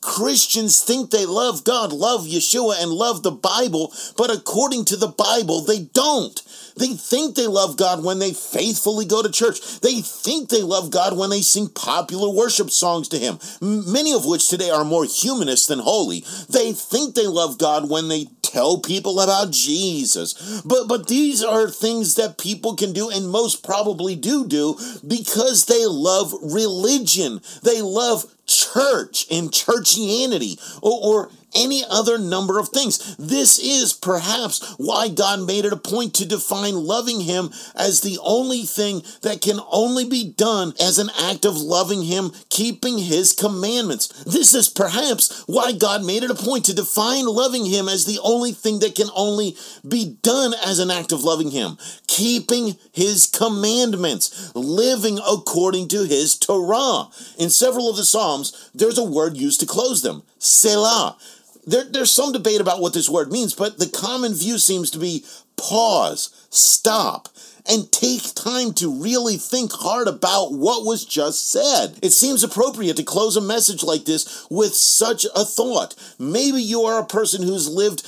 Christians 0.00 0.80
think 0.80 1.10
they 1.10 1.26
love 1.26 1.64
God, 1.64 1.92
love 1.92 2.26
Yeshua, 2.26 2.82
and 2.82 2.90
love 2.90 3.22
the 3.22 3.30
Bible, 3.30 3.92
but 4.16 4.30
according 4.30 4.84
to 4.86 4.96
the 4.96 5.08
Bible, 5.08 5.62
they 5.62 5.80
don't. 5.92 6.40
They 6.76 6.94
think 6.94 7.34
they 7.34 7.46
love 7.46 7.76
God 7.76 8.02
when 8.02 8.18
they 8.18 8.32
faithfully 8.32 9.04
go 9.04 9.22
to 9.22 9.30
church. 9.30 9.80
They 9.80 10.00
think 10.00 10.48
they 10.48 10.62
love 10.62 10.90
God 10.90 11.16
when 11.16 11.30
they 11.30 11.42
sing 11.42 11.68
popular 11.68 12.30
worship 12.30 12.70
songs 12.70 13.08
to 13.08 13.18
Him, 13.18 13.38
many 13.60 14.12
of 14.12 14.24
which 14.24 14.48
today 14.48 14.70
are 14.70 14.84
more 14.84 15.04
humanist 15.04 15.68
than 15.68 15.80
holy. 15.80 16.24
They 16.48 16.72
think 16.72 17.14
they 17.14 17.26
love 17.26 17.58
God 17.58 17.90
when 17.90 18.08
they 18.08 18.26
tell 18.42 18.78
people 18.78 19.20
about 19.20 19.50
Jesus. 19.50 20.62
But 20.64 20.88
but 20.88 21.08
these 21.08 21.42
are 21.42 21.68
things 21.68 22.14
that 22.16 22.38
people 22.38 22.74
can 22.76 22.92
do 22.92 23.10
and 23.10 23.28
most 23.28 23.64
probably 23.64 24.16
do 24.16 24.46
do 24.46 24.76
because 25.06 25.66
they 25.66 25.86
love 25.86 26.34
religion. 26.42 27.40
They 27.62 27.82
love 27.82 28.24
church 28.50 29.26
and 29.30 29.50
churchianity 29.50 30.58
or, 30.82 30.98
or 31.02 31.30
any 31.54 31.82
other 31.88 32.18
number 32.18 32.58
of 32.58 32.68
things. 32.68 33.16
This 33.16 33.58
is 33.58 33.92
perhaps 33.92 34.74
why 34.78 35.08
God 35.08 35.46
made 35.46 35.64
it 35.64 35.72
a 35.72 35.76
point 35.76 36.14
to 36.14 36.26
define 36.26 36.74
loving 36.74 37.20
Him 37.20 37.50
as 37.74 38.00
the 38.00 38.18
only 38.22 38.62
thing 38.62 39.02
that 39.22 39.40
can 39.40 39.60
only 39.70 40.08
be 40.08 40.32
done 40.36 40.74
as 40.80 40.98
an 40.98 41.10
act 41.18 41.44
of 41.44 41.56
loving 41.56 42.04
Him, 42.04 42.32
keeping 42.48 42.98
His 42.98 43.32
commandments. 43.32 44.08
This 44.24 44.54
is 44.54 44.68
perhaps 44.68 45.44
why 45.46 45.72
God 45.72 46.04
made 46.04 46.22
it 46.22 46.30
a 46.30 46.34
point 46.34 46.64
to 46.66 46.74
define 46.74 47.26
loving 47.26 47.66
Him 47.66 47.88
as 47.88 48.04
the 48.04 48.20
only 48.22 48.52
thing 48.52 48.80
that 48.80 48.94
can 48.94 49.08
only 49.14 49.56
be 49.86 50.16
done 50.22 50.54
as 50.64 50.78
an 50.78 50.90
act 50.90 51.12
of 51.12 51.24
loving 51.24 51.50
Him, 51.50 51.78
keeping 52.06 52.76
His 52.92 53.26
commandments, 53.26 54.54
living 54.54 55.18
according 55.26 55.88
to 55.88 56.04
His 56.04 56.36
Torah. 56.36 57.08
In 57.38 57.50
several 57.50 57.88
of 57.88 57.96
the 57.96 58.04
Psalms, 58.04 58.39
there's 58.74 58.98
a 58.98 59.04
word 59.04 59.36
used 59.36 59.60
to 59.60 59.66
close 59.66 60.02
them 60.02 60.22
Selah. 60.38 61.16
There, 61.66 61.84
there's 61.84 62.10
some 62.10 62.32
debate 62.32 62.60
about 62.60 62.80
what 62.80 62.94
this 62.94 63.08
word 63.08 63.30
means, 63.30 63.54
but 63.54 63.78
the 63.78 63.88
common 63.88 64.34
view 64.34 64.58
seems 64.58 64.90
to 64.90 64.98
be 64.98 65.24
pause, 65.56 66.46
stop, 66.50 67.28
and 67.70 67.92
take 67.92 68.34
time 68.34 68.72
to 68.74 68.92
really 68.92 69.36
think 69.36 69.70
hard 69.72 70.08
about 70.08 70.52
what 70.52 70.84
was 70.84 71.04
just 71.04 71.48
said. 71.48 71.96
It 72.02 72.10
seems 72.10 72.42
appropriate 72.42 72.96
to 72.96 73.04
close 73.04 73.36
a 73.36 73.40
message 73.40 73.84
like 73.84 74.04
this 74.04 74.46
with 74.50 74.74
such 74.74 75.24
a 75.36 75.44
thought. 75.44 75.94
Maybe 76.18 76.60
you 76.60 76.82
are 76.82 77.00
a 77.00 77.06
person 77.06 77.44
who's 77.44 77.68
lived 77.68 78.02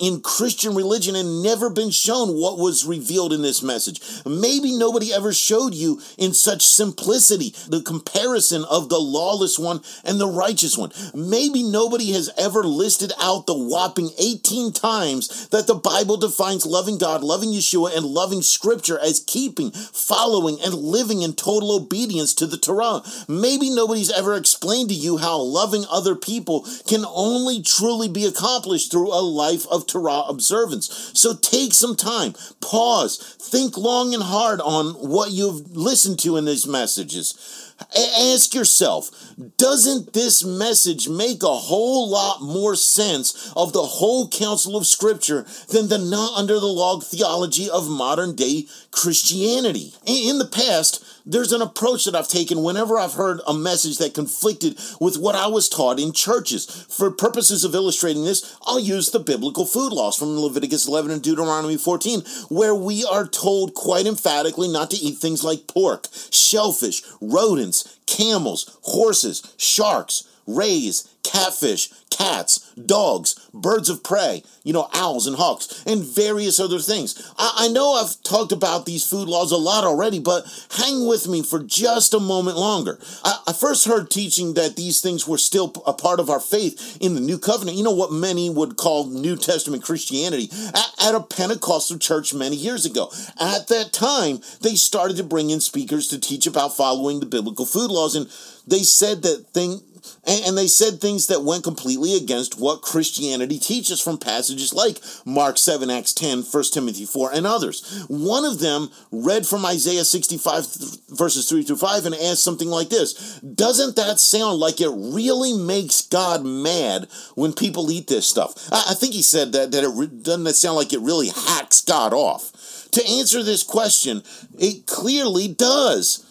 in 0.00 0.20
Christian 0.20 0.76
religion 0.76 1.16
and 1.16 1.42
never 1.42 1.68
been 1.68 1.90
shown 1.90 2.40
what 2.40 2.58
was 2.58 2.84
revealed 2.84 3.32
in 3.32 3.42
this 3.42 3.62
message. 3.62 4.00
Maybe 4.24 4.76
nobody 4.76 5.12
ever 5.12 5.32
showed 5.32 5.74
you 5.74 6.00
in 6.16 6.32
such 6.32 6.62
simplicity 6.62 7.52
the 7.68 7.82
comparison 7.82 8.64
of 8.70 8.88
the 8.88 9.00
lawless 9.00 9.58
one 9.58 9.80
and 10.04 10.20
the 10.20 10.28
righteous 10.28 10.78
one. 10.78 10.92
Maybe 11.14 11.64
nobody 11.64 12.12
has 12.12 12.30
ever 12.38 12.62
listed 12.62 13.12
out 13.20 13.46
the 13.46 13.58
whopping 13.58 14.10
18 14.18 14.72
times 14.72 15.48
that 15.48 15.66
the 15.66 15.74
Bible 15.74 16.16
defines 16.16 16.64
loving 16.64 16.98
God, 16.98 17.24
loving 17.24 17.50
Yeshua, 17.50 17.96
and 17.96 18.06
loving 18.06 18.42
Scripture 18.42 18.99
as 19.02 19.20
keeping, 19.20 19.70
following, 19.70 20.60
and 20.60 20.74
living 20.74 21.22
in 21.22 21.32
total 21.32 21.72
obedience 21.72 22.34
to 22.34 22.46
the 22.46 22.56
Torah. 22.56 23.02
Maybe 23.28 23.70
nobody's 23.70 24.10
ever 24.10 24.34
explained 24.34 24.88
to 24.90 24.94
you 24.94 25.18
how 25.18 25.38
loving 25.38 25.84
other 25.90 26.14
people 26.14 26.66
can 26.86 27.04
only 27.06 27.62
truly 27.62 28.08
be 28.08 28.24
accomplished 28.24 28.90
through 28.90 29.12
a 29.12 29.20
life 29.20 29.66
of 29.68 29.86
Torah 29.86 30.22
observance. 30.28 31.10
So 31.14 31.34
take 31.34 31.72
some 31.72 31.96
time, 31.96 32.34
pause, 32.60 33.18
think 33.38 33.76
long 33.76 34.14
and 34.14 34.22
hard 34.22 34.60
on 34.60 34.94
what 34.94 35.30
you've 35.30 35.76
listened 35.76 36.18
to 36.20 36.36
in 36.36 36.44
these 36.44 36.66
messages. 36.66 37.69
Ask 37.96 38.54
yourself, 38.54 39.10
doesn't 39.56 40.12
this 40.12 40.44
message 40.44 41.08
make 41.08 41.42
a 41.42 41.48
whole 41.48 42.08
lot 42.08 42.42
more 42.42 42.76
sense 42.76 43.52
of 43.56 43.72
the 43.72 43.82
whole 43.82 44.28
counsel 44.28 44.76
of 44.76 44.86
Scripture 44.86 45.46
than 45.68 45.88
the 45.88 45.98
not 45.98 46.36
under 46.36 46.60
the 46.60 46.66
law 46.66 47.00
theology 47.00 47.68
of 47.70 47.88
modern 47.88 48.36
day 48.36 48.66
Christianity? 48.90 49.94
In 50.06 50.38
the 50.38 50.46
past, 50.46 51.04
there's 51.24 51.52
an 51.52 51.62
approach 51.62 52.04
that 52.04 52.14
I've 52.14 52.28
taken 52.28 52.62
whenever 52.62 52.98
I've 52.98 53.14
heard 53.14 53.40
a 53.46 53.54
message 53.54 53.98
that 53.98 54.14
conflicted 54.14 54.78
with 55.00 55.16
what 55.16 55.34
I 55.34 55.46
was 55.46 55.68
taught 55.68 56.00
in 56.00 56.12
churches. 56.12 56.66
For 56.88 57.10
purposes 57.10 57.62
of 57.64 57.74
illustrating 57.74 58.24
this, 58.24 58.56
I'll 58.66 58.80
use 58.80 59.10
the 59.10 59.20
biblical 59.20 59.64
food 59.64 59.92
laws 59.92 60.16
from 60.16 60.38
Leviticus 60.38 60.88
11 60.88 61.10
and 61.10 61.22
Deuteronomy 61.22 61.76
14, 61.76 62.22
where 62.48 62.74
we 62.74 63.04
are 63.04 63.26
told 63.26 63.74
quite 63.74 64.06
emphatically 64.06 64.68
not 64.68 64.90
to 64.90 64.96
eat 64.96 65.18
things 65.18 65.44
like 65.44 65.66
pork, 65.66 66.08
shellfish, 66.30 67.02
rodents, 67.20 67.69
camels, 68.06 68.78
horses, 68.82 69.54
sharks, 69.56 70.24
rays, 70.46 71.08
catfish, 71.22 71.90
cats, 72.10 72.72
dogs, 72.74 73.39
birds 73.52 73.88
of 73.88 74.02
prey, 74.02 74.42
you 74.62 74.72
know, 74.72 74.88
owls 74.92 75.26
and 75.26 75.36
hawks, 75.36 75.82
and 75.86 76.02
various 76.02 76.60
other 76.60 76.78
things. 76.78 77.32
I, 77.38 77.66
I, 77.66 77.68
know 77.68 77.92
I've 77.92 78.22
talked 78.22 78.52
about 78.52 78.86
these 78.86 79.06
food 79.06 79.28
laws 79.28 79.52
a 79.52 79.56
lot 79.56 79.84
already, 79.84 80.18
but 80.18 80.44
hang 80.72 81.06
with 81.06 81.28
me 81.28 81.42
for 81.42 81.62
just 81.62 82.14
a 82.14 82.20
moment 82.20 82.56
longer. 82.56 82.98
I, 83.24 83.40
I 83.48 83.52
first 83.52 83.86
heard 83.86 84.10
teaching 84.10 84.54
that 84.54 84.76
these 84.76 85.00
things 85.00 85.26
were 85.26 85.38
still 85.38 85.72
a 85.86 85.92
part 85.92 86.20
of 86.20 86.30
our 86.30 86.40
faith 86.40 86.98
in 87.00 87.14
the 87.14 87.20
New 87.20 87.38
Covenant, 87.38 87.76
you 87.76 87.84
know, 87.84 87.90
what 87.90 88.12
many 88.12 88.50
would 88.50 88.76
call 88.76 89.06
New 89.06 89.36
Testament 89.36 89.82
Christianity, 89.82 90.48
at, 90.74 91.08
at 91.08 91.14
a 91.14 91.20
Pentecostal 91.20 91.98
church 91.98 92.34
many 92.34 92.56
years 92.56 92.84
ago. 92.84 93.10
At 93.40 93.68
that 93.68 93.92
time, 93.92 94.40
they 94.60 94.74
started 94.74 95.16
to 95.16 95.24
bring 95.24 95.50
in 95.50 95.60
speakers 95.60 96.08
to 96.08 96.20
teach 96.20 96.46
about 96.46 96.76
following 96.76 97.20
the 97.20 97.26
biblical 97.26 97.66
food 97.66 97.90
laws, 97.90 98.14
and 98.14 98.26
they 98.66 98.82
said 98.82 99.22
that 99.22 99.46
thing 99.48 99.80
and, 100.24 100.44
and 100.46 100.58
they 100.58 100.66
said 100.66 101.00
things 101.00 101.26
that 101.26 101.42
went 101.42 101.64
completely 101.64 102.16
against 102.16 102.58
what 102.58 102.82
Christianity 102.82 103.58
teaches 103.58 104.00
from 104.00 104.18
passages 104.18 104.72
like 104.72 105.00
Mark 105.24 105.58
7, 105.58 105.90
Acts 105.90 106.12
10, 106.12 106.42
1 106.42 106.64
Timothy 106.72 107.04
4, 107.04 107.32
and 107.32 107.46
others. 107.46 108.04
One 108.08 108.44
of 108.44 108.60
them 108.60 108.90
read 109.10 109.46
from 109.46 109.64
Isaiah 109.64 110.04
65, 110.04 110.66
verses 111.08 111.48
3 111.48 111.62
through 111.62 111.76
5, 111.76 112.06
and 112.06 112.14
asked 112.14 112.42
something 112.42 112.68
like 112.68 112.88
this 112.88 113.40
Doesn't 113.40 113.96
that 113.96 114.18
sound 114.20 114.58
like 114.58 114.80
it 114.80 114.90
really 114.90 115.52
makes 115.52 116.02
God 116.02 116.44
mad 116.44 117.08
when 117.34 117.52
people 117.52 117.90
eat 117.90 118.08
this 118.08 118.28
stuff? 118.28 118.68
I, 118.72 118.86
I 118.90 118.94
think 118.94 119.14
he 119.14 119.22
said 119.22 119.52
that, 119.52 119.72
that 119.72 119.84
it 119.84 119.90
re- 119.94 120.06
doesn't 120.06 120.44
that 120.44 120.54
sound 120.54 120.76
like 120.76 120.92
it 120.92 121.00
really 121.00 121.28
hacks 121.28 121.80
God 121.80 122.12
off? 122.12 122.52
To 122.92 123.06
answer 123.06 123.42
this 123.42 123.62
question, 123.62 124.22
it 124.58 124.86
clearly 124.86 125.46
does 125.46 126.26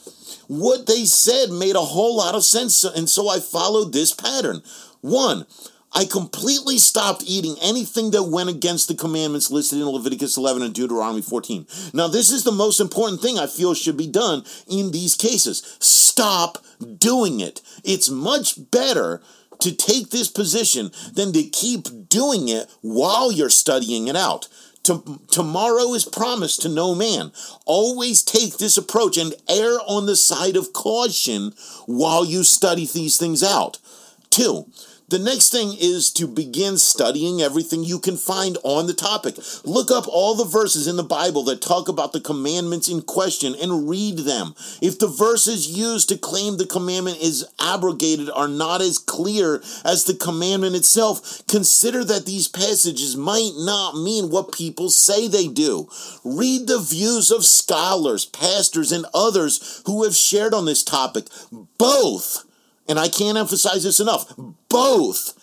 what 0.49 0.87
they 0.87 1.05
said 1.05 1.51
made 1.51 1.75
a 1.75 1.81
whole 1.81 2.17
lot 2.17 2.33
of 2.33 2.43
sense, 2.43 2.83
and 2.83 3.07
so 3.07 3.29
I 3.29 3.39
followed 3.39 3.93
this 3.93 4.11
pattern. 4.11 4.63
One, 5.01 5.45
I 5.93 6.05
completely 6.05 6.79
stopped 6.79 7.23
eating 7.27 7.55
anything 7.61 8.09
that 8.11 8.23
went 8.23 8.49
against 8.49 8.87
the 8.87 8.95
commandments 8.95 9.51
listed 9.51 9.77
in 9.77 9.85
Leviticus 9.85 10.37
11 10.37 10.63
and 10.63 10.73
Deuteronomy 10.73 11.21
14. 11.21 11.67
Now, 11.93 12.07
this 12.07 12.31
is 12.31 12.43
the 12.43 12.51
most 12.51 12.79
important 12.79 13.21
thing 13.21 13.37
I 13.37 13.45
feel 13.45 13.75
should 13.75 13.95
be 13.95 14.07
done 14.07 14.43
in 14.67 14.91
these 14.91 15.15
cases. 15.15 15.77
Stop 15.79 16.57
doing 16.97 17.41
it. 17.41 17.61
It's 17.83 18.09
much 18.09 18.71
better 18.71 19.21
to 19.59 19.75
take 19.75 20.09
this 20.09 20.29
position 20.29 20.89
than 21.13 21.31
to 21.33 21.43
keep 21.43 22.09
doing 22.09 22.49
it 22.49 22.67
while 22.81 23.31
you're 23.31 23.51
studying 23.51 24.07
it 24.07 24.15
out. 24.15 24.47
To, 24.84 25.19
tomorrow 25.30 25.93
is 25.93 26.05
promised 26.05 26.61
to 26.61 26.69
no 26.69 26.95
man. 26.95 27.32
Always 27.65 28.23
take 28.23 28.57
this 28.57 28.77
approach 28.77 29.17
and 29.17 29.34
err 29.47 29.77
on 29.86 30.05
the 30.05 30.15
side 30.15 30.55
of 30.55 30.73
caution 30.73 31.53
while 31.86 32.25
you 32.25 32.43
study 32.43 32.86
these 32.86 33.17
things 33.17 33.43
out. 33.43 33.77
Two, 34.30 34.67
the 35.10 35.20
next 35.20 35.51
thing 35.51 35.76
is 35.80 36.12
to 36.14 36.28
begin 36.28 36.78
studying 36.78 37.41
everything 37.41 37.84
you 37.84 37.99
can 37.99 38.16
find 38.16 38.57
on 38.64 38.88
the 38.88 38.93
topic. 38.93 39.36
Look 39.64 39.89
up 39.89 40.05
all 40.07 40.36
the 40.36 40.45
verses 40.45 40.88
in 40.88 40.97
the 40.97 41.03
Bible 41.03 41.43
that 41.45 41.62
talk 41.62 41.88
about 41.88 42.14
the 42.14 42.22
commandments 42.22 42.88
in 42.88 43.01
question 43.01 43.55
and 43.55 43.89
read 43.89 44.20
them. 44.20 44.53
If 44.82 44.99
the 44.99 45.07
verses 45.07 45.68
used 45.68 46.10
to 46.10 46.18
claim 46.18 46.57
the 46.57 46.66
commandment 46.66 47.18
is 47.22 47.47
abrogated 47.60 48.30
are 48.30 48.47
not 48.47 48.82
as 48.82 48.99
clear 48.99 49.64
as 49.84 50.03
the 50.03 50.14
commandment 50.14 50.76
itself, 50.76 51.41
consider 51.47 52.03
that 52.03 52.26
these 52.26 52.47
passages 52.47 53.16
might 53.16 53.53
not 53.55 53.95
mean 53.95 54.30
what 54.30 54.51
people 54.51 54.89
say 54.89 55.28
they 55.28 55.47
do. 55.47 55.89
Read 56.24 56.68
the 56.68 56.80
views 56.80 57.32
of 57.32 57.45
scholars, 57.45 58.26
pastors, 58.26 58.91
and 58.91 59.05
others 59.14 59.82
who 59.86 60.03
have 60.03 60.16
shared 60.16 60.53
on 60.53 60.66
this 60.66 60.84
topic. 60.84 61.26
Both 61.78 62.45
and 62.89 62.99
I 62.99 63.07
can't 63.07 63.37
emphasize 63.37 63.83
this 63.83 64.01
enough, 64.01 64.33
both 64.67 65.35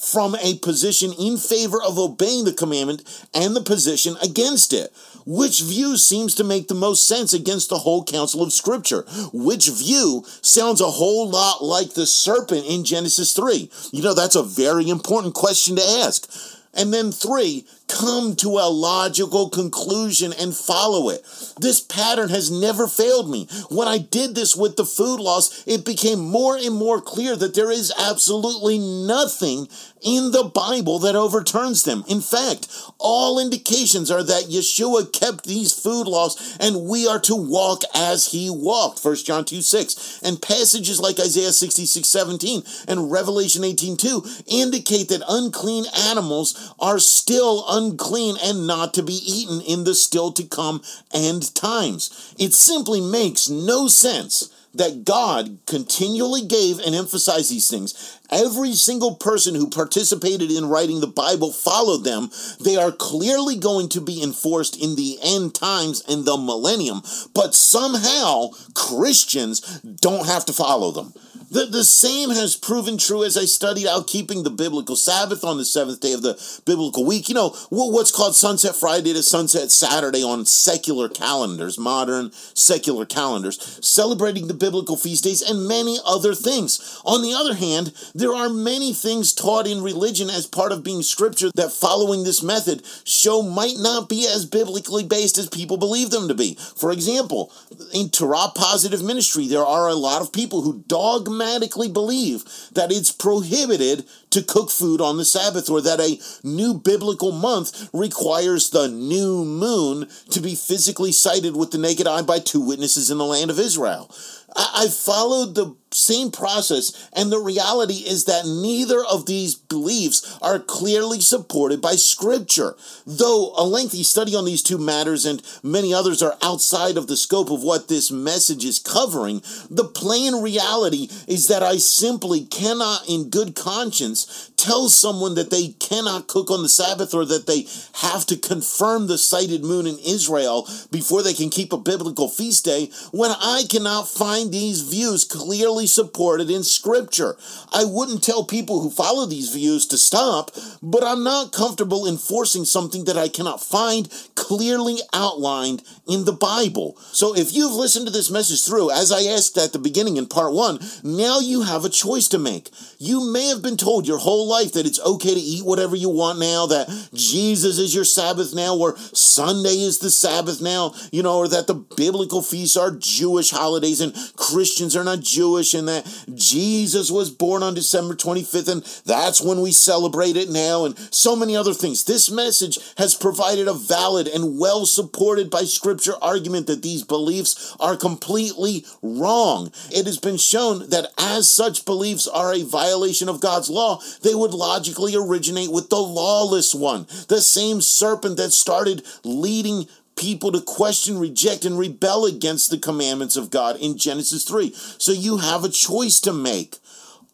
from 0.00 0.34
a 0.36 0.58
position 0.58 1.12
in 1.18 1.36
favor 1.36 1.82
of 1.82 1.98
obeying 1.98 2.44
the 2.44 2.52
commandment 2.52 3.26
and 3.34 3.54
the 3.56 3.60
position 3.60 4.16
against 4.22 4.72
it. 4.72 4.92
Which 5.26 5.60
view 5.60 5.96
seems 5.98 6.34
to 6.36 6.44
make 6.44 6.68
the 6.68 6.74
most 6.74 7.06
sense 7.06 7.32
against 7.32 7.68
the 7.68 7.78
whole 7.78 8.04
counsel 8.04 8.42
of 8.42 8.52
Scripture? 8.52 9.04
Which 9.32 9.68
view 9.68 10.24
sounds 10.40 10.80
a 10.80 10.86
whole 10.86 11.28
lot 11.28 11.62
like 11.62 11.92
the 11.92 12.06
serpent 12.06 12.64
in 12.66 12.84
Genesis 12.84 13.34
3? 13.34 13.70
You 13.92 14.02
know, 14.02 14.14
that's 14.14 14.36
a 14.36 14.42
very 14.42 14.88
important 14.88 15.34
question 15.34 15.76
to 15.76 15.82
ask. 15.82 16.30
And 16.72 16.94
then 16.94 17.10
three, 17.12 17.66
come 17.90 18.36
to 18.36 18.58
a 18.58 18.70
logical 18.70 19.50
conclusion 19.50 20.32
and 20.38 20.54
follow 20.54 21.08
it. 21.10 21.24
This 21.60 21.80
pattern 21.80 22.28
has 22.28 22.50
never 22.50 22.86
failed 22.86 23.30
me. 23.30 23.48
When 23.68 23.88
I 23.88 23.98
did 23.98 24.34
this 24.34 24.56
with 24.56 24.76
the 24.76 24.84
food 24.84 25.20
laws, 25.20 25.64
it 25.66 25.84
became 25.84 26.20
more 26.20 26.56
and 26.56 26.74
more 26.74 27.00
clear 27.00 27.36
that 27.36 27.54
there 27.54 27.70
is 27.70 27.92
absolutely 27.98 28.78
nothing 28.78 29.68
in 30.02 30.30
the 30.30 30.44
Bible 30.44 30.98
that 31.00 31.16
overturns 31.16 31.84
them. 31.84 32.04
In 32.08 32.20
fact, 32.20 32.68
all 32.98 33.38
indications 33.38 34.10
are 34.10 34.22
that 34.22 34.44
Yeshua 34.44 35.12
kept 35.12 35.44
these 35.44 35.72
food 35.72 36.06
laws 36.06 36.56
and 36.58 36.88
we 36.88 37.06
are 37.06 37.20
to 37.20 37.36
walk 37.36 37.82
as 37.94 38.32
he 38.32 38.48
walked. 38.50 39.04
1 39.04 39.16
John 39.16 39.44
2 39.44 39.60
6. 39.60 40.20
And 40.22 40.40
passages 40.40 41.00
like 41.00 41.18
Isaiah 41.18 41.52
66 41.52 42.08
17 42.08 42.62
and 42.88 43.12
Revelation 43.12 43.64
18 43.64 43.96
2 43.96 44.24
indicate 44.46 45.08
that 45.08 45.22
unclean 45.28 45.84
animals 46.08 46.74
are 46.78 46.98
still 46.98 47.64
unclean 47.68 47.79
and 47.88 48.66
not 48.66 48.94
to 48.94 49.02
be 49.02 49.14
eaten 49.14 49.60
in 49.60 49.84
the 49.84 49.94
still 49.94 50.32
to 50.32 50.44
come 50.44 50.82
end 51.12 51.54
times. 51.54 52.34
It 52.38 52.54
simply 52.54 53.00
makes 53.00 53.48
no 53.48 53.88
sense 53.88 54.50
that 54.74 55.04
God 55.04 55.58
continually 55.66 56.42
gave 56.46 56.78
and 56.78 56.94
emphasized 56.94 57.50
these 57.50 57.68
things. 57.68 58.20
Every 58.30 58.72
single 58.74 59.16
person 59.16 59.54
who 59.54 59.68
participated 59.68 60.50
in 60.50 60.68
writing 60.68 61.00
the 61.00 61.08
Bible 61.08 61.52
followed 61.52 62.04
them. 62.04 62.30
They 62.60 62.76
are 62.76 62.92
clearly 62.92 63.56
going 63.56 63.88
to 63.90 64.00
be 64.00 64.22
enforced 64.22 64.80
in 64.80 64.94
the 64.94 65.18
end 65.22 65.54
times 65.54 66.04
and 66.08 66.24
the 66.24 66.36
millennium, 66.36 67.02
but 67.34 67.54
somehow 67.54 68.50
Christians 68.74 69.80
don't 69.80 70.26
have 70.26 70.44
to 70.46 70.52
follow 70.52 70.92
them. 70.92 71.14
The, 71.50 71.66
the 71.66 71.82
same 71.82 72.30
has 72.30 72.54
proven 72.54 72.96
true 72.96 73.24
as 73.24 73.36
I 73.36 73.44
studied 73.44 73.88
out 73.88 74.06
keeping 74.06 74.44
the 74.44 74.50
biblical 74.50 74.94
Sabbath 74.94 75.42
on 75.42 75.58
the 75.58 75.64
seventh 75.64 75.98
day 75.98 76.12
of 76.12 76.22
the 76.22 76.40
biblical 76.64 77.04
week. 77.04 77.28
You 77.28 77.34
know, 77.34 77.56
what's 77.70 78.12
called 78.12 78.36
Sunset 78.36 78.76
Friday 78.76 79.12
to 79.12 79.22
Sunset 79.22 79.72
Saturday 79.72 80.22
on 80.22 80.46
secular 80.46 81.08
calendars, 81.08 81.76
modern 81.76 82.30
secular 82.32 83.04
calendars, 83.04 83.80
celebrating 83.84 84.46
the 84.46 84.54
biblical 84.54 84.96
feast 84.96 85.24
days 85.24 85.42
and 85.42 85.66
many 85.66 85.98
other 86.06 86.36
things. 86.36 87.00
On 87.04 87.20
the 87.20 87.34
other 87.34 87.54
hand, 87.54 87.94
there 88.14 88.32
are 88.32 88.48
many 88.48 88.92
things 88.92 89.32
taught 89.32 89.66
in 89.66 89.82
religion 89.82 90.30
as 90.30 90.46
part 90.46 90.70
of 90.70 90.84
being 90.84 91.02
scripture 91.02 91.50
that 91.56 91.72
following 91.72 92.22
this 92.22 92.44
method 92.44 92.86
show 93.02 93.42
might 93.42 93.76
not 93.76 94.08
be 94.08 94.24
as 94.24 94.46
biblically 94.46 95.02
based 95.02 95.36
as 95.36 95.48
people 95.48 95.78
believe 95.78 96.10
them 96.10 96.28
to 96.28 96.34
be. 96.34 96.56
For 96.76 96.92
example, 96.92 97.52
in 97.92 98.08
Torah 98.08 98.52
Positive 98.54 99.02
Ministry, 99.02 99.48
there 99.48 99.66
are 99.66 99.88
a 99.88 99.94
lot 99.96 100.22
of 100.22 100.32
people 100.32 100.62
who 100.62 100.84
dogmatically 100.86 101.39
dogmatically 101.40 101.88
believe 101.88 102.44
that 102.72 102.92
it's 102.92 103.10
prohibited 103.10 104.04
to 104.30 104.42
cook 104.42 104.70
food 104.70 105.00
on 105.00 105.16
the 105.16 105.24
Sabbath 105.24 105.68
or 105.68 105.80
that 105.80 106.00
a 106.00 106.20
new 106.46 106.74
biblical 106.74 107.32
month 107.32 107.88
requires 107.92 108.70
the 108.70 108.88
new 108.88 109.44
moon 109.44 110.08
to 110.30 110.40
be 110.40 110.54
physically 110.54 111.12
sighted 111.12 111.56
with 111.56 111.70
the 111.70 111.78
naked 111.78 112.06
eye 112.06 112.22
by 112.22 112.38
two 112.38 112.60
witnesses 112.60 113.10
in 113.10 113.18
the 113.18 113.24
land 113.24 113.50
of 113.50 113.58
Israel. 113.58 114.10
I, 114.56 114.84
I 114.84 114.88
followed 114.88 115.54
the 115.54 115.76
same 115.92 116.30
process, 116.30 117.08
and 117.12 117.32
the 117.32 117.40
reality 117.40 118.04
is 118.06 118.24
that 118.26 118.46
neither 118.46 119.04
of 119.04 119.26
these 119.26 119.56
beliefs 119.56 120.38
are 120.40 120.60
clearly 120.60 121.20
supported 121.20 121.80
by 121.80 121.96
Scripture. 121.96 122.76
Though 123.06 123.52
a 123.56 123.64
lengthy 123.64 124.04
study 124.04 124.36
on 124.36 124.44
these 124.44 124.62
two 124.62 124.78
matters 124.78 125.26
and 125.26 125.42
many 125.62 125.92
others 125.92 126.22
are 126.22 126.38
outside 126.42 126.96
of 126.96 127.08
the 127.08 127.16
scope 127.16 127.50
of 127.50 127.64
what 127.64 127.88
this 127.88 128.10
message 128.10 128.64
is 128.64 128.78
covering, 128.78 129.42
the 129.68 129.84
plain 129.84 130.34
reality 130.36 131.08
is 131.26 131.48
that 131.48 131.62
I 131.62 131.78
simply 131.78 132.44
cannot, 132.44 133.08
in 133.08 133.28
good 133.30 133.56
conscience, 133.56 134.49
tell 134.60 134.90
someone 134.90 135.34
that 135.36 135.50
they 135.50 135.68
cannot 135.78 136.28
cook 136.28 136.50
on 136.50 136.62
the 136.62 136.68
Sabbath 136.68 137.14
or 137.14 137.24
that 137.24 137.46
they 137.46 137.66
have 138.06 138.26
to 138.26 138.36
confirm 138.36 139.06
the 139.06 139.16
sighted 139.16 139.64
moon 139.64 139.86
in 139.86 139.98
Israel 139.98 140.68
before 140.92 141.22
they 141.22 141.32
can 141.32 141.48
keep 141.48 141.72
a 141.72 141.78
biblical 141.78 142.28
feast 142.28 142.66
day 142.66 142.90
when 143.10 143.30
I 143.30 143.64
cannot 143.70 144.08
find 144.08 144.52
these 144.52 144.82
views 144.82 145.24
clearly 145.24 145.86
supported 145.86 146.50
in 146.50 146.62
Scripture. 146.62 147.36
I 147.72 147.84
wouldn't 147.84 148.22
tell 148.22 148.44
people 148.44 148.80
who 148.80 148.90
follow 148.90 149.24
these 149.24 149.52
views 149.52 149.86
to 149.86 149.96
stop, 149.96 150.50
but 150.82 151.02
I'm 151.02 151.24
not 151.24 151.52
comfortable 151.52 152.06
enforcing 152.06 152.66
something 152.66 153.04
that 153.04 153.16
I 153.16 153.28
cannot 153.28 153.62
find 153.62 154.12
clearly 154.34 154.98
outlined 155.14 155.82
in 156.06 156.26
the 156.26 156.32
Bible. 156.32 156.98
So 157.12 157.34
if 157.34 157.54
you've 157.54 157.72
listened 157.72 158.06
to 158.06 158.12
this 158.12 158.30
message 158.30 158.64
through, 158.64 158.90
as 158.90 159.10
I 159.10 159.22
asked 159.22 159.56
at 159.56 159.72
the 159.72 159.78
beginning 159.78 160.18
in 160.18 160.26
part 160.26 160.52
one, 160.52 160.80
now 161.02 161.40
you 161.40 161.62
have 161.62 161.84
a 161.84 161.88
choice 161.88 162.28
to 162.28 162.38
make. 162.38 162.70
You 162.98 163.32
may 163.32 163.46
have 163.46 163.62
been 163.62 163.78
told 163.78 164.06
your 164.06 164.18
whole 164.18 164.49
life 164.50 164.72
that 164.72 164.86
it's 164.86 165.00
okay 165.00 165.34
to 165.34 165.40
eat 165.40 165.64
whatever 165.64 165.94
you 165.94 166.10
want 166.10 166.38
now, 166.40 166.66
that 166.66 166.88
Jesus 167.14 167.78
is 167.78 167.94
your 167.94 168.04
Sabbath 168.04 168.54
now, 168.54 168.76
or 168.76 168.96
Sunday 168.98 169.80
is 169.80 169.98
the 170.00 170.10
Sabbath 170.10 170.60
now, 170.60 170.92
you 171.12 171.22
know, 171.22 171.38
or 171.38 171.48
that 171.48 171.68
the 171.68 171.74
biblical 171.74 172.42
feasts 172.42 172.76
are 172.76 172.90
Jewish 172.90 173.50
holidays 173.50 174.00
and 174.00 174.14
Christians 174.36 174.96
are 174.96 175.04
not 175.04 175.20
Jewish 175.20 175.72
and 175.72 175.86
that 175.88 176.04
Jesus 176.34 177.10
was 177.10 177.30
born 177.30 177.62
on 177.62 177.74
December 177.74 178.14
25th, 178.14 178.68
and 178.68 178.82
that's 179.06 179.40
when 179.40 179.60
we 179.60 179.72
celebrate 179.72 180.36
it 180.36 180.50
now, 180.50 180.84
and 180.84 180.98
so 181.14 181.36
many 181.36 181.56
other 181.56 181.74
things. 181.74 182.04
This 182.04 182.30
message 182.30 182.78
has 182.98 183.14
provided 183.14 183.68
a 183.68 183.74
valid 183.74 184.26
and 184.26 184.58
well 184.58 184.86
supported 184.86 185.50
by 185.50 185.62
Scripture 185.62 186.14
argument 186.20 186.66
that 186.66 186.82
these 186.82 187.04
beliefs 187.04 187.76
are 187.78 187.96
completely 187.96 188.84
wrong. 189.02 189.70
It 189.90 190.06
has 190.06 190.18
been 190.18 190.36
shown 190.36 190.90
that 190.90 191.12
as 191.18 191.50
such 191.50 191.84
beliefs 191.84 192.26
are 192.26 192.52
a 192.52 192.64
violation 192.64 193.28
of 193.28 193.40
God's 193.40 193.70
law, 193.70 194.00
they 194.22 194.34
would 194.40 194.54
logically 194.54 195.14
originate 195.14 195.70
with 195.70 195.88
the 195.88 195.96
lawless 195.96 196.74
one, 196.74 197.06
the 197.28 197.40
same 197.40 197.80
serpent 197.80 198.36
that 198.38 198.50
started 198.50 199.06
leading 199.24 199.86
people 200.16 200.52
to 200.52 200.60
question, 200.60 201.18
reject, 201.18 201.64
and 201.64 201.78
rebel 201.78 202.26
against 202.26 202.70
the 202.70 202.78
commandments 202.78 203.36
of 203.36 203.50
God 203.50 203.76
in 203.76 203.96
Genesis 203.96 204.44
3. 204.44 204.72
So 204.98 205.12
you 205.12 205.38
have 205.38 205.64
a 205.64 205.68
choice 205.68 206.20
to 206.20 206.32
make. 206.32 206.76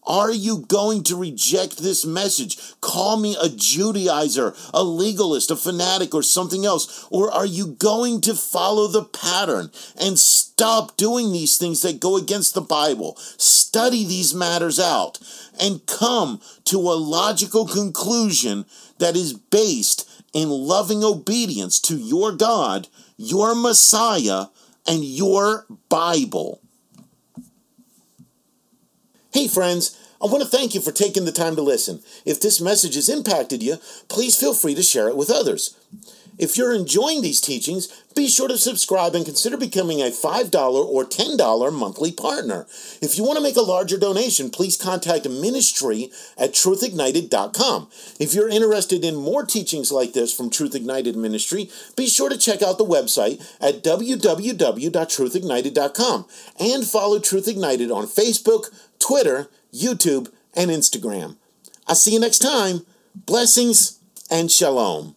Are 0.06 0.30
you 0.30 0.58
going 0.68 1.02
to 1.04 1.16
reject 1.16 1.78
this 1.78 2.06
message? 2.06 2.58
Call 2.80 3.16
me 3.16 3.34
a 3.34 3.48
Judaizer, 3.48 4.56
a 4.72 4.84
legalist, 4.84 5.50
a 5.50 5.56
fanatic, 5.56 6.14
or 6.14 6.22
something 6.22 6.64
else. 6.64 7.08
Or 7.10 7.28
are 7.32 7.46
you 7.46 7.66
going 7.66 8.20
to 8.20 8.34
follow 8.34 8.86
the 8.86 9.02
pattern 9.02 9.72
and 10.00 10.16
stop 10.16 10.96
doing 10.96 11.32
these 11.32 11.58
things 11.58 11.82
that 11.82 11.98
go 11.98 12.16
against 12.16 12.54
the 12.54 12.60
Bible? 12.60 13.16
Study 13.36 14.04
these 14.04 14.32
matters 14.32 14.78
out 14.78 15.18
and 15.60 15.86
come 15.86 16.40
to 16.64 16.78
a 16.78 16.94
logical 16.94 17.66
conclusion 17.66 18.64
that 18.98 19.16
is 19.16 19.32
based 19.32 20.08
in 20.32 20.48
loving 20.48 21.02
obedience 21.02 21.80
to 21.80 21.96
your 21.96 22.32
God, 22.32 22.88
your 23.16 23.54
Messiah, 23.54 24.46
and 24.86 25.04
your 25.04 25.66
Bible. 25.88 26.60
Hey, 29.32 29.48
friends, 29.48 29.98
I 30.20 30.26
want 30.26 30.42
to 30.42 30.48
thank 30.48 30.74
you 30.74 30.80
for 30.80 30.92
taking 30.92 31.24
the 31.26 31.32
time 31.32 31.56
to 31.56 31.62
listen. 31.62 32.00
If 32.24 32.40
this 32.40 32.60
message 32.60 32.94
has 32.94 33.08
impacted 33.08 33.62
you, 33.62 33.76
please 34.08 34.38
feel 34.38 34.54
free 34.54 34.74
to 34.74 34.82
share 34.82 35.08
it 35.08 35.16
with 35.16 35.30
others. 35.30 35.76
If 36.38 36.56
you're 36.56 36.74
enjoying 36.74 37.22
these 37.22 37.40
teachings, 37.40 37.88
be 38.14 38.28
sure 38.28 38.48
to 38.48 38.58
subscribe 38.58 39.14
and 39.14 39.24
consider 39.24 39.56
becoming 39.56 40.00
a 40.00 40.10
$5 40.10 40.54
or 40.54 41.04
$10 41.04 41.72
monthly 41.72 42.12
partner. 42.12 42.66
If 43.00 43.16
you 43.16 43.24
want 43.24 43.36
to 43.36 43.42
make 43.42 43.56
a 43.56 43.62
larger 43.62 43.98
donation, 43.98 44.50
please 44.50 44.76
contact 44.76 45.28
ministry 45.28 46.10
at 46.38 46.52
truthignited.com. 46.52 47.88
If 48.20 48.34
you're 48.34 48.48
interested 48.48 49.04
in 49.04 49.16
more 49.16 49.44
teachings 49.44 49.90
like 49.90 50.12
this 50.12 50.32
from 50.34 50.50
Truth 50.50 50.74
Ignited 50.74 51.16
Ministry, 51.16 51.70
be 51.96 52.06
sure 52.06 52.28
to 52.28 52.38
check 52.38 52.62
out 52.62 52.78
the 52.78 52.84
website 52.84 53.40
at 53.60 53.82
www.truthignited.com 53.82 56.26
and 56.60 56.86
follow 56.86 57.18
Truth 57.18 57.48
Ignited 57.48 57.90
on 57.90 58.06
Facebook, 58.06 58.66
Twitter, 58.98 59.48
YouTube, 59.72 60.30
and 60.54 60.70
Instagram. 60.70 61.36
I'll 61.86 61.94
see 61.94 62.12
you 62.12 62.20
next 62.20 62.40
time. 62.40 62.84
Blessings 63.14 64.00
and 64.30 64.50
shalom. 64.50 65.15